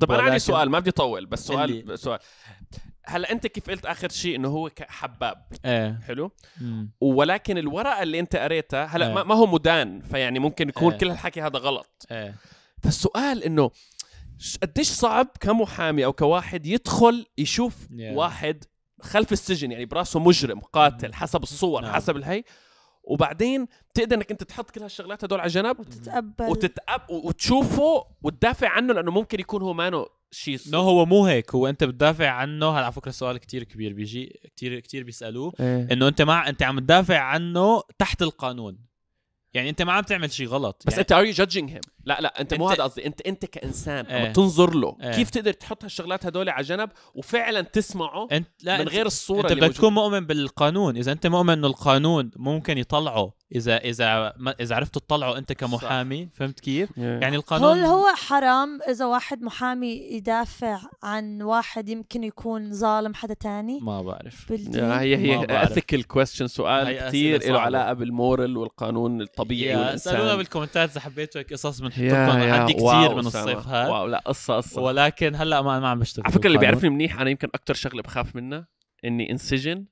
طب 0.00 0.10
أنا 0.12 0.18
عندي 0.18 0.30
ولكن- 0.30 0.38
سؤال 0.44 0.70
ما 0.70 0.78
بدي 0.78 0.90
أطول 0.90 1.26
بس 1.26 1.46
سؤال 1.46 1.98
سؤال 1.98 2.18
هلا 3.08 3.32
انت 3.32 3.46
كيف 3.46 3.70
قلت 3.70 3.86
آخر 3.86 4.08
شيء 4.08 4.36
إنه 4.36 4.48
هو 4.48 4.70
حباب 4.80 5.46
إيه 5.64 6.00
حلو 6.06 6.30
مم. 6.60 6.90
ولكن 7.00 7.58
الورقة 7.58 8.02
اللي 8.02 8.20
انت 8.20 8.36
قريتها 8.36 8.84
هلا 8.84 9.18
إيه. 9.18 9.24
ما, 9.24 9.34
هو 9.34 9.46
مدان 9.46 10.00
فيعني 10.00 10.38
ممكن 10.38 10.68
يكون 10.68 10.92
إيه. 10.92 10.98
كل 10.98 11.10
هالحكي 11.10 11.42
هذا 11.42 11.58
غلط 11.58 12.06
إيه 12.10 12.34
فالسؤال 12.82 13.44
إنه 13.44 13.70
قديش 14.62 14.88
صعب 14.88 15.26
كمحامي 15.40 16.04
أو 16.04 16.12
كواحد 16.12 16.66
يدخل 16.66 17.26
يشوف 17.38 17.76
Yeah. 17.88 18.00
واحد 18.00 18.64
خلف 19.00 19.32
السجن 19.32 19.72
يعني 19.72 19.84
براسه 19.84 20.20
مجرم 20.20 20.60
قاتل 20.60 21.14
حسب 21.14 21.42
الصور 21.42 21.82
نعم. 21.82 21.92
حسب 21.92 22.16
الهي 22.16 22.44
وبعدين 23.08 23.66
تقدر 23.94 24.16
انك 24.16 24.30
انت 24.30 24.42
تحط 24.42 24.70
كل 24.70 24.82
هالشغلات 24.82 25.24
هدول 25.24 25.40
على 25.40 25.48
جنب 25.48 25.80
وتتقبل. 25.80 26.44
وتتأب 26.44 27.10
وتشوفه 27.10 28.04
وتدافع 28.22 28.68
عنه 28.68 28.92
لأنه 28.94 29.10
ممكن 29.10 29.40
يكون 29.40 29.62
هو 29.62 29.72
مانو 29.72 30.08
شيء 30.30 30.58
نو 30.70 30.80
هو 30.80 31.06
مو 31.06 31.26
هيك. 31.26 31.54
هو 31.54 31.66
انت 31.66 31.84
بتدافع 31.84 32.28
عنه. 32.28 32.70
هلا 32.70 32.84
على 32.84 32.92
فكرة 32.92 33.10
سؤال 33.10 33.38
كتير 33.38 33.64
كبير 33.64 33.92
بيجي 33.92 34.40
كتير 34.56 34.80
كتير 34.80 35.02
بيسألوه. 35.02 35.52
إيه. 35.60 35.88
إنه 35.92 36.08
أنت 36.08 36.22
مع 36.22 36.48
أنت 36.48 36.62
عم 36.62 36.78
تدافع 36.78 37.18
عنه 37.18 37.82
تحت 37.98 38.22
القانون. 38.22 38.78
يعني 39.54 39.70
أنت 39.70 39.82
ما 39.82 39.92
عم 39.92 40.02
تعمل 40.02 40.32
شيء 40.32 40.46
غلط. 40.46 40.82
بس 40.86 40.92
يعني 40.92 41.02
أنت 41.02 41.12
are 41.12 41.24
you 41.24 41.32
judging 41.32 41.70
him 41.70 41.80
لا 42.08 42.20
لا 42.20 42.40
انت 42.40 42.54
مو 42.54 42.68
أنت- 42.68 42.72
هذا 42.72 42.82
قصدي 42.82 43.06
انت 43.06 43.20
انت 43.20 43.44
كإنسان 43.46 44.06
إيه. 44.06 44.18
لما 44.24 44.32
تنظر 44.32 44.74
له 44.74 44.96
إيه. 45.02 45.12
كيف 45.12 45.30
تقدر 45.30 45.52
تحط 45.52 45.84
هالشغلات 45.84 46.26
هدول 46.26 46.48
على 46.48 46.64
جنب 46.64 46.88
وفعلا 47.14 47.60
تسمعه 47.60 48.28
انت 48.32 48.48
لا 48.62 48.74
من 48.74 48.80
انت- 48.80 48.90
غير 48.90 49.06
الصورة 49.06 49.40
انت 49.42 49.52
اللي 49.52 49.66
بدك 49.68 49.76
تكون. 49.76 49.92
مؤمن 49.92 50.20
بالقانون 50.26 50.96
إذا 50.96 51.12
أنت 51.12 51.26
مؤمن 51.26 51.52
إنه 51.52 51.66
القانون 51.66 52.30
ممكن 52.36 52.78
يطلعه 52.78 53.32
اذا 53.54 53.76
إذا 53.76 54.32
ما 54.36 54.54
إذا 54.60 54.74
عرفت 54.76 54.94
تطلعه 54.94 55.38
أنت 55.38 55.52
كمحامي 55.52 56.28
فهمت 56.34 56.60
كيف 56.60 56.90
يعني 56.96 57.26
هل 57.26 57.34
القانون 57.34 57.78
هو 57.80 58.06
حرام 58.16 58.78
إذا 58.88 59.06
واحد 59.06 59.42
محامي 59.42 59.92
يدافع 60.12 60.78
عن 61.02 61.42
واحد 61.42 61.88
يمكن 61.88 62.24
يكون 62.24 62.72
ظالم 62.72 63.14
حدا 63.14 63.34
تاني 63.34 63.78
ما 63.82 64.02
بعرف 64.02 64.52
هي 64.52 65.16
هي. 65.16 65.46
ethical 65.50 66.06
question 66.06 66.46
سؤال 66.46 66.86
هي 66.86 67.08
كثير 67.08 67.52
له. 67.52 67.60
علاقة 67.60 67.92
بال 67.92 68.10
moral 68.10 68.56
والقانون 68.56 69.22
الطبيعي 69.22 69.72
yeah 69.72 69.78
والإنسان 69.78 70.14
اسالونا 70.14 70.36
بالكومنتات 70.36 70.90
إذا 70.90 71.00
حبيتوا 71.00 71.40
هيك 71.40 71.52
قصص 71.52 71.80
بنحط 71.80 71.97
yeah- 71.98 72.44
yeah 72.44 72.52
عندي 72.52 72.74
wow 72.80 72.98
كثير 73.04 73.12
من. 73.14 73.18
الصيف 73.26 73.66
هذا 73.68 73.88
wow 73.88 74.06
لا 74.06 74.18
قصة 74.26 74.56
قصة 74.56 74.82
ولكن 74.82 75.34
هلأ 75.34 75.62
ما 75.62 75.80
ما 75.80 75.88
عم 75.88 75.98
بشتغل 75.98 76.24
على 76.26 76.34
فكرة 76.34 76.46
اللي. 76.46 76.58
بيعرفني 76.58 76.90
منيح 76.90 77.20
أنا 77.20 77.30
يمكن 77.30 77.48
أكثر 77.54 77.74
شغلة 77.74 78.02
بخاف 78.02 78.36
منها 78.36 78.66
إني 79.04 79.30
انسجن 79.32 79.84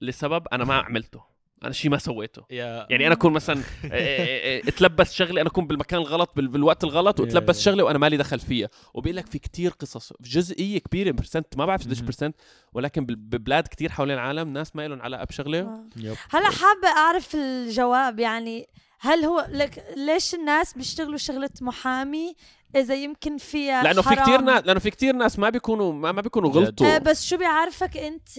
لسبب 0.00 0.46
أنا 0.52 0.64
ما 0.64 0.74
عملته 0.74 1.32
أنا 1.64 1.72
شيء 1.72 1.90
ما 1.90 1.98
سويته 1.98 2.42
yeah 2.50 2.86
يعني 2.90 3.06
أنا 3.06 3.14
أكون 3.14 3.32
مثلا 3.32 3.62
إيه 3.84 3.90
إيه 3.92 4.42
إيه 4.42 4.68
اتلبس 4.68 5.12
شغله 5.14 5.40
أنا 5.40 5.48
أكون 5.48 5.66
بالمكان 5.66 6.00
الغلط 6.00 6.32
بال- 6.36 6.48
بالوقت 6.48 6.84
الغلط 6.84 7.20
واتلبس 7.20 7.58
yeah. 7.58 7.62
شغله 7.62 7.84
وأنا 7.84 7.98
مالي 7.98 8.16
دخل 8.16 8.38
فيها 8.40 8.68
وبيقول 8.94 9.16
لك 9.16 9.26
في 9.26 9.38
كتير 9.38 9.70
قصص 9.70 10.12
جزئية 10.20 10.78
كبيرة 10.78 11.10
percent 11.10 11.56
ما 11.56 11.66
بعرف 11.66 11.84
قديش. 11.84 12.00
percent 12.00 12.36
ولكن 12.72 13.06
بال- 13.06 13.16
ببلاد 13.16 13.64
كتير 13.68 13.90
حوالين 13.90 14.14
العالم 14.14 14.52
ناس 14.52 14.76
ما 14.76 14.88
لهم 14.88 15.02
علاقة 15.02 15.24
بشغله. 15.24 15.60
هلأ 16.30 16.50
حابة 16.50 16.88
أعرف 16.96 17.34
الجواب 17.34 18.18
يعني 18.18 18.66
هل 19.04 19.24
هو 19.24 19.46
لك 19.50 19.84
ليش 19.96 20.34
الناس 20.34 20.72
بيشتغلوا 20.74 21.16
شغلة 21.16 21.50
محامي 21.60 22.34
إذا 22.76 22.94
يمكن 22.94 23.38
فيها 23.38 23.82
لأنه 23.82 24.02
في؟ 24.02 24.16
كتير 24.16 24.40
ناس 24.40 24.64
لأنه 24.64 24.80
في 24.80 24.90
كتير 24.90 25.16
ناس 25.16 25.38
ما 25.38 25.50
بيكونوا 25.50 25.92
ما, 25.92 26.12
ما 26.12 26.20
بيكونوا. 26.20 26.50
غلطوا 26.50 26.86
آه 26.86 26.98
بس 26.98 27.24
شو 27.26 27.36
بيعرفك 27.36 27.96
أنت؟ 27.96 28.38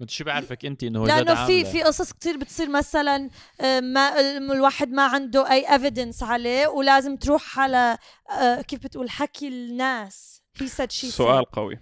انت 0.00 0.10
شو 0.10 0.24
بيعرفك 0.24 0.64
أنت 0.64 0.82
إنه 0.84 1.06
لأنه 1.06 1.46
في؟ 1.46 1.64
في 1.64 1.82
قصص 1.82 2.12
كتير 2.12 2.36
بتصير 2.36 2.68
مثلا 2.68 3.30
آه، 3.60 3.80
ما 3.80 4.20
الواحد 4.38 4.90
ما 4.92 5.02
عنده 5.02 5.50
أي 5.50 5.66
evidence 5.66 6.22
عليه 6.22 6.66
ولازم 6.66 7.16
تروح 7.16 7.58
على 7.58 7.98
آه، 8.30 8.62
كيف 8.62 8.82
بتقول 8.84 9.10
حكي 9.10 9.48
الناس 9.48 10.42
he 10.62 10.66
said 10.66 10.90
she 10.90 11.06
سؤال. 11.06 11.44
قوي 11.44 11.78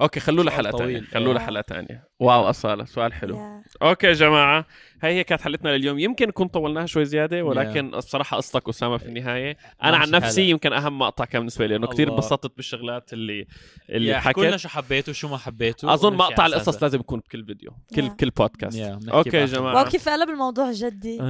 okay 0.00 0.20
خلوه 0.20 0.44
لحلقة 0.44 0.78
ثانية. 0.78 1.00
خلوه 1.00 1.34
آه. 1.34 1.36
لحلقة 1.36 1.64
ثانية 1.68 2.09
wow 2.20 2.50
أصالة 2.50 2.84
سؤال 2.84 3.12
حلو 3.12 3.36
Yeah. 3.36 3.76
okay 3.82 4.06
يا 4.06 4.12
جماعة 4.12 4.64
هاي 5.02 5.14
هي 5.14 5.24
كانت 5.24 5.40
حلقتنا 5.42 5.68
لليوم 5.68 5.98
يمكن 5.98 6.28
نكون 6.28 6.48
طولناها 6.48 6.86
شوي 6.86 7.04
زيادة 7.04 7.42
ولكن 7.42 7.94
الصراحة 7.94 8.36
قصتك 8.36 8.68
أسامة 8.68 8.96
في 8.96 9.06
النهاية 9.06 9.56
أنا 9.82 9.96
عن 9.96 10.10
نفسي 10.10 10.40
حالك. 10.40 10.50
يمكن 10.50 10.72
أهم 10.72 10.98
مقطع 10.98 11.24
كان 11.24 11.40
بالنسبة 11.40 11.66
لي 11.66 11.74
لأنه 11.74 11.86
كثير. 11.86 12.10
انبسطت 12.12 12.56
بالشغلات 12.56 13.12
اللي 13.12 13.46
اللي 13.90 14.10
yeah 14.10 14.16
احكوا 14.18 14.42
لنا 14.42 14.52
حكت 14.52 14.60
شو 14.62 14.68
حبيتوا 14.68 15.12
شو 15.12 15.28
ما 15.28 15.38
أظن 15.84 16.08
ونمشي 16.08 16.18
مقطع 16.18 16.46
القصص. 16.46 16.82
لازم 16.82 17.00
يكون 17.00 17.18
بكل 17.18 17.44
فيديو 17.44 17.70
كل 17.94 18.08
Yeah. 18.08 18.12
كل 18.12 18.30
بودكاست 18.30 18.78
بنحكي 18.78 19.12
okay 19.12 19.36
يا. 19.36 19.46
جماعة 19.46 19.74
wow 19.74 19.84
كيف 19.84 20.08
قلب 20.08 20.30
الموضوع 20.30 20.72
جدي. 20.72 21.18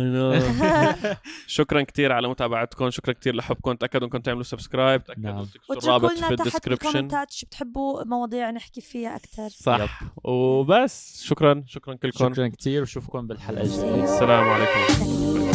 شكرا 1.47 1.83
كثير 1.83 2.13
على 2.13 2.29
متابعتكم 2.29 2.91
شكرا 2.91 3.13
كثير 3.13 3.35
لحبكم 3.35 3.73
تأكدوا 3.73 4.07
إنكم 4.07 4.19
تعملوا 4.19 4.43
subscribe 4.43 5.05
تأكدوا 5.05 5.31
نعم. 5.31 5.45
تكتبوا 5.45 5.65
واتركوا 5.69 5.97
الرابط 5.97 6.11
في 6.13 6.21
تحت 6.21 6.33
ال 6.33 6.39
description 6.39 7.09
شو 7.31 7.47
بتحبوا 7.47 8.05
مواضيع 8.05 8.51
نحكي 8.51 8.81
فيها 8.81 9.17
أكثر 9.17 9.49
صح 9.49 10.01
وبس 10.25 10.80
شكرا. 10.87 11.65
شكرا 11.67 11.95
كلكم. 11.95 12.35
شكرا 12.35 12.49
كثير 12.49 12.83
وشوفكم 12.83 13.27
بالحلقة 13.27 13.63
الجايه 13.63 14.05
السلام 14.05 14.45
عليكم. 14.49 15.50